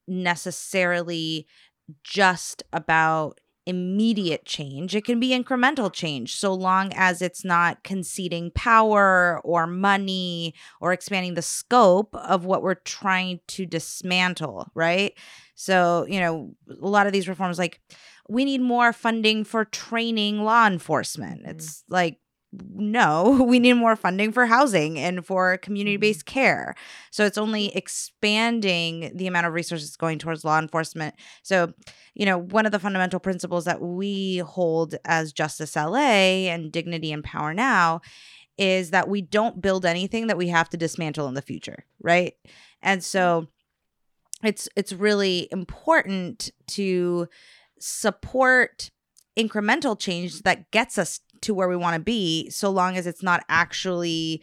necessarily 0.07 1.47
just 2.03 2.63
about 2.73 3.41
immediate 3.67 4.45
change. 4.45 4.95
It 4.95 5.05
can 5.05 5.19
be 5.19 5.31
incremental 5.31 5.93
change 5.93 6.37
so 6.37 6.55
long 6.55 6.93
as 6.95 7.21
it's 7.21 7.45
not 7.45 7.83
conceding 7.83 8.53
power 8.53 9.41
or 9.43 9.67
money 9.67 10.55
or 10.81 10.93
expanding 10.93 11.35
the 11.35 11.43
scope 11.43 12.15
of 12.15 12.45
what 12.45 12.63
we're 12.63 12.75
trying 12.75 13.41
to 13.49 13.67
dismantle, 13.67 14.71
right? 14.75 15.15
So, 15.57 16.07
you 16.09 16.21
know, 16.21 16.55
a 16.71 16.87
lot 16.87 17.09
of 17.09 17.13
these 17.13 17.29
reforms, 17.29 17.59
like, 17.59 17.81
we 18.29 18.45
need 18.45 18.61
more 18.61 18.93
funding 18.93 19.43
for 19.43 19.65
training 19.65 20.45
law 20.45 20.67
enforcement. 20.67 21.41
Mm-hmm. 21.41 21.51
It's 21.51 21.83
like, 21.89 22.19
no, 22.75 23.43
we 23.49 23.59
need 23.59 23.75
more 23.75 23.97
funding 23.97 24.33
for 24.33 24.47
housing 24.47 24.99
and 24.99 25.25
for 25.25 25.57
community 25.59 25.97
based 25.97 26.27
mm-hmm. 26.27 26.35
care. 26.35 26.75
So 27.11 27.25
it's 27.25 27.39
only 27.39 27.75
expanding 27.77 29.13
the 29.15 29.27
amount 29.27 29.47
of 29.47 29.53
resources 29.53 29.97
going 29.97 30.19
towards 30.19 30.45
law 30.45 30.59
enforcement. 30.59 31.15
So, 31.43 31.73
you 32.15 32.27
know, 32.27 32.39
one 32.39 32.67
of 32.67 32.73
the 32.73 32.79
fundamental 32.79 33.21
principles 33.21 33.65
that 33.65 33.81
we 33.81 34.39
hold 34.39 34.95
as 35.05 35.33
Justice 35.33 35.77
LA 35.77 36.49
and 36.49 36.73
Dignity 36.73 37.13
and 37.13 37.25
Power 37.25 37.55
Now 37.55 38.01
is 38.59 38.91
that 38.91 39.09
we 39.09 39.21
don't 39.21 39.61
build 39.61 39.85
anything 39.85 40.29
that 40.29 40.39
we 40.39 40.49
have 40.49 40.69
to 40.71 40.77
dismantle 40.77 41.29
in 41.29 41.35
the 41.35 41.43
future, 41.43 41.85
right? 42.01 42.35
And 42.83 43.05
so 43.05 43.49
it's 44.43 44.69
it's 44.77 44.93
really 44.93 45.49
important 45.51 46.51
to 46.69 47.29
support 47.79 48.91
incremental 49.37 49.99
change 49.99 50.43
that 50.43 50.71
gets 50.71 50.97
us 50.97 51.21
to 51.47 51.55
where 51.55 51.69
we 51.69 51.77
want 51.77 51.95
to 51.95 52.01
be 52.01 52.51
so 52.51 52.71
long 52.71 52.97
as 52.97 53.07
it's 53.07 53.23
not 53.23 53.45
actually 53.49 54.43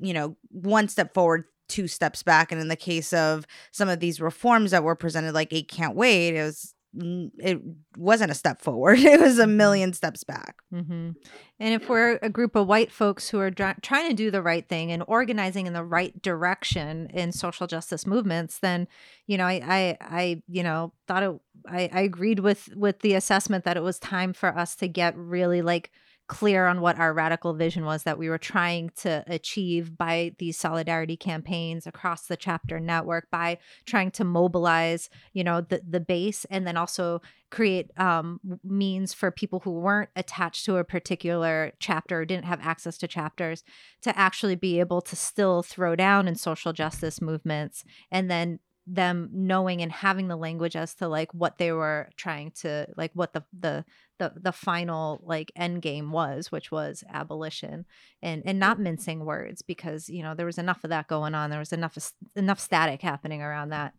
you 0.00 0.14
know 0.14 0.36
one 0.50 0.88
step 0.88 1.12
forward 1.12 1.44
two 1.68 1.88
steps 1.88 2.22
back 2.22 2.52
and 2.52 2.60
in 2.60 2.68
the 2.68 2.76
case 2.76 3.12
of 3.12 3.44
some 3.72 3.88
of 3.88 3.98
these 3.98 4.20
reforms 4.20 4.70
that 4.70 4.84
were 4.84 4.94
presented 4.94 5.34
like 5.34 5.52
eight 5.52 5.68
can't 5.68 5.96
wait 5.96 6.36
it 6.36 6.42
was 6.42 6.74
it 6.94 7.60
wasn't 7.96 8.30
a 8.30 8.34
step 8.34 8.62
forward 8.62 8.98
it 9.00 9.20
was 9.20 9.38
a 9.38 9.42
mm-hmm. 9.42 9.56
million 9.56 9.92
steps 9.92 10.22
back 10.22 10.56
mm-hmm. 10.72 11.10
and 11.58 11.74
if 11.74 11.88
we're 11.88 12.18
a 12.22 12.30
group 12.30 12.54
of 12.54 12.68
white 12.68 12.92
folks 12.92 13.28
who 13.28 13.40
are 13.40 13.50
dr- 13.50 13.80
trying 13.82 14.08
to 14.08 14.14
do 14.14 14.30
the 14.30 14.40
right 14.40 14.68
thing 14.68 14.92
and 14.92 15.02
organizing 15.08 15.66
in 15.66 15.72
the 15.72 15.84
right 15.84 16.22
direction 16.22 17.08
in 17.12 17.32
social 17.32 17.66
justice 17.66 18.06
movements 18.06 18.60
then 18.60 18.86
you 19.26 19.36
know 19.36 19.44
i 19.44 19.60
i, 19.66 19.98
I 20.00 20.42
you 20.48 20.62
know 20.62 20.92
thought 21.08 21.24
it 21.24 21.40
I, 21.68 21.90
I 21.92 22.00
agreed 22.02 22.38
with 22.38 22.74
with 22.76 23.00
the 23.00 23.14
assessment 23.14 23.64
that 23.64 23.76
it 23.76 23.82
was 23.82 23.98
time 23.98 24.32
for 24.32 24.56
us 24.56 24.74
to 24.76 24.88
get 24.88 25.16
really 25.16 25.60
like 25.60 25.90
clear 26.28 26.66
on 26.66 26.80
what 26.82 26.98
our 26.98 27.12
radical 27.14 27.54
vision 27.54 27.84
was 27.84 28.02
that 28.02 28.18
we 28.18 28.28
were 28.28 28.38
trying 28.38 28.90
to 28.96 29.24
achieve 29.26 29.96
by 29.96 30.32
these 30.38 30.58
solidarity 30.58 31.16
campaigns 31.16 31.86
across 31.86 32.26
the 32.26 32.36
chapter 32.36 32.78
network 32.78 33.28
by 33.30 33.58
trying 33.86 34.10
to 34.10 34.24
mobilize 34.24 35.08
you 35.32 35.42
know 35.42 35.62
the 35.62 35.80
the 35.88 36.00
base 36.00 36.44
and 36.50 36.66
then 36.66 36.76
also 36.76 37.20
create 37.50 37.90
um, 37.98 38.38
means 38.62 39.14
for 39.14 39.30
people 39.30 39.60
who 39.60 39.70
weren't 39.70 40.10
attached 40.14 40.66
to 40.66 40.76
a 40.76 40.84
particular 40.84 41.72
chapter 41.80 42.20
or 42.20 42.24
didn't 42.26 42.44
have 42.44 42.60
access 42.62 42.98
to 42.98 43.08
chapters 43.08 43.64
to 44.02 44.16
actually 44.18 44.54
be 44.54 44.78
able 44.78 45.00
to 45.00 45.16
still 45.16 45.62
throw 45.62 45.96
down 45.96 46.28
in 46.28 46.34
social 46.34 46.74
justice 46.74 47.22
movements 47.22 47.84
and 48.10 48.30
then 48.30 48.58
them 48.90 49.28
knowing 49.32 49.82
and 49.82 49.92
having 49.92 50.28
the 50.28 50.36
language 50.36 50.74
as 50.74 50.94
to 50.94 51.06
like 51.06 51.32
what 51.34 51.58
they 51.58 51.70
were 51.72 52.08
trying 52.16 52.50
to 52.50 52.86
like 52.96 53.10
what 53.12 53.34
the 53.34 53.44
the 53.58 53.84
the 54.18 54.32
the 54.34 54.52
final 54.52 55.20
like 55.22 55.52
end 55.54 55.82
game 55.82 56.10
was 56.10 56.50
which 56.50 56.72
was 56.72 57.04
abolition 57.12 57.84
and 58.22 58.42
and 58.46 58.58
not 58.58 58.80
mincing 58.80 59.26
words 59.26 59.60
because 59.60 60.08
you 60.08 60.22
know 60.22 60.34
there 60.34 60.46
was 60.46 60.58
enough 60.58 60.82
of 60.84 60.90
that 60.90 61.06
going 61.06 61.34
on. 61.34 61.50
There 61.50 61.58
was 61.58 61.72
enough 61.72 61.98
enough 62.34 62.58
static 62.58 63.02
happening 63.02 63.42
around 63.42 63.68
that. 63.70 63.92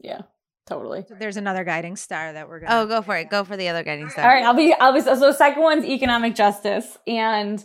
Yeah 0.00 0.22
totally. 0.66 1.04
So 1.08 1.16
there's 1.18 1.36
another 1.36 1.64
guiding 1.64 1.96
star 1.96 2.32
that 2.32 2.48
we're 2.48 2.60
gonna 2.60 2.82
oh 2.82 2.86
go 2.86 3.02
for 3.02 3.16
it. 3.16 3.28
go 3.28 3.42
for 3.44 3.56
the 3.56 3.68
other 3.68 3.82
guiding 3.82 4.08
star. 4.10 4.24
all 4.24 4.30
right 4.30 4.44
i'll 4.44 4.54
be 4.54 4.72
i'll 4.74 4.92
be 4.92 5.00
so 5.00 5.16
the 5.16 5.32
second 5.32 5.62
one's 5.62 5.84
economic 5.84 6.34
justice 6.34 6.96
and 7.06 7.64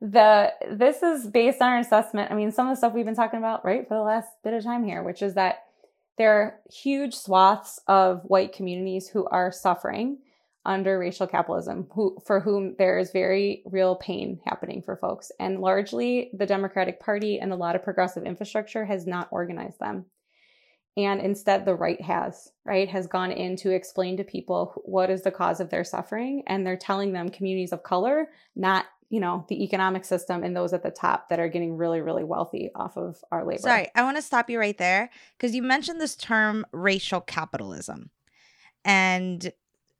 the 0.00 0.52
this 0.70 1.02
is 1.02 1.26
based 1.26 1.62
on 1.62 1.70
our 1.70 1.78
assessment. 1.78 2.30
I 2.30 2.34
mean 2.34 2.52
some 2.52 2.68
of 2.68 2.72
the 2.72 2.76
stuff 2.76 2.92
we've 2.92 3.06
been 3.06 3.14
talking 3.14 3.38
about 3.38 3.64
right 3.64 3.88
for 3.88 3.94
the 3.94 4.02
last 4.02 4.28
bit 4.44 4.52
of 4.52 4.62
time 4.62 4.84
here 4.84 5.02
which 5.02 5.22
is 5.22 5.34
that 5.34 5.63
there 6.16 6.32
are 6.32 6.60
huge 6.72 7.14
swaths 7.14 7.80
of 7.88 8.22
white 8.24 8.52
communities 8.52 9.08
who 9.08 9.26
are 9.26 9.50
suffering 9.50 10.18
under 10.66 10.98
racial 10.98 11.26
capitalism, 11.26 11.86
who, 11.92 12.16
for 12.24 12.40
whom 12.40 12.74
there 12.78 12.98
is 12.98 13.10
very 13.10 13.62
real 13.66 13.96
pain 13.96 14.40
happening 14.46 14.80
for 14.82 14.96
folks. 14.96 15.30
And 15.38 15.60
largely, 15.60 16.30
the 16.32 16.46
Democratic 16.46 17.00
Party 17.00 17.38
and 17.38 17.52
a 17.52 17.56
lot 17.56 17.76
of 17.76 17.84
progressive 17.84 18.24
infrastructure 18.24 18.84
has 18.84 19.06
not 19.06 19.28
organized 19.30 19.78
them. 19.78 20.06
And 20.96 21.20
instead, 21.20 21.64
the 21.64 21.74
right 21.74 22.00
has, 22.00 22.52
right, 22.64 22.88
has 22.88 23.08
gone 23.08 23.32
in 23.32 23.56
to 23.56 23.72
explain 23.72 24.16
to 24.16 24.24
people 24.24 24.80
what 24.84 25.10
is 25.10 25.22
the 25.22 25.30
cause 25.32 25.60
of 25.60 25.68
their 25.68 25.82
suffering. 25.82 26.44
And 26.46 26.64
they're 26.64 26.76
telling 26.76 27.12
them 27.12 27.30
communities 27.30 27.72
of 27.72 27.82
color, 27.82 28.28
not 28.54 28.86
you 29.14 29.20
know, 29.20 29.44
the 29.48 29.62
economic 29.62 30.04
system 30.04 30.42
and 30.42 30.56
those 30.56 30.72
at 30.72 30.82
the 30.82 30.90
top 30.90 31.28
that 31.28 31.38
are 31.38 31.46
getting 31.46 31.76
really, 31.76 32.00
really 32.00 32.24
wealthy 32.24 32.68
off 32.74 32.96
of 32.96 33.22
our 33.30 33.46
labor. 33.46 33.60
Sorry, 33.60 33.86
I 33.94 34.02
want 34.02 34.16
to 34.16 34.22
stop 34.22 34.50
you 34.50 34.58
right 34.58 34.76
there 34.76 35.08
because 35.38 35.54
you 35.54 35.62
mentioned 35.62 36.00
this 36.00 36.16
term 36.16 36.66
racial 36.72 37.20
capitalism. 37.20 38.10
And 38.84 39.52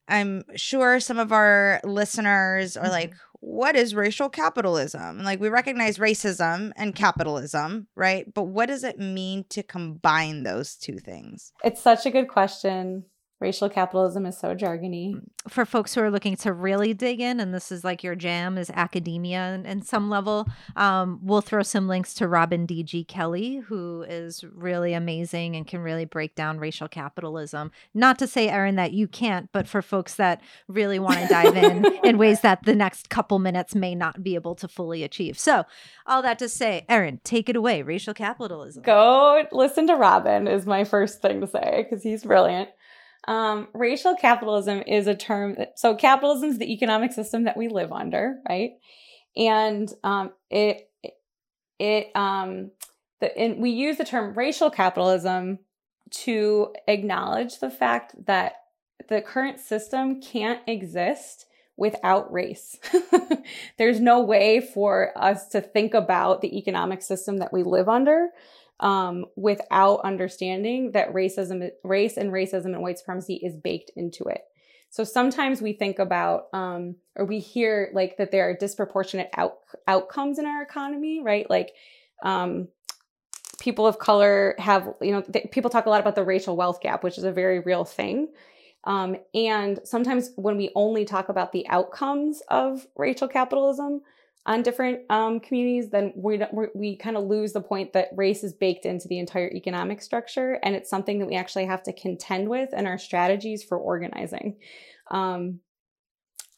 I'm 0.09 0.43
sure 0.57 0.99
some 0.99 1.21
of 1.21 1.31
our 1.31 1.81
listeners 1.85 2.77
are 2.77 2.83
mm-hmm. 2.83 2.91
like, 2.91 3.15
what 3.39 3.77
is 3.77 3.95
racial 3.95 4.29
capitalism? 4.29 5.23
Like, 5.23 5.39
we 5.39 5.49
recognize 5.49 5.99
racism 5.99 6.73
and 6.75 6.93
capitalism, 6.93 7.87
right? 7.95 8.27
But 8.35 8.45
what 8.45 8.67
does 8.67 8.83
it 8.83 8.99
mean 8.99 9.45
to 9.51 9.63
combine 9.63 10.43
those 10.43 10.75
two 10.75 10.99
things? 10.99 11.53
It's 11.63 11.81
such 11.81 12.05
a 12.05 12.11
good 12.11 12.27
question 12.27 13.05
racial 13.41 13.69
capitalism 13.69 14.27
is 14.27 14.39
so 14.39 14.55
jargony. 14.55 15.21
For 15.49 15.67
folks 15.67 15.95
who 15.95 16.01
are 16.01 16.11
looking 16.11 16.37
to 16.37 16.53
really 16.53 16.95
dig 16.95 17.21
in, 17.21 17.41
and 17.41 17.53
this 17.53 17.71
is 17.71 17.85
like 17.85 18.03
your 18.03 18.15
jam 18.15 18.57
is 18.57 18.71
academia 18.71 19.61
and, 19.65 19.85
some 19.85 20.09
level, 20.09 20.47
um, 20.77 21.21
we'll 21.23 21.43
throw 21.43 21.63
some 21.63 21.87
links 21.87 22.15
to 22.15 22.27
Robin 22.27 22.65
D.G. 22.65 23.05
Kelley, 23.05 23.57
who 23.57 24.03
is 24.09 24.45
really 24.45 24.95
amazing 24.95 25.57
and 25.57 25.67
can 25.67 25.81
really 25.81 26.07
break 26.07 26.35
down 26.35 26.59
racial 26.59 26.89
capitalism. 26.89 27.71
Not 27.93 28.19
to 28.21 28.27
say, 28.27 28.49
Erin, 28.49 28.77
that 28.77 28.93
you 28.93 29.07
can't, 29.07 29.51
but 29.53 29.69
for 29.69 29.83
folks 29.83 30.15
that 30.15 30.41
really 30.69 30.99
want 30.99 31.19
to 31.19 31.27
dive 31.27 31.57
in 31.57 31.85
in 32.05 32.17
ways 32.17 32.41
that 32.41 32.65
the 32.65 32.75
next 32.75 33.11
couple 33.11 33.39
minutes 33.39 33.75
may 33.75 33.95
not 33.95 34.23
be 34.23 34.37
able 34.37 34.55
to 34.55 34.69
fully 34.69 35.03
achieve. 35.03 35.39
So, 35.39 35.65
all 36.07 36.23
that 36.23 36.39
to 36.39 36.49
say, 36.49 36.87
Erin, 36.89 37.21
take 37.25 37.51
it 37.51 37.57
away. 37.57 37.83
Racial 37.83 38.15
capitalism. 38.15 38.83
Go 38.85 39.45
listen 39.53 39.87
to 39.89 39.97
Robin, 39.97 40.49
is 40.49 40.65
my 40.65 40.85
first 40.85 41.21
thing 41.21 41.43
to 41.43 41.47
say, 41.47 41.85
because 41.85 42.03
he's 42.03 42.25
brilliant. 42.25 42.71
Um, 43.27 43.69
racial 43.73 44.15
capitalism 44.15 44.83
is 44.87 45.07
a 45.07 45.15
term 45.15 45.55
that, 45.55 45.79
so 45.79 45.95
capitalism 45.95 46.51
is 46.51 46.59
the 46.59 46.73
economic 46.73 47.13
system 47.13 47.45
that 47.45 47.57
we 47.57 47.69
live 47.69 47.93
under, 47.93 48.39
right? 48.49 48.73
And 49.37 49.93
um, 50.03 50.33
it, 50.51 50.91
it, 51.79 52.11
um, 52.15 52.71
the, 53.21 53.37
and 53.37 53.61
we 53.61 53.71
use 53.71 53.97
the 53.97 54.05
term 54.05 54.35
racial 54.35 54.71
capitalism 54.71 55.59
to 56.11 56.75
acknowledge 56.87 57.59
the 57.59 57.71
fact 57.71 58.15
that 58.27 58.55
the 59.09 59.21
current 59.21 59.59
system 59.59 60.21
can't 60.21 60.61
exist 60.67 61.47
without 61.77 62.33
race. 62.33 62.79
There's 63.79 64.01
no 64.01 64.21
way 64.21 64.61
for 64.61 65.13
us 65.17 65.49
to 65.49 65.61
think 65.61 65.95
about 65.95 66.41
the 66.41 66.57
economic 66.57 67.03
system 67.03 67.39
that 67.39 67.53
we 67.53 67.63
live 67.63 67.89
under 67.89 68.29
um, 68.81 69.27
without 69.37 70.01
understanding 70.05 70.93
that 70.93 71.13
racism, 71.13 71.71
race 71.83 72.17
and 72.17 72.33
racism 72.33 72.67
and 72.67 72.83
white 72.83 72.99
supremacy 72.99 73.41
is 73.43 73.57
baked 73.57 73.91
into 73.97 74.25
it. 74.25 74.43
So 74.91 75.05
sometimes 75.05 75.61
we 75.61 75.73
think 75.73 75.99
about, 75.99 76.47
um, 76.53 76.97
or 77.17 77.25
we 77.25 77.41
hear 77.41 77.91
like 77.93 78.17
that 78.19 78.31
there 78.31 78.49
are 78.49 78.57
disproportionate 78.57 79.29
out- 79.37 79.59
outcomes 79.89 80.39
in 80.39 80.47
our 80.47 80.63
economy, 80.63 81.21
right? 81.23 81.49
Like, 81.51 81.73
um, 82.23 82.69
people 83.59 83.87
of 83.87 83.99
color 83.99 84.55
have, 84.59 84.95
you 85.01 85.13
know, 85.13 85.23
th- 85.23 85.51
people 85.51 85.71
talk 85.71 85.87
a 85.87 85.91
lot 85.91 86.01
about 86.01 86.15
the 86.15 86.25
racial 86.25 86.57
wealth 86.57 86.81
gap, 86.81 87.03
which 87.03 87.19
is 87.19 87.25
a 87.25 87.33
very 87.33 87.61
real 87.61 87.85
thing. 87.85 88.29
Um, 88.85 89.17
and 89.33 89.81
sometimes 89.85 90.31
when 90.37 90.57
we 90.57 90.71
only 90.75 91.05
talk 91.05 91.29
about 91.29 91.53
the 91.53 91.67
outcomes 91.69 92.43
of 92.49 92.87
racial 92.97 93.29
capitalism, 93.29 94.03
on 94.47 94.63
different 94.63 95.01
um, 95.11 95.41
communities, 95.41 95.91
then 95.91 96.13
we 96.15 96.41
we 96.75 96.97
kind 96.97 97.17
of 97.17 97.25
lose 97.25 97.53
the 97.53 97.61
point 97.61 97.93
that 97.95 98.09
race 98.15 98.45
is 98.45 98.53
baked 98.53 98.85
into 98.85 99.09
the 99.09 99.19
entire 99.19 99.51
economic 99.51 100.03
structure, 100.03 100.59
and 100.63 100.75
it's 100.75 100.91
something 100.91 101.19
that 101.19 101.27
we 101.27 101.35
actually 101.35 101.67
have 101.67 101.83
to 101.85 101.93
contend 101.93 102.49
with 102.49 102.73
in 102.75 102.87
our 102.87 102.99
strategies 102.99 103.63
for 103.63 103.79
organizing. 103.79 104.57
Um, 105.11 105.61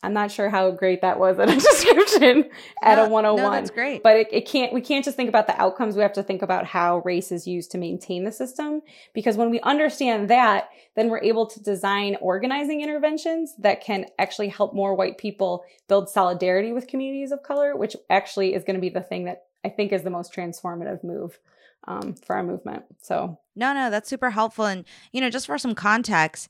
I'm 0.07 0.13
not 0.13 0.31
sure 0.31 0.49
how 0.49 0.71
great 0.71 1.01
that 1.01 1.19
was 1.19 1.41
in 1.41 1.49
a 1.49 1.55
description 1.61 2.49
at 2.81 2.97
a 2.97 3.09
101. 3.09 3.37
No, 3.37 3.51
that's 3.51 3.71
great. 3.71 4.05
But 4.05 4.17
it, 4.19 4.29
it 4.31 4.47
can't, 4.47 4.73
we 4.73 4.81
can't 4.81 5.05
just 5.05 5.17
think 5.17 5.29
about 5.29 5.49
the 5.49 5.61
outcomes. 5.61 5.97
We 5.97 6.03
have 6.03 6.13
to 6.13 6.23
think 6.23 6.43
about 6.43 6.65
how 6.65 6.99
race 6.99 7.33
is 7.33 7.45
used 7.45 7.73
to 7.73 7.79
maintain 7.79 8.23
the 8.23 8.31
system. 8.31 8.83
Because 9.15 9.37
when 9.37 9.51
we 9.51 9.59
understand 9.63 10.31
that, 10.31 10.69
then 10.95 11.11
we're 11.11 11.23
able 11.23 11.47
to 11.49 11.61
design 11.61 12.17
organizing 12.21 12.83
interventions 12.83 13.57
that 13.59 13.81
can 13.81 14.07
actually 14.17 14.49
help 14.49 14.73
more 14.73 14.95
white 14.95 15.19
people 15.19 15.65
build 15.89 16.09
solidarity 16.09 16.73
with 16.73 16.87
communities 16.87 17.33
of 17.33 17.43
color, 17.43 17.77
which 17.77 17.97
actually 18.09 18.55
is 18.55 18.63
going 18.63 18.77
to 18.77 18.81
be 18.81 18.89
the 18.89 19.01
thing 19.01 19.25
that 19.25 19.47
I 19.65 19.71
think 19.71 19.93
is 19.93 20.05
the 20.05 20.11
most 20.11 20.33
transformative 20.33 21.03
move 21.03 21.41
um, 21.89 22.15
for 22.15 22.37
our 22.37 22.43
movement. 22.43 22.85
So, 23.03 23.39
no, 23.55 23.73
no, 23.73 23.91
that's 23.91 24.09
super 24.09 24.31
helpful. 24.31 24.67
And, 24.67 24.85
you 25.13 25.21
know, 25.21 25.31
just 25.31 25.47
for 25.47 25.59
some 25.59 25.75
context, 25.75 26.49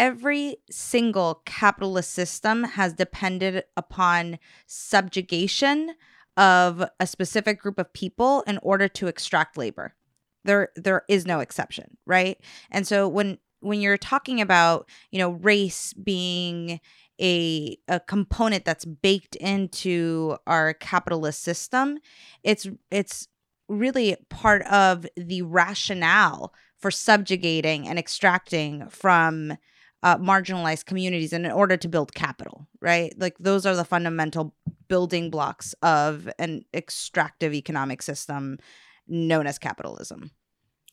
every 0.00 0.56
single 0.70 1.42
capitalist 1.44 2.12
system 2.14 2.64
has 2.64 2.94
depended 2.94 3.62
upon 3.76 4.38
subjugation 4.66 5.94
of 6.38 6.82
a 6.98 7.06
specific 7.06 7.60
group 7.60 7.78
of 7.78 7.92
people 7.92 8.42
in 8.46 8.58
order 8.62 8.88
to 8.88 9.08
extract 9.08 9.58
labor. 9.58 9.94
There 10.42 10.70
there 10.74 11.02
is 11.06 11.26
no 11.26 11.40
exception, 11.40 11.98
right? 12.06 12.38
And 12.70 12.86
so 12.86 13.06
when 13.06 13.36
when 13.60 13.82
you're 13.82 13.98
talking 13.98 14.40
about, 14.40 14.88
you 15.10 15.18
know, 15.18 15.32
race 15.32 15.92
being 15.92 16.80
a 17.20 17.76
a 17.86 18.00
component 18.00 18.64
that's 18.64 18.86
baked 18.86 19.36
into 19.36 20.38
our 20.46 20.72
capitalist 20.72 21.42
system, 21.42 21.98
it's 22.42 22.66
it's 22.90 23.28
really 23.68 24.16
part 24.30 24.62
of 24.62 25.06
the 25.14 25.42
rationale 25.42 26.54
for 26.78 26.90
subjugating 26.90 27.86
and 27.86 27.98
extracting 27.98 28.88
from 28.88 29.58
uh, 30.02 30.16
marginalized 30.18 30.86
communities 30.86 31.32
and 31.32 31.44
in 31.44 31.52
order 31.52 31.76
to 31.76 31.88
build 31.88 32.14
capital, 32.14 32.66
right? 32.80 33.12
Like 33.18 33.36
those 33.38 33.66
are 33.66 33.76
the 33.76 33.84
fundamental 33.84 34.54
building 34.88 35.30
blocks 35.30 35.74
of 35.82 36.28
an 36.38 36.64
extractive 36.74 37.52
economic 37.52 38.02
system 38.02 38.58
known 39.06 39.46
as 39.46 39.58
capitalism. 39.58 40.30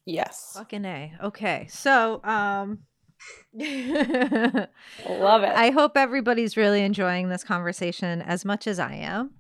Yes. 0.05 0.53
Fucking 0.55 0.85
A. 0.85 1.13
Okay. 1.23 1.67
So, 1.69 2.23
um, 2.23 2.79
Love 3.53 3.65
it. 3.65 4.67
I 5.07 5.71
hope 5.71 5.97
everybody's 5.97 6.55
really 6.55 6.81
enjoying 6.81 7.29
this 7.29 7.43
conversation 7.43 8.21
as 8.21 8.45
much 8.45 8.67
as 8.67 8.79
I 8.79 8.93
am. 8.93 9.31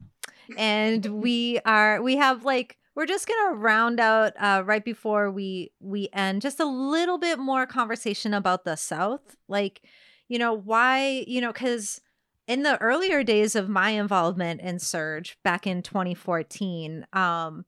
And 0.57 1.05
we 1.05 1.59
are, 1.65 2.01
we 2.01 2.15
have 2.15 2.43
like, 2.43 2.77
we're 2.97 3.05
just 3.05 3.27
gonna 3.27 3.55
round 3.55 3.99
out 3.99 4.33
uh, 4.39 4.63
right 4.65 4.83
before 4.83 5.29
we 5.29 5.71
we 5.79 6.09
end 6.13 6.41
just 6.41 6.59
a 6.59 6.65
little 6.65 7.19
bit 7.19 7.37
more 7.37 7.67
conversation 7.67 8.33
about 8.33 8.65
the 8.65 8.75
South, 8.75 9.37
like 9.47 9.83
you 10.27 10.39
know 10.39 10.51
why 10.51 11.23
you 11.27 11.39
know 11.39 11.53
because 11.53 12.01
in 12.47 12.63
the 12.63 12.75
earlier 12.81 13.23
days 13.23 13.55
of 13.55 13.69
my 13.69 13.91
involvement 13.91 14.61
in 14.61 14.77
SURJ 14.77 15.35
back 15.43 15.67
in 15.67 15.83
2014, 15.83 17.05
um, 17.13 17.65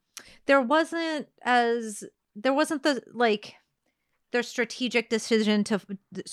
there 0.47 0.61
wasn't 0.61 1.27
as 1.43 2.03
there 2.35 2.53
wasn't 2.53 2.81
the 2.81 3.03
like 3.13 3.53
their 4.31 4.41
strategic 4.41 5.11
decision 5.11 5.63
to 5.65 5.79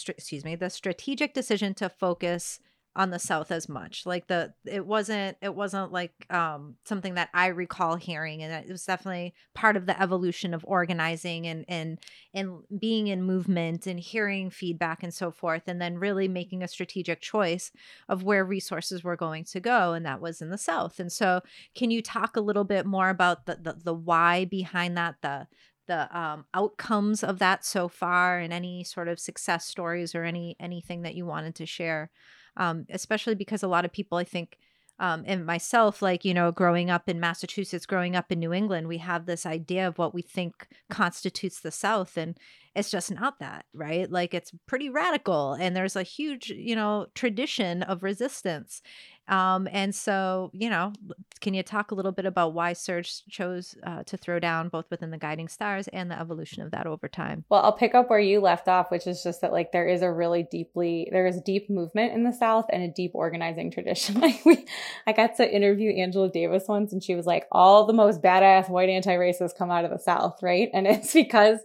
excuse 0.08 0.42
me 0.42 0.56
the 0.56 0.70
strategic 0.70 1.34
decision 1.34 1.74
to 1.74 1.90
focus 1.90 2.60
on 2.96 3.10
the 3.10 3.18
south 3.18 3.52
as 3.52 3.68
much 3.68 4.06
like 4.06 4.26
the 4.26 4.52
it 4.64 4.84
wasn't 4.84 5.36
it 5.40 5.54
wasn't 5.54 5.92
like 5.92 6.12
um 6.30 6.74
something 6.84 7.14
that 7.14 7.28
i 7.34 7.46
recall 7.46 7.96
hearing 7.96 8.42
and 8.42 8.52
it 8.52 8.70
was 8.70 8.84
definitely 8.84 9.34
part 9.54 9.76
of 9.76 9.86
the 9.86 10.02
evolution 10.02 10.54
of 10.54 10.64
organizing 10.66 11.46
and 11.46 11.64
and 11.68 11.98
and 12.34 12.60
being 12.78 13.06
in 13.06 13.22
movement 13.22 13.86
and 13.86 14.00
hearing 14.00 14.50
feedback 14.50 15.02
and 15.02 15.12
so 15.12 15.30
forth 15.30 15.62
and 15.66 15.80
then 15.80 15.98
really 15.98 16.28
making 16.28 16.62
a 16.62 16.68
strategic 16.68 17.20
choice 17.20 17.70
of 18.08 18.22
where 18.22 18.44
resources 18.44 19.02
were 19.02 19.16
going 19.16 19.44
to 19.44 19.60
go 19.60 19.92
and 19.92 20.04
that 20.06 20.20
was 20.20 20.40
in 20.40 20.50
the 20.50 20.58
south. 20.58 20.98
And 20.98 21.10
so 21.10 21.40
can 21.74 21.90
you 21.90 22.02
talk 22.02 22.36
a 22.36 22.40
little 22.40 22.64
bit 22.64 22.86
more 22.86 23.08
about 23.08 23.46
the 23.46 23.56
the, 23.56 23.76
the 23.84 23.94
why 23.94 24.44
behind 24.44 24.96
that 24.96 25.16
the 25.22 25.46
the 25.86 26.18
um, 26.18 26.44
outcomes 26.52 27.22
of 27.22 27.38
that 27.38 27.64
so 27.64 27.88
far 27.88 28.38
and 28.38 28.52
any 28.52 28.82
sort 28.82 29.06
of 29.06 29.20
success 29.20 29.64
stories 29.66 30.14
or 30.14 30.24
any 30.24 30.56
anything 30.58 31.02
that 31.02 31.14
you 31.14 31.24
wanted 31.24 31.54
to 31.54 31.66
share 31.66 32.10
um, 32.56 32.86
especially 32.90 33.34
because 33.34 33.62
a 33.62 33.68
lot 33.68 33.84
of 33.84 33.92
people, 33.92 34.18
I 34.18 34.24
think, 34.24 34.58
um, 34.98 35.24
and 35.26 35.44
myself, 35.44 36.00
like, 36.00 36.24
you 36.24 36.32
know, 36.32 36.50
growing 36.50 36.88
up 36.88 37.08
in 37.08 37.20
Massachusetts, 37.20 37.84
growing 37.84 38.16
up 38.16 38.32
in 38.32 38.38
New 38.38 38.54
England, 38.54 38.88
we 38.88 38.98
have 38.98 39.26
this 39.26 39.44
idea 39.44 39.86
of 39.86 39.98
what 39.98 40.14
we 40.14 40.22
think 40.22 40.68
constitutes 40.88 41.60
the 41.60 41.70
South. 41.70 42.16
And 42.16 42.38
it's 42.74 42.90
just 42.90 43.10
not 43.10 43.38
that, 43.40 43.66
right? 43.74 44.10
Like, 44.10 44.32
it's 44.32 44.52
pretty 44.66 44.88
radical. 44.88 45.52
And 45.52 45.76
there's 45.76 45.96
a 45.96 46.02
huge, 46.02 46.48
you 46.48 46.74
know, 46.74 47.06
tradition 47.14 47.82
of 47.82 48.02
resistance. 48.02 48.80
Um, 49.28 49.68
and 49.72 49.94
so, 49.94 50.50
you 50.52 50.70
know, 50.70 50.92
can 51.40 51.52
you 51.52 51.62
talk 51.62 51.90
a 51.90 51.94
little 51.94 52.12
bit 52.12 52.26
about 52.26 52.54
why 52.54 52.72
SURJ 52.72 53.22
chose 53.28 53.74
uh, 53.82 54.02
to 54.04 54.16
throw 54.16 54.38
down 54.38 54.68
both 54.68 54.90
within 54.90 55.10
the 55.10 55.18
guiding 55.18 55.48
stars 55.48 55.88
and 55.88 56.10
the 56.10 56.18
evolution 56.18 56.62
of 56.62 56.70
that 56.70 56.86
over 56.86 57.08
time? 57.08 57.44
Well, 57.48 57.62
I'll 57.62 57.72
pick 57.72 57.94
up 57.94 58.08
where 58.08 58.20
you 58.20 58.40
left 58.40 58.68
off, 58.68 58.90
which 58.90 59.06
is 59.06 59.22
just 59.22 59.40
that 59.40 59.52
like 59.52 59.72
there 59.72 59.86
is 59.86 60.02
a 60.02 60.10
really 60.10 60.46
deeply 60.50 61.08
there 61.10 61.26
is 61.26 61.40
deep 61.40 61.68
movement 61.68 62.12
in 62.12 62.22
the 62.22 62.32
South 62.32 62.66
and 62.72 62.82
a 62.82 62.88
deep 62.88 63.12
organizing 63.14 63.70
tradition. 63.72 64.20
Like 64.20 64.44
we, 64.44 64.64
I 65.06 65.12
got 65.12 65.36
to 65.36 65.54
interview 65.54 65.92
Angela 65.92 66.30
Davis 66.30 66.64
once, 66.68 66.92
and 66.92 67.02
she 67.02 67.14
was 67.14 67.26
like, 67.26 67.46
"All 67.50 67.86
the 67.86 67.92
most 67.92 68.22
badass 68.22 68.68
white 68.68 68.88
anti-racists 68.88 69.56
come 69.56 69.70
out 69.70 69.84
of 69.84 69.90
the 69.90 69.98
South, 69.98 70.42
right?" 70.42 70.70
And 70.72 70.86
it's 70.86 71.12
because, 71.12 71.58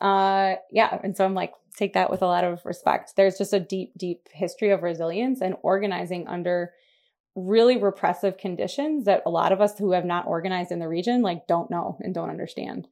uh, 0.00 0.54
yeah. 0.70 0.98
And 1.02 1.16
so 1.16 1.24
I'm 1.24 1.34
like, 1.34 1.52
take 1.76 1.94
that 1.94 2.10
with 2.10 2.22
a 2.22 2.26
lot 2.26 2.44
of 2.44 2.64
respect. 2.64 3.14
There's 3.16 3.38
just 3.38 3.52
a 3.52 3.60
deep, 3.60 3.92
deep 3.96 4.28
history 4.32 4.70
of 4.70 4.82
resilience 4.82 5.40
and 5.40 5.56
organizing 5.62 6.28
under 6.28 6.72
really 7.34 7.76
repressive 7.76 8.36
conditions 8.36 9.04
that 9.06 9.22
a 9.24 9.30
lot 9.30 9.52
of 9.52 9.60
us 9.60 9.78
who 9.78 9.92
have 9.92 10.04
not 10.04 10.26
organized 10.26 10.70
in 10.70 10.78
the 10.78 10.88
region 10.88 11.22
like 11.22 11.46
don't 11.46 11.70
know 11.70 11.96
and 12.00 12.14
don't 12.14 12.30
understand. 12.30 12.86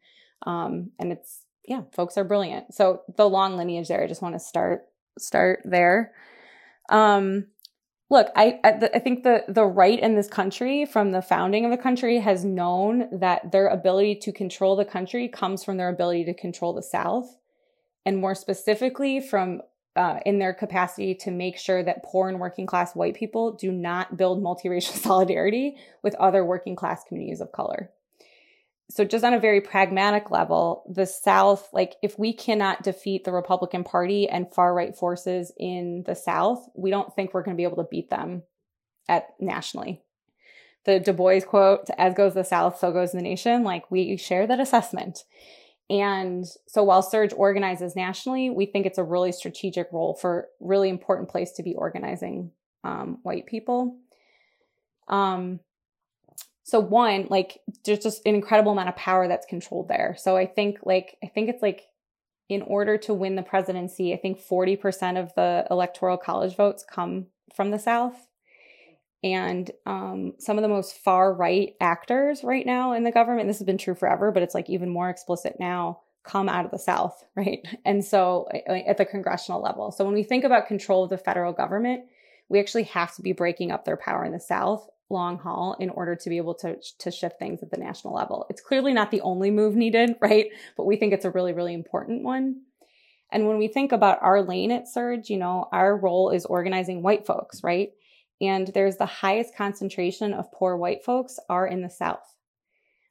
Um, 0.47 0.91
and 0.99 1.13
it's 1.13 1.45
yeah 1.67 1.83
folks 1.93 2.17
are 2.17 2.25
brilliant. 2.25 2.75
So 2.75 3.03
the 3.17 3.29
long 3.29 3.57
lineage 3.57 3.89
there 3.89 4.03
i 4.03 4.07
just 4.07 4.23
want 4.23 4.35
to 4.35 4.41
start 4.41 4.87
start 5.19 5.61
there. 5.65 6.13
Um, 6.89 7.49
look 8.09 8.29
i 8.35 8.59
I, 8.65 8.89
I 8.95 8.99
think 8.99 9.23
the 9.23 9.45
the 9.47 9.67
right 9.67 9.99
in 9.99 10.17
this 10.17 10.29
country 10.29 10.87
from 10.87 11.13
the 11.13 11.23
founding 11.23 11.65
of 11.65 11.71
the 11.71 11.77
country 11.77 12.19
has 12.19 12.45
known 12.45 13.09
that 13.21 13.53
their 13.53 13.69
ability 13.69 14.17
to 14.23 14.33
control 14.33 14.75
the 14.75 14.85
country 14.85 15.29
comes 15.29 15.63
from 15.63 15.77
their 15.77 15.91
ability 15.91 16.25
to 16.25 16.35
control 16.35 16.73
the 16.73 16.83
south. 16.83 17.37
And 18.07 18.17
more 18.17 18.35
specifically 18.35 19.21
from 19.21 19.61
uh, 19.97 20.21
in 20.25 20.39
their 20.39 20.55
capacity 20.55 21.15
to 21.15 21.31
make 21.31 21.59
sure 21.59 21.83
that 21.83 22.05
poor 22.05 22.29
and 22.29 22.39
working 22.39 22.67
class 22.67 22.95
white 22.95 23.15
people 23.15 23.53
do 23.53 23.73
not 23.73 24.17
build 24.17 24.43
multiracial 24.43 24.97
solidarity 25.03 25.77
with 26.03 26.15
other 26.17 26.45
working 26.45 26.77
class 26.77 27.03
communities 27.05 27.41
of 27.41 27.53
color. 27.53 27.91
So, 28.91 29.05
just 29.05 29.25
on 29.25 29.35
a 29.35 29.41
very 29.41 29.61
pragmatic 29.61 30.33
level, 30.33 30.83
the 30.93 31.07
South, 31.07 31.69
like 31.73 31.95
if 32.03 32.19
we 32.19 32.33
cannot 32.33 32.83
defeat 32.83 33.23
the 33.23 33.33
Republican 33.33 33.85
Party 33.85 34.29
and 34.29 34.53
far 34.53 34.75
right 34.75 34.97
forces 34.97 35.53
in 35.57 36.03
the 36.07 36.17
South, 36.17 36.69
we 36.75 36.91
don't 36.91 37.15
think 37.15 37.33
we're 37.33 37.45
going 37.45 37.57
to 37.57 37.61
be 37.61 37.65
able 37.65 37.83
to 37.83 37.89
beat 37.89 38.11
them 38.11 38.43
at 39.09 39.29
nationally. 39.39 40.03
The 40.87 40.99
Du 40.99 41.13
Bois 41.13 41.41
quote, 41.41 41.89
as 41.99 42.15
goes 42.15 42.35
the 42.35 42.43
South, 42.43 42.79
so 42.79 42.91
goes 42.91 43.13
the 43.13 43.23
nation. 43.23 43.63
Like 43.63 43.91
we 43.91 44.17
share 44.17 44.47
that 44.49 44.59
assessment. 44.59 45.25
And 45.91 46.47
so 46.69 46.85
while 46.85 47.03
SURJ 47.03 47.35
organizes 47.37 47.97
nationally, 47.97 48.49
we 48.49 48.65
think 48.65 48.87
it's 48.87 48.99
a 48.99 49.05
really 49.05 49.33
strategic 49.33 49.89
role 49.93 50.15
for 50.15 50.47
really 50.61 50.89
important 50.89 51.29
place 51.29 51.51
to 51.53 51.65
be 51.65 51.75
organizing 51.75 52.53
um, 52.85 53.19
white 53.25 53.47
people. 53.47 53.99
Um, 55.09 55.59
so 56.63 56.79
one, 56.79 57.27
like 57.29 57.59
there's 57.85 57.99
just 57.99 58.25
an 58.25 58.37
incredible 58.37 58.71
amount 58.71 58.89
of 58.89 58.95
power 58.95 59.27
that's 59.27 59.47
controlled 59.47 59.89
there. 59.89 60.15
So 60.17 60.37
I 60.37 60.47
think 60.47 60.79
like 60.85 61.19
I 61.25 61.27
think 61.27 61.49
it's 61.49 61.63
like 61.63 61.89
in 62.49 62.63
order 62.63 62.97
to 62.99 63.13
win 63.13 63.35
the 63.35 63.43
presidency, 63.43 64.15
I 64.15 64.17
think 64.17 64.41
40% 64.41 65.21
of 65.21 65.35
the 65.35 65.67
electoral 65.71 66.17
college 66.17 66.57
votes 66.57 66.85
come 66.89 67.27
from 67.55 67.73
the 67.73 67.79
South 67.79 68.29
and 69.23 69.71
um, 69.87 70.35
some 70.39 70.57
of 70.57 70.63
the 70.63 70.69
most 70.69 70.97
far 70.97 71.33
right 71.33 71.75
actors 71.81 72.43
right 72.43 72.65
now 72.65 72.93
in 72.93 73.05
the 73.05 73.11
government 73.11 73.49
this 73.49 73.59
has 73.59 73.67
been 73.67 73.79
true 73.79 73.95
forever 73.95 74.33
but 74.33 74.43
it's 74.43 74.55
like 74.55 74.71
even 74.71 74.89
more 74.89 75.11
explicit 75.11 75.57
now 75.61 76.01
come 76.23 76.49
out 76.49 76.65
of 76.65 76.71
the 76.71 76.79
south 76.79 77.25
right? 77.37 77.67
And 77.85 78.05
so 78.05 78.49
at 78.87 78.99
the 78.99 79.05
congressional 79.05 79.63
level. 79.63 79.91
So 79.91 80.05
when 80.05 80.15
we 80.15 80.23
think 80.23 80.45
about 80.45 80.67
control 80.67 81.05
of 81.05 81.11
the 81.11 81.19
federal 81.19 81.53
government 81.53 82.05
we 82.49 82.59
actually 82.59 82.83
have 82.85 83.15
to 83.15 83.23
be 83.23 83.33
breaking 83.33 83.71
up 83.71 83.85
their 83.85 83.97
power 83.97 84.25
in 84.25 84.33
the 84.33 84.41
south 84.41 84.89
long 85.09 85.39
haul 85.39 85.77
in 85.81 85.91
order 85.91 86.15
to 86.15 86.29
be 86.29 86.37
able 86.37 86.55
to 86.55 86.77
to 86.99 87.11
shift 87.11 87.39
things 87.39 87.63
at 87.63 87.71
the 87.71 87.77
national 87.77 88.15
level. 88.15 88.47
It's 88.51 88.61
clearly 88.61 88.93
not 88.93 89.11
the 89.11 89.23
only 89.23 89.51
move 89.51 89.75
needed 89.75 90.17
right? 90.21 90.47
But 90.77 90.87
we 90.87 90.97
think 90.97 91.13
it's 91.13 91.25
a 91.25 91.31
really 91.31 91.53
really 91.53 91.75
important 91.75 92.23
one. 92.23 92.63
And 93.33 93.47
when 93.47 93.59
we 93.59 93.69
think 93.69 93.93
about 93.93 94.23
our 94.23 94.43
lane 94.43 94.73
at 94.73 94.87
SURJ 94.95 95.31
you 95.31 95.37
know 95.37 95.69
our 95.73 95.97
role 95.97 96.31
is 96.31 96.45
organizing 96.45 97.03
white 97.03 97.27
folks 97.27 97.63
right 97.63 97.91
and 98.41 98.69
there's 98.69 98.97
the 98.97 99.07
highest 99.07 99.55
concentration 99.57 100.33
of 100.33 100.53
poor 100.53 100.77
white 100.77 101.05
folks 101.05 101.39
are 101.49 101.67
in 101.67 101.83
the 101.83 101.91
South. 101.91 102.35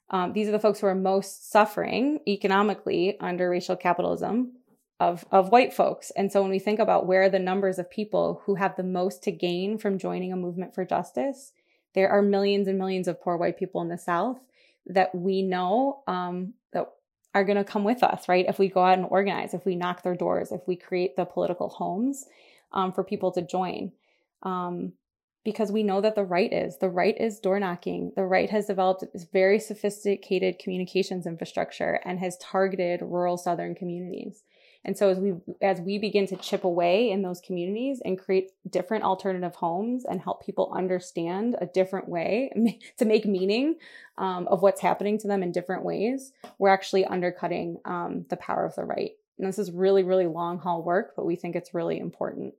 Um, 0.09 0.33
these 0.33 0.47
are 0.47 0.51
the 0.51 0.59
folks 0.59 0.79
who 0.79 0.87
are 0.87 0.95
most 0.95 1.51
suffering 1.51 2.19
economically 2.27 3.17
under 3.19 3.49
racial 3.49 3.75
capitalism. 3.75 4.53
of 4.99 5.23
of 5.31 5.49
white 5.49 5.73
folks. 5.73 6.11
And 6.11 6.31
so 6.31 6.41
when 6.41 6.51
we 6.51 6.59
think 6.59 6.79
about 6.79 7.07
where 7.07 7.29
the 7.29 7.39
numbers 7.39 7.79
of 7.79 7.89
people 7.89 8.41
who 8.45 8.55
have 8.55 8.75
the 8.75 8.83
most 8.83 9.23
to 9.23 9.31
gain 9.31 9.77
from 9.77 9.97
joining 9.97 10.33
a 10.33 10.35
movement 10.35 10.75
for 10.75 10.83
justice, 10.83 11.53
there 11.93 12.09
are 12.09 12.21
millions 12.21 12.67
and 12.67 12.77
millions 12.77 13.07
of 13.07 13.21
poor 13.21 13.37
white 13.37 13.57
people 13.57 13.81
in 13.81 13.89
the 13.89 13.97
South 13.97 14.39
that 14.85 15.13
we 15.15 15.41
know 15.41 16.03
um, 16.07 16.53
that 16.73 16.85
are 17.33 17.43
going 17.43 17.57
to 17.57 17.63
come 17.63 17.83
with 17.83 18.03
us, 18.03 18.27
right? 18.27 18.45
If 18.47 18.59
we 18.59 18.67
go 18.67 18.83
out 18.83 18.97
and 18.97 19.07
organize, 19.09 19.53
if 19.53 19.65
we 19.65 19.75
knock 19.75 20.03
their 20.03 20.15
doors, 20.15 20.51
if 20.51 20.61
we 20.67 20.75
create 20.75 21.15
the 21.15 21.25
political 21.25 21.69
homes 21.69 22.25
um, 22.73 22.91
for 22.91 23.03
people 23.03 23.31
to 23.33 23.41
join. 23.41 23.91
Um, 24.43 24.93
because 25.49 25.71
we 25.71 25.81
know 25.81 25.99
that 25.99 26.13
the 26.13 26.23
right 26.23 26.53
is. 26.53 26.77
The 26.77 26.89
right 26.89 27.19
is 27.19 27.39
door 27.39 27.59
knocking. 27.59 28.11
The 28.15 28.23
right 28.23 28.51
has 28.51 28.67
developed 28.67 29.03
this 29.11 29.25
very 29.33 29.57
sophisticated 29.57 30.59
communications 30.59 31.25
infrastructure 31.25 31.99
and 32.05 32.19
has 32.19 32.37
targeted 32.37 33.01
rural 33.01 33.35
southern 33.35 33.73
communities. 33.73 34.43
And 34.85 34.95
so 34.95 35.09
as 35.09 35.17
we 35.17 35.33
as 35.59 35.81
we 35.81 35.97
begin 35.97 36.27
to 36.27 36.35
chip 36.35 36.63
away 36.63 37.09
in 37.09 37.23
those 37.23 37.41
communities 37.41 37.99
and 38.05 38.19
create 38.19 38.51
different 38.69 39.05
alternative 39.05 39.55
homes 39.55 40.05
and 40.05 40.21
help 40.21 40.45
people 40.45 40.71
understand 40.71 41.55
a 41.59 41.65
different 41.65 42.07
way 42.07 42.51
to 42.99 43.05
make 43.05 43.25
meaning 43.25 43.77
um, 44.19 44.47
of 44.49 44.61
what's 44.61 44.81
happening 44.81 45.17
to 45.17 45.27
them 45.27 45.41
in 45.41 45.51
different 45.51 45.83
ways, 45.83 46.31
we're 46.59 46.69
actually 46.69 47.05
undercutting 47.05 47.79
um, 47.85 48.25
the 48.29 48.37
power 48.37 48.65
of 48.67 48.75
the 48.75 48.85
right. 48.85 49.13
And 49.39 49.47
this 49.47 49.57
is 49.57 49.71
really, 49.71 50.03
really 50.03 50.27
long 50.27 50.59
haul 50.59 50.83
work, 50.83 51.13
but 51.15 51.25
we 51.25 51.35
think 51.35 51.55
it's 51.55 51.73
really 51.73 51.97
important 51.97 52.53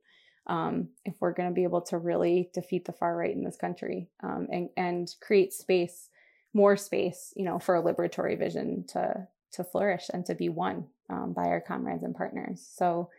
um, 0.47 0.89
if 1.05 1.15
we're 1.19 1.33
going 1.33 1.49
to 1.49 1.55
be 1.55 1.63
able 1.63 1.81
to 1.81 1.97
really 1.97 2.49
defeat 2.53 2.85
the 2.85 2.91
far 2.91 3.15
right 3.15 3.33
in 3.35 3.43
this 3.43 3.57
country 3.57 4.09
um, 4.23 4.47
and 4.51 4.69
and 4.75 5.15
create 5.21 5.53
space, 5.53 6.09
more 6.53 6.75
space, 6.77 7.33
you 7.35 7.45
know, 7.45 7.59
for 7.59 7.75
a 7.75 7.83
liberatory 7.83 8.37
vision 8.37 8.85
to 8.89 9.27
to 9.53 9.63
flourish 9.63 10.09
and 10.13 10.25
to 10.25 10.35
be 10.35 10.49
won 10.49 10.87
um, 11.09 11.33
by 11.33 11.43
our 11.43 11.61
comrades 11.61 12.03
and 12.03 12.15
partners. 12.15 12.65
So 12.75 13.09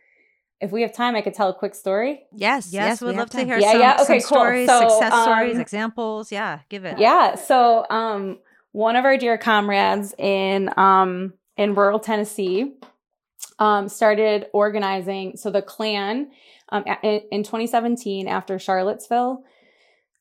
if 0.60 0.70
we 0.70 0.82
have 0.82 0.92
time, 0.92 1.16
I 1.16 1.22
could 1.22 1.34
tell 1.34 1.48
a 1.48 1.54
quick 1.54 1.74
story. 1.74 2.22
Yes, 2.32 2.72
yes, 2.72 3.00
yes 3.00 3.02
we'd 3.02 3.16
love 3.16 3.30
to 3.30 3.44
hear 3.44 3.58
yeah, 3.58 3.72
some, 3.72 3.80
yeah. 3.80 3.96
Okay, 4.00 4.20
some 4.20 4.26
stories, 4.28 4.68
so, 4.68 4.80
success 4.80 5.12
um, 5.12 5.24
stories, 5.24 5.58
examples. 5.58 6.32
Yeah, 6.32 6.60
give 6.68 6.84
it. 6.84 6.98
Yeah. 6.98 7.34
So 7.34 7.84
um, 7.90 8.38
one 8.72 8.96
of 8.96 9.04
our 9.04 9.16
dear 9.16 9.38
comrades 9.38 10.14
in 10.18 10.70
um, 10.76 11.34
in 11.56 11.74
rural 11.74 11.98
Tennessee 11.98 12.74
um, 13.58 13.88
started 13.88 14.46
organizing. 14.52 15.36
So 15.36 15.50
the 15.50 15.62
Klan 15.62 16.30
um, 16.72 16.84
in, 17.02 17.20
in 17.30 17.42
2017, 17.42 18.26
after 18.26 18.58
Charlottesville, 18.58 19.44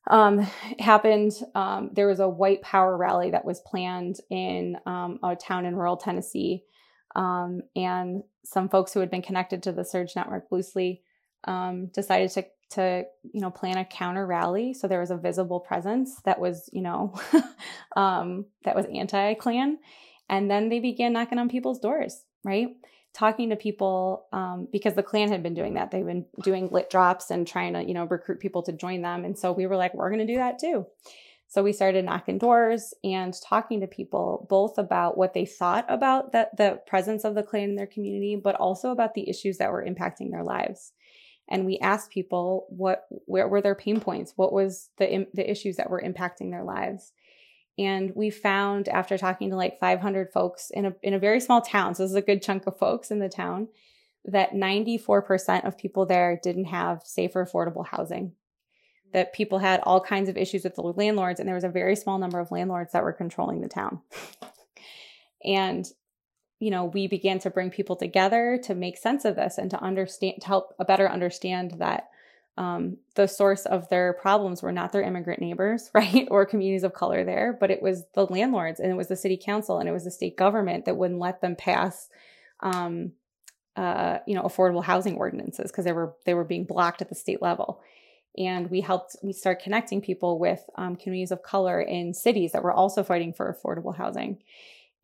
um, 0.08 0.46
happened. 0.78 1.32
Um, 1.54 1.90
there 1.92 2.06
was 2.06 2.20
a 2.20 2.28
white 2.28 2.62
power 2.62 2.96
rally 2.96 3.30
that 3.30 3.44
was 3.44 3.60
planned 3.60 4.16
in 4.30 4.76
um, 4.86 5.18
a 5.22 5.34
town 5.34 5.64
in 5.64 5.76
rural 5.76 5.96
Tennessee. 5.96 6.64
Um, 7.14 7.62
and 7.76 8.22
some 8.44 8.68
folks 8.68 8.92
who 8.92 9.00
had 9.00 9.10
been 9.10 9.22
connected 9.22 9.62
to 9.62 9.72
the 9.72 9.82
SURJ 9.82 10.16
Network 10.16 10.46
loosely 10.50 11.02
um, 11.44 11.86
decided 11.86 12.30
to, 12.32 12.46
to, 12.70 13.04
you 13.32 13.40
know, 13.40 13.50
plan 13.50 13.78
a 13.78 13.84
counter 13.84 14.26
rally. 14.26 14.74
So 14.74 14.88
there 14.88 15.00
was 15.00 15.10
a 15.10 15.16
visible 15.16 15.60
presence 15.60 16.20
that 16.24 16.40
was, 16.40 16.68
you 16.72 16.82
know, 16.82 17.14
um, 17.96 18.46
that 18.64 18.76
was 18.76 18.86
anti 18.92 19.34
Klan. 19.34 19.78
And 20.28 20.50
then 20.50 20.68
they 20.68 20.80
began 20.80 21.12
knocking 21.12 21.38
on 21.38 21.48
people's 21.48 21.78
doors, 21.78 22.24
right? 22.44 22.68
Talking 23.14 23.50
to 23.50 23.56
people 23.56 24.26
um, 24.32 24.68
because 24.72 24.94
the 24.94 25.02
Klan 25.02 25.30
had 25.30 25.42
been 25.42 25.54
doing 25.54 25.74
that. 25.74 25.90
They've 25.90 26.04
been 26.04 26.26
doing 26.42 26.68
lit 26.70 26.90
drops 26.90 27.30
and 27.30 27.46
trying 27.46 27.74
to, 27.74 27.82
you 27.82 27.94
know, 27.94 28.04
recruit 28.04 28.40
people 28.40 28.62
to 28.64 28.72
join 28.72 29.02
them. 29.02 29.24
And 29.24 29.38
so 29.38 29.52
we 29.52 29.66
were 29.66 29.76
like, 29.76 29.94
we're 29.94 30.10
going 30.10 30.26
to 30.26 30.32
do 30.32 30.38
that 30.38 30.58
too. 30.58 30.86
So 31.48 31.62
we 31.62 31.74
started 31.74 32.06
knocking 32.06 32.38
doors 32.38 32.94
and 33.04 33.34
talking 33.44 33.80
to 33.80 33.86
people 33.86 34.46
both 34.48 34.78
about 34.78 35.18
what 35.18 35.34
they 35.34 35.44
thought 35.44 35.84
about 35.86 36.32
the, 36.32 36.48
the 36.56 36.80
presence 36.86 37.24
of 37.24 37.34
the 37.34 37.42
Klan 37.42 37.64
in 37.64 37.76
their 37.76 37.86
community, 37.86 38.40
but 38.42 38.54
also 38.54 38.90
about 38.90 39.12
the 39.12 39.28
issues 39.28 39.58
that 39.58 39.70
were 39.70 39.84
impacting 39.84 40.30
their 40.30 40.44
lives. 40.44 40.92
And 41.50 41.66
we 41.66 41.78
asked 41.80 42.10
people 42.10 42.66
what 42.70 43.06
where 43.26 43.48
were 43.48 43.60
their 43.60 43.74
pain 43.74 44.00
points, 44.00 44.32
what 44.36 44.54
was 44.54 44.88
the 44.96 45.26
the 45.34 45.50
issues 45.50 45.76
that 45.76 45.90
were 45.90 46.00
impacting 46.00 46.50
their 46.50 46.64
lives. 46.64 47.12
And 47.78 48.12
we 48.14 48.30
found 48.30 48.88
after 48.88 49.16
talking 49.16 49.50
to 49.50 49.56
like 49.56 49.80
500 49.80 50.30
folks 50.32 50.70
in 50.70 50.86
a, 50.86 50.94
in 51.02 51.14
a 51.14 51.18
very 51.18 51.40
small 51.40 51.62
town, 51.62 51.94
so 51.94 52.02
this 52.02 52.10
is 52.10 52.16
a 52.16 52.22
good 52.22 52.42
chunk 52.42 52.66
of 52.66 52.78
folks 52.78 53.10
in 53.10 53.18
the 53.18 53.28
town, 53.28 53.68
that 54.24 54.52
94% 54.52 55.66
of 55.66 55.78
people 55.78 56.06
there 56.06 56.38
didn't 56.42 56.66
have 56.66 57.02
safe 57.04 57.34
or 57.34 57.44
affordable 57.44 57.86
housing. 57.86 58.32
That 59.12 59.32
people 59.32 59.58
had 59.58 59.80
all 59.80 60.00
kinds 60.00 60.28
of 60.28 60.36
issues 60.36 60.64
with 60.64 60.74
the 60.74 60.82
landlords, 60.82 61.38
and 61.38 61.46
there 61.46 61.54
was 61.54 61.64
a 61.64 61.68
very 61.68 61.96
small 61.96 62.18
number 62.18 62.40
of 62.40 62.50
landlords 62.50 62.92
that 62.92 63.02
were 63.02 63.12
controlling 63.12 63.60
the 63.60 63.68
town. 63.68 64.00
and, 65.44 65.86
you 66.60 66.70
know, 66.70 66.84
we 66.84 67.08
began 67.08 67.38
to 67.40 67.50
bring 67.50 67.70
people 67.70 67.96
together 67.96 68.58
to 68.64 68.74
make 68.74 68.96
sense 68.96 69.24
of 69.24 69.36
this 69.36 69.58
and 69.58 69.70
to 69.70 69.82
understand, 69.82 70.40
to 70.40 70.46
help 70.46 70.74
a 70.78 70.84
better 70.84 71.10
understand 71.10 71.72
that 71.78 72.08
um, 72.58 72.98
the 73.14 73.26
source 73.26 73.64
of 73.64 73.88
their 73.88 74.12
problems 74.12 74.62
were 74.62 74.72
not 74.72 74.92
their 74.92 75.02
immigrant 75.02 75.40
neighbors, 75.40 75.90
right, 75.94 76.28
or 76.30 76.44
communities 76.46 76.84
of 76.84 76.92
color 76.92 77.24
there, 77.24 77.56
but 77.58 77.70
it 77.70 77.82
was 77.82 78.04
the 78.14 78.26
landlords 78.26 78.80
and 78.80 78.90
it 78.90 78.96
was 78.96 79.08
the 79.08 79.16
city 79.16 79.38
council 79.42 79.78
and 79.78 79.88
it 79.88 79.92
was 79.92 80.04
the 80.04 80.10
state 80.10 80.36
government 80.36 80.84
that 80.84 80.96
wouldn't 80.96 81.20
let 81.20 81.40
them 81.40 81.56
pass, 81.56 82.08
um, 82.60 83.12
uh, 83.76 84.18
you 84.26 84.34
know, 84.34 84.42
affordable 84.42 84.84
housing 84.84 85.16
ordinances 85.16 85.70
because 85.70 85.84
they 85.84 85.92
were 85.92 86.14
they 86.26 86.34
were 86.34 86.44
being 86.44 86.64
blocked 86.64 87.00
at 87.00 87.08
the 87.08 87.14
state 87.14 87.40
level. 87.40 87.80
And 88.36 88.70
we 88.70 88.80
helped 88.80 89.16
we 89.22 89.32
start 89.32 89.62
connecting 89.62 90.00
people 90.00 90.38
with 90.38 90.62
um, 90.76 90.96
communities 90.96 91.32
of 91.32 91.42
color 91.42 91.80
in 91.80 92.14
cities 92.14 92.52
that 92.52 92.62
were 92.62 92.72
also 92.72 93.02
fighting 93.02 93.32
for 93.32 93.54
affordable 93.54 93.96
housing 93.96 94.42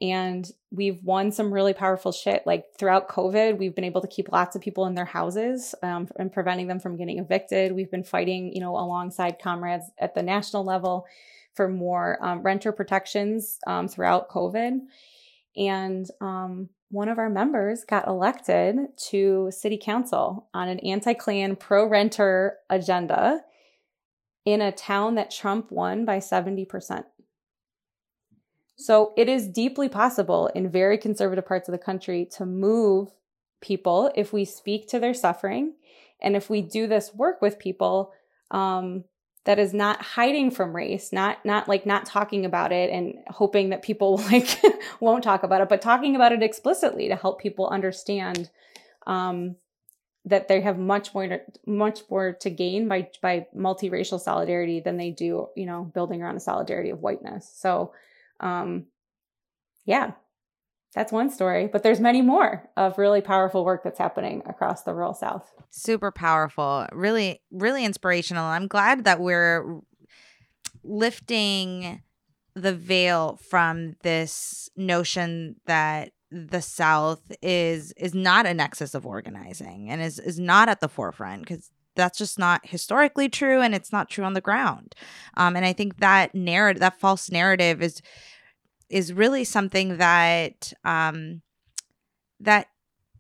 and 0.01 0.51
we've 0.71 1.03
won 1.03 1.33
some 1.33 1.53
really 1.53 1.73
powerful 1.73 2.13
shit. 2.13 2.47
Like 2.47 2.67
throughout 2.79 3.09
COVID, 3.09 3.59
we've 3.59 3.75
been 3.75 3.85
able 3.85 4.01
to 4.01 4.07
keep 4.07 4.31
lots 4.31 4.55
of 4.55 4.63
people 4.63 4.87
in 4.87 4.95
their 4.95 5.05
houses 5.05 5.75
um, 5.83 6.09
and 6.17 6.33
preventing 6.33 6.69
them 6.69 6.79
from 6.79 6.97
getting 6.97 7.19
evicted. 7.19 7.73
We've 7.73 7.91
been 7.91 8.05
fighting, 8.05 8.53
you 8.55 8.61
know, 8.61 8.77
alongside 8.77 9.41
comrades 9.43 9.87
at 9.99 10.15
the 10.15 10.23
national 10.23 10.65
level 10.65 11.07
for 11.55 11.69
more 11.69 12.25
um, 12.25 12.43
renter 12.43 12.71
protections 12.71 13.59
um, 13.67 13.89
throughout 13.89 14.31
COVID. 14.31 14.79
And 15.57 16.07
um, 16.21 16.69
one 16.91 17.09
of 17.09 17.19
our 17.19 17.29
members 17.29 17.85
got 17.85 18.07
elected 18.07 18.77
to 19.11 19.51
city 19.51 19.79
council 19.83 20.49
on 20.55 20.69
an 20.69 20.79
anti-Klan, 20.81 21.57
pro-renter 21.57 22.57
agenda 22.71 23.41
in 24.45 24.61
a 24.63 24.73
town 24.73 25.17
that 25.17 25.33
Trump 25.33 25.73
won 25.73 26.05
by 26.05 26.19
70%. 26.19 27.05
So 28.79 29.13
it 29.17 29.29
is 29.29 29.49
deeply 29.49 29.89
possible 29.89 30.47
in 30.55 30.71
very 30.71 30.99
conservative 30.99 31.45
parts 31.45 31.69
of 31.69 31.73
the 31.73 31.79
country 31.79 32.25
to 32.37 32.47
move 32.47 33.09
people 33.61 34.13
if 34.15 34.33
we 34.33 34.45
speak 34.45 34.87
to 34.89 35.01
their 35.01 35.15
suffering 35.15 35.75
and 36.23 36.37
if 36.37 36.49
we 36.49 36.63
do 36.63 36.87
this 36.87 37.13
work 37.13 37.43
with 37.43 37.59
people 37.59 38.13
um, 38.53 39.03
that 39.47 39.59
is 39.59 39.75
not 39.75 40.01
hiding 40.01 40.53
from 40.53 40.77
race, 40.77 41.13
not 41.13 41.45
not 41.45 41.69
like 41.69 41.87
not 41.87 42.07
talking 42.07 42.45
about 42.45 42.71
it 42.71 42.91
and 42.91 43.15
hoping 43.27 43.71
that 43.71 43.83
people 43.83 44.19
like 44.31 44.61
won't 45.01 45.25
talk 45.25 45.43
about 45.43 45.61
it, 45.61 45.69
but 45.69 45.83
talking 45.83 46.15
about 46.15 46.33
it 46.33 46.43
explicitly 46.43 47.09
to 47.09 47.17
help 47.17 47.41
people 47.41 47.67
understand 47.69 48.49
um, 49.09 49.57
that 50.25 50.47
they 50.47 50.61
have 50.61 50.79
much 50.79 51.15
more 51.15 51.41
much 51.67 52.03
more 52.09 52.33
to 52.35 52.49
gain 52.49 52.87
by 52.87 53.09
by 53.21 53.45
multiracial 53.57 54.21
solidarity 54.21 54.79
than 54.79 54.99
they 54.99 55.11
do, 55.11 55.49
you 55.57 55.67
know, 55.67 55.91
building 55.95 56.23
around 56.23 56.37
a 56.37 56.41
solidarity 56.41 56.91
of 56.91 57.01
whiteness. 57.01 57.51
So 57.57 57.93
um, 58.41 58.87
yeah, 59.85 60.13
that's 60.95 61.13
one 61.13 61.31
story, 61.31 61.67
but 61.67 61.83
there's 61.83 62.01
many 62.01 62.23
more 62.23 62.69
of 62.77 62.99
really 62.99 63.21
powerful 63.21 63.65
work 63.65 63.83
that's 63.85 63.99
happening 63.99 64.43
across 64.47 64.83
the 64.83 64.95
rural 64.95 65.15
South. 65.15 65.53
Super 65.71 66.11
powerful, 66.11 66.87
really, 66.93 67.43
really 67.51 67.85
inspirational. 67.85 68.45
I'm 68.45 68.67
glad 68.69 69.05
that 69.05 69.21
we're 69.21 69.81
lifting 70.83 72.03
the 72.55 72.75
veil 72.75 73.39
from 73.49 73.95
this 74.03 74.69
notion 74.77 75.57
that 75.67 76.13
the 76.31 76.61
South 76.61 77.21
is 77.43 77.93
is 77.93 78.15
not 78.15 78.47
a 78.47 78.53
nexus 78.53 78.95
of 78.95 79.07
organizing 79.07 79.89
and 79.89 80.03
is 80.03 80.19
is 80.19 80.39
not 80.39 80.69
at 80.69 80.81
the 80.81 80.89
forefront 80.89 81.43
because 81.43 81.71
that's 81.99 82.17
just 82.17 82.39
not 82.39 82.61
historically 82.65 83.29
true 83.29 83.61
and 83.61 83.75
it's 83.75 83.93
not 83.93 84.09
true 84.09 84.25
on 84.25 84.33
the 84.33 84.41
ground. 84.41 84.95
Um, 85.37 85.57
and 85.57 85.67
i 85.67 85.73
think 85.73 85.99
that 85.99 86.35
narrative 86.35 86.81
that 86.81 86.99
false 86.99 87.31
narrative 87.31 87.83
is 87.83 88.01
is 88.89 89.13
really 89.13 89.45
something 89.45 89.99
that 89.99 90.73
um, 90.85 91.43
that 92.41 92.69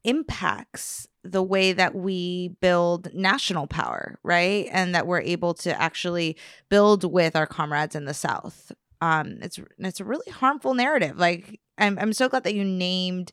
impacts 0.04 1.06
the 1.22 1.42
way 1.42 1.74
that 1.74 1.94
we 1.94 2.56
build 2.62 3.12
national 3.12 3.66
power 3.66 4.18
right? 4.22 4.66
And 4.72 4.94
that 4.94 5.06
we're 5.06 5.20
able 5.20 5.52
to 5.54 5.78
actually 5.80 6.36
build 6.70 7.04
with 7.04 7.36
our 7.36 7.46
comrades 7.46 7.94
in 7.94 8.06
the 8.06 8.14
south. 8.14 8.72
Um, 9.02 9.38
it's 9.42 9.60
it's 9.78 10.00
a 10.00 10.04
really 10.04 10.30
harmful 10.30 10.74
narrative. 10.74 11.18
Like 11.18 11.60
i'm, 11.78 11.98
I'm 11.98 12.12
so 12.12 12.28
glad 12.28 12.44
that 12.44 12.54
you 12.54 12.64
named 12.64 13.32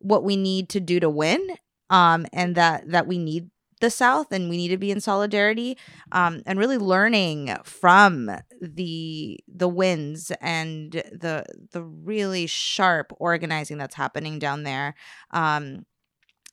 what 0.00 0.24
we 0.24 0.36
need 0.36 0.68
to 0.70 0.80
do 0.80 0.98
to 1.00 1.08
win 1.08 1.46
um, 1.90 2.26
and 2.32 2.54
that 2.56 2.90
that 2.90 3.06
we 3.06 3.18
need 3.18 3.50
the 3.82 3.90
South 3.90 4.32
and 4.32 4.48
we 4.48 4.56
need 4.56 4.68
to 4.68 4.78
be 4.78 4.92
in 4.92 5.00
solidarity 5.00 5.76
um, 6.12 6.40
and 6.46 6.58
really 6.58 6.78
learning 6.78 7.54
from 7.64 8.30
the 8.60 9.40
the 9.48 9.68
wins 9.68 10.30
and 10.40 10.92
the 10.92 11.44
the 11.72 11.82
really 11.82 12.46
sharp 12.46 13.12
organizing 13.18 13.76
that's 13.78 13.96
happening 13.96 14.38
down 14.38 14.62
there. 14.62 14.94
Um, 15.32 15.84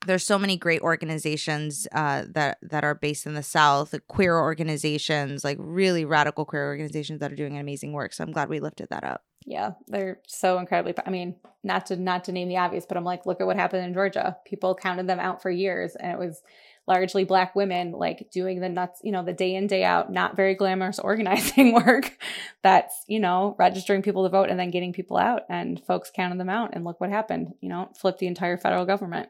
there's 0.07 0.25
so 0.25 0.39
many 0.39 0.57
great 0.57 0.81
organizations 0.81 1.87
uh, 1.91 2.23
that 2.31 2.57
that 2.63 2.83
are 2.83 2.95
based 2.95 3.27
in 3.27 3.35
the 3.35 3.43
South, 3.43 3.93
like 3.93 4.07
queer 4.07 4.37
organizations, 4.39 5.43
like 5.43 5.57
really 5.59 6.05
radical 6.05 6.45
queer 6.45 6.65
organizations 6.65 7.19
that 7.19 7.31
are 7.31 7.35
doing 7.35 7.57
amazing 7.57 7.93
work. 7.93 8.13
So 8.13 8.23
I'm 8.23 8.31
glad 8.31 8.49
we 8.49 8.59
lifted 8.59 8.87
that 8.89 9.03
up. 9.03 9.23
Yeah, 9.45 9.71
they're 9.87 10.19
so 10.27 10.57
incredibly. 10.57 10.93
I 11.05 11.09
mean, 11.09 11.35
not 11.63 11.85
to 11.87 11.95
not 11.95 12.23
to 12.25 12.31
name 12.31 12.47
the 12.49 12.57
obvious, 12.57 12.85
but 12.87 12.97
I'm 12.97 13.03
like, 13.03 13.25
look 13.25 13.39
at 13.39 13.47
what 13.47 13.55
happened 13.55 13.85
in 13.85 13.93
Georgia. 13.93 14.37
People 14.45 14.73
counted 14.73 15.07
them 15.07 15.19
out 15.19 15.41
for 15.41 15.51
years, 15.51 15.95
and 15.95 16.11
it 16.11 16.17
was 16.17 16.41
largely 16.89 17.23
black 17.23 17.55
women 17.55 17.91
like 17.91 18.29
doing 18.31 18.59
the 18.59 18.67
nuts, 18.67 18.99
you 19.03 19.11
know, 19.11 19.23
the 19.23 19.31
day 19.31 19.55
in, 19.55 19.67
day 19.67 19.83
out, 19.83 20.11
not 20.11 20.35
very 20.35 20.55
glamorous 20.55 20.99
organizing 21.09 21.71
work 21.71 22.17
that's, 22.63 23.05
you 23.07 23.19
know, 23.19 23.55
registering 23.57 24.01
people 24.01 24.23
to 24.23 24.29
vote 24.29 24.49
and 24.49 24.59
then 24.59 24.71
getting 24.71 24.91
people 24.91 25.15
out. 25.15 25.43
And 25.49 25.81
folks 25.85 26.11
counted 26.13 26.39
them 26.39 26.49
out. 26.49 26.71
And 26.73 26.83
look 26.83 26.99
what 26.99 27.11
happened, 27.11 27.53
you 27.61 27.69
know, 27.69 27.89
flipped 27.95 28.19
the 28.19 28.27
entire 28.27 28.57
federal 28.57 28.85
government. 28.85 29.29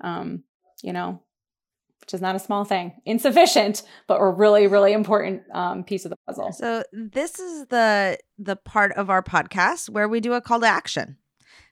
Um, 0.00 0.42
you 0.82 0.92
know, 0.92 1.22
which 2.00 2.12
is 2.12 2.20
not 2.20 2.36
a 2.36 2.38
small 2.38 2.64
thing. 2.64 3.00
Insufficient, 3.04 3.82
but 4.06 4.16
a 4.16 4.28
really, 4.28 4.66
really 4.66 4.92
important 4.92 5.42
um, 5.52 5.84
piece 5.84 6.04
of 6.04 6.10
the 6.10 6.16
puzzle. 6.26 6.52
So 6.52 6.84
this 6.92 7.38
is 7.38 7.66
the 7.66 8.18
the 8.38 8.56
part 8.56 8.92
of 8.92 9.08
our 9.08 9.22
podcast 9.22 9.88
where 9.88 10.08
we 10.08 10.20
do 10.20 10.32
a 10.32 10.40
call 10.40 10.60
to 10.60 10.66
action. 10.66 11.16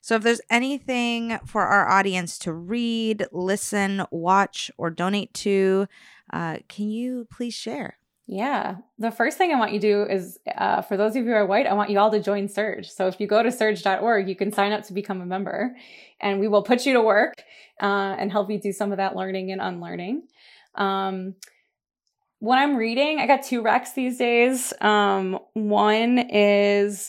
So 0.03 0.17
if 0.17 0.23
there's 0.23 0.41
anything 0.51 1.39
for 1.47 1.63
our 1.63 1.89
audience 1.89 2.37
to 2.41 2.53
read, 2.53 3.25
listen, 3.31 4.05
watch, 4.11 4.69
or 4.77 4.91
donate 4.91 5.33
to, 5.35 5.87
uh, 6.33 6.59
can 6.69 6.91
you 6.91 7.29
please 7.31 7.55
share? 7.55 7.99
Yeah. 8.27 8.77
The 8.99 9.13
first 9.13 9.39
thing 9.39 9.53
I 9.53 9.59
want 9.59 9.73
you 9.73 9.81
to 9.81 9.87
do 9.87 10.03
is 10.13 10.39
uh, 10.57 10.83
for 10.83 10.97
those 10.97 11.13
of 11.13 11.25
you 11.25 11.31
who 11.31 11.33
are 11.33 11.47
white, 11.47 11.69
I 11.69 11.75
want 11.75 11.91
you 11.91 12.01
all 12.01 12.11
to 12.11 12.21
join 12.21 12.49
SURJ. 12.49 12.87
So 12.87 13.07
if 13.07 13.21
you 13.21 13.29
go 13.29 13.45
to 13.45 13.53
surge.org, 13.53 14.29
you 14.29 14.35
can 14.35 14.53
sign 14.53 14.73
up 14.73 14.85
to 14.85 14.93
become 14.93 15.21
a 15.21 15.27
member 15.27 15.77
and 16.21 16.41
we 16.41 16.49
will 16.49 16.63
put 16.63 16.85
you 16.85 16.95
to 16.95 17.01
work 17.01 17.35
uh, 17.81 18.17
and 18.19 18.33
help 18.33 18.51
you 18.51 18.61
do 18.61 18.73
some 18.73 18.91
of 18.91 18.97
that 18.97 19.15
learning 19.15 19.53
and 19.53 19.61
unlearning. 19.61 20.23
Um, 20.75 21.37
what 22.41 22.59
I'm 22.59 22.75
reading, 22.75 23.21
I 23.21 23.29
got 23.29 23.45
two 23.45 23.63
recs 23.63 23.95
these 23.95 24.19
days. 24.19 24.73
Um, 24.81 25.39
one 25.53 26.19
is 26.19 27.09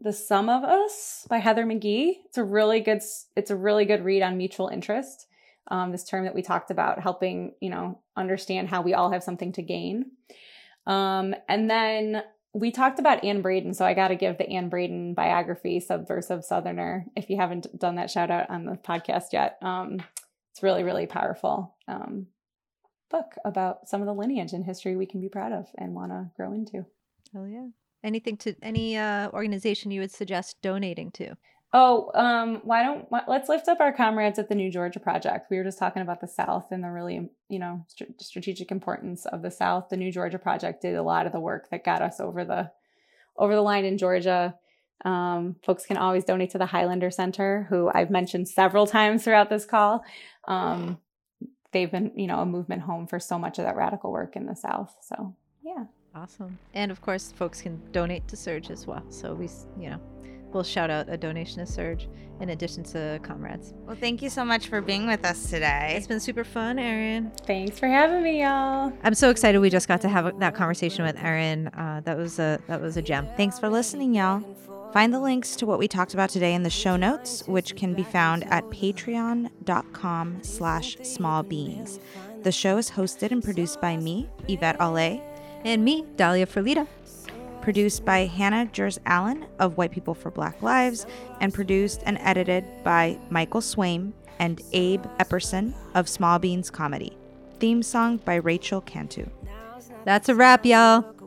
the 0.00 0.12
Sum 0.12 0.48
of 0.48 0.64
Us 0.64 1.26
by 1.28 1.38
Heather 1.38 1.64
McGhee. 1.64 2.14
It's 2.24 2.38
a 2.38 2.44
really 2.44 2.80
good 2.80 3.02
it's 3.36 3.50
a 3.50 3.56
really 3.56 3.84
good 3.84 4.04
read 4.04 4.22
on 4.22 4.36
mutual 4.36 4.68
interest. 4.68 5.26
Um, 5.68 5.92
this 5.92 6.04
term 6.04 6.24
that 6.24 6.34
we 6.34 6.42
talked 6.42 6.70
about, 6.70 7.00
helping 7.00 7.54
you 7.60 7.70
know 7.70 8.00
understand 8.16 8.68
how 8.68 8.82
we 8.82 8.94
all 8.94 9.10
have 9.12 9.22
something 9.22 9.52
to 9.52 9.62
gain. 9.62 10.12
Um, 10.86 11.34
and 11.48 11.70
then 11.70 12.22
we 12.52 12.72
talked 12.72 12.98
about 12.98 13.22
Anne 13.22 13.42
Braden, 13.42 13.74
so 13.74 13.84
I 13.84 13.94
got 13.94 14.08
to 14.08 14.16
give 14.16 14.38
the 14.38 14.48
Anne 14.48 14.70
Braden 14.70 15.14
biography, 15.14 15.78
Subversive 15.78 16.44
Southerner. 16.44 17.06
If 17.14 17.30
you 17.30 17.36
haven't 17.36 17.78
done 17.78 17.96
that, 17.96 18.10
shout 18.10 18.30
out 18.30 18.50
on 18.50 18.64
the 18.64 18.72
podcast 18.72 19.32
yet. 19.32 19.58
Um, 19.62 19.98
it's 20.50 20.62
really 20.62 20.82
really 20.82 21.06
powerful 21.06 21.76
um, 21.86 22.26
book 23.10 23.34
about 23.44 23.88
some 23.88 24.00
of 24.00 24.06
the 24.06 24.14
lineage 24.14 24.52
and 24.52 24.64
history 24.64 24.96
we 24.96 25.06
can 25.06 25.20
be 25.20 25.28
proud 25.28 25.52
of 25.52 25.66
and 25.76 25.94
want 25.94 26.10
to 26.10 26.30
grow 26.36 26.52
into. 26.52 26.86
Hell 27.32 27.46
yeah 27.46 27.68
anything 28.02 28.36
to 28.38 28.54
any 28.62 28.96
uh, 28.96 29.30
organization 29.30 29.90
you 29.90 30.00
would 30.00 30.12
suggest 30.12 30.56
donating 30.62 31.10
to? 31.12 31.36
Oh, 31.72 32.10
um, 32.14 32.60
why 32.64 32.82
don't 32.82 33.06
let's 33.28 33.48
lift 33.48 33.68
up 33.68 33.78
our 33.78 33.92
comrades 33.92 34.40
at 34.40 34.48
the 34.48 34.56
New 34.56 34.72
Georgia 34.72 34.98
Project. 34.98 35.50
We 35.50 35.56
were 35.56 35.64
just 35.64 35.78
talking 35.78 36.02
about 36.02 36.20
the 36.20 36.26
South 36.26 36.66
and 36.72 36.82
the 36.82 36.90
really, 36.90 37.30
you 37.48 37.60
know, 37.60 37.84
st- 37.86 38.20
strategic 38.20 38.72
importance 38.72 39.24
of 39.24 39.42
the 39.42 39.52
South. 39.52 39.88
The 39.88 39.96
New 39.96 40.10
Georgia 40.10 40.38
Project 40.38 40.82
did 40.82 40.96
a 40.96 41.02
lot 41.02 41.26
of 41.26 41.32
the 41.32 41.38
work 41.38 41.70
that 41.70 41.84
got 41.84 42.02
us 42.02 42.18
over 42.18 42.44
the 42.44 42.72
over 43.36 43.54
the 43.54 43.60
line 43.60 43.84
in 43.84 43.98
Georgia. 43.98 44.56
Um, 45.04 45.56
folks 45.62 45.86
can 45.86 45.96
always 45.96 46.24
donate 46.24 46.50
to 46.50 46.58
the 46.58 46.66
Highlander 46.66 47.10
Center, 47.10 47.66
who 47.70 47.88
I've 47.94 48.10
mentioned 48.10 48.48
several 48.48 48.86
times 48.86 49.22
throughout 49.22 49.48
this 49.48 49.64
call. 49.64 50.04
Um, 50.48 50.98
they've 51.72 51.90
been, 51.90 52.12
you 52.16 52.26
know, 52.26 52.40
a 52.40 52.46
movement 52.46 52.82
home 52.82 53.06
for 53.06 53.20
so 53.20 53.38
much 53.38 53.58
of 53.58 53.64
that 53.64 53.76
radical 53.76 54.10
work 54.10 54.34
in 54.34 54.46
the 54.46 54.56
South. 54.56 54.94
So, 55.02 55.36
yeah. 55.62 55.84
Awesome. 56.14 56.58
And 56.74 56.90
of 56.90 57.00
course, 57.00 57.32
folks 57.32 57.62
can 57.62 57.80
donate 57.92 58.26
to 58.28 58.36
SURJ 58.36 58.70
as 58.70 58.86
well. 58.86 59.04
So 59.10 59.34
we, 59.34 59.48
you 59.78 59.90
know, 59.90 60.00
we'll 60.52 60.64
shout 60.64 60.90
out 60.90 61.08
a 61.08 61.16
donation 61.16 61.64
to 61.64 61.72
SURJ 61.72 62.08
in 62.40 62.50
addition 62.50 62.82
to 62.84 63.20
comrades. 63.22 63.74
Well, 63.86 63.96
thank 63.96 64.22
you 64.22 64.30
so 64.30 64.44
much 64.44 64.68
for 64.68 64.80
being 64.80 65.06
with 65.06 65.24
us 65.24 65.50
today. 65.50 65.94
It's 65.96 66.06
been 66.06 66.20
super 66.20 66.42
fun, 66.42 66.78
Erin. 66.78 67.30
Thanks 67.46 67.78
for 67.78 67.86
having 67.86 68.22
me, 68.22 68.42
y'all. 68.42 68.92
I'm 69.04 69.14
so 69.14 69.30
excited 69.30 69.60
we 69.60 69.70
just 69.70 69.88
got 69.88 70.00
to 70.00 70.08
have 70.08 70.38
that 70.40 70.54
conversation 70.54 71.04
with 71.04 71.16
Erin. 71.18 71.68
Uh, 71.68 72.00
that 72.04 72.16
was 72.16 72.38
a 72.38 72.58
that 72.66 72.80
was 72.80 72.96
a 72.96 73.02
gem. 73.02 73.28
Thanks 73.36 73.58
for 73.58 73.68
listening, 73.68 74.14
y'all. 74.14 74.42
Find 74.92 75.14
the 75.14 75.20
links 75.20 75.54
to 75.56 75.66
what 75.66 75.78
we 75.78 75.86
talked 75.86 76.14
about 76.14 76.30
today 76.30 76.52
in 76.52 76.64
the 76.64 76.70
show 76.70 76.96
notes, 76.96 77.46
which 77.46 77.76
can 77.76 77.94
be 77.94 78.02
found 78.02 78.42
at 78.50 78.64
patreon.com 78.64 80.38
slash 80.42 80.96
smallbeans. 80.96 82.00
The 82.42 82.50
show 82.50 82.76
is 82.76 82.90
hosted 82.90 83.30
and 83.30 83.44
produced 83.44 83.80
by 83.80 83.96
me, 83.96 84.28
Yvette 84.48 84.80
Ale, 84.80 85.22
and 85.64 85.84
me, 85.84 86.04
Dahlia 86.16 86.46
Ferlita. 86.46 86.86
Produced 87.60 88.04
by 88.04 88.20
Hannah 88.20 88.66
Jers 88.66 88.98
Allen 89.04 89.46
of 89.58 89.76
White 89.76 89.90
People 89.90 90.14
for 90.14 90.30
Black 90.30 90.62
Lives, 90.62 91.06
and 91.40 91.52
produced 91.52 92.02
and 92.06 92.18
edited 92.20 92.64
by 92.82 93.18
Michael 93.28 93.60
Swaim 93.60 94.12
and 94.38 94.62
Abe 94.72 95.04
Epperson 95.18 95.74
of 95.94 96.08
Small 96.08 96.38
Beans 96.38 96.70
Comedy. 96.70 97.16
Theme 97.58 97.82
song 97.82 98.16
by 98.16 98.36
Rachel 98.36 98.80
Cantu. 98.80 99.26
That's 100.04 100.30
a 100.30 100.34
wrap, 100.34 100.64
y'all. 100.64 101.19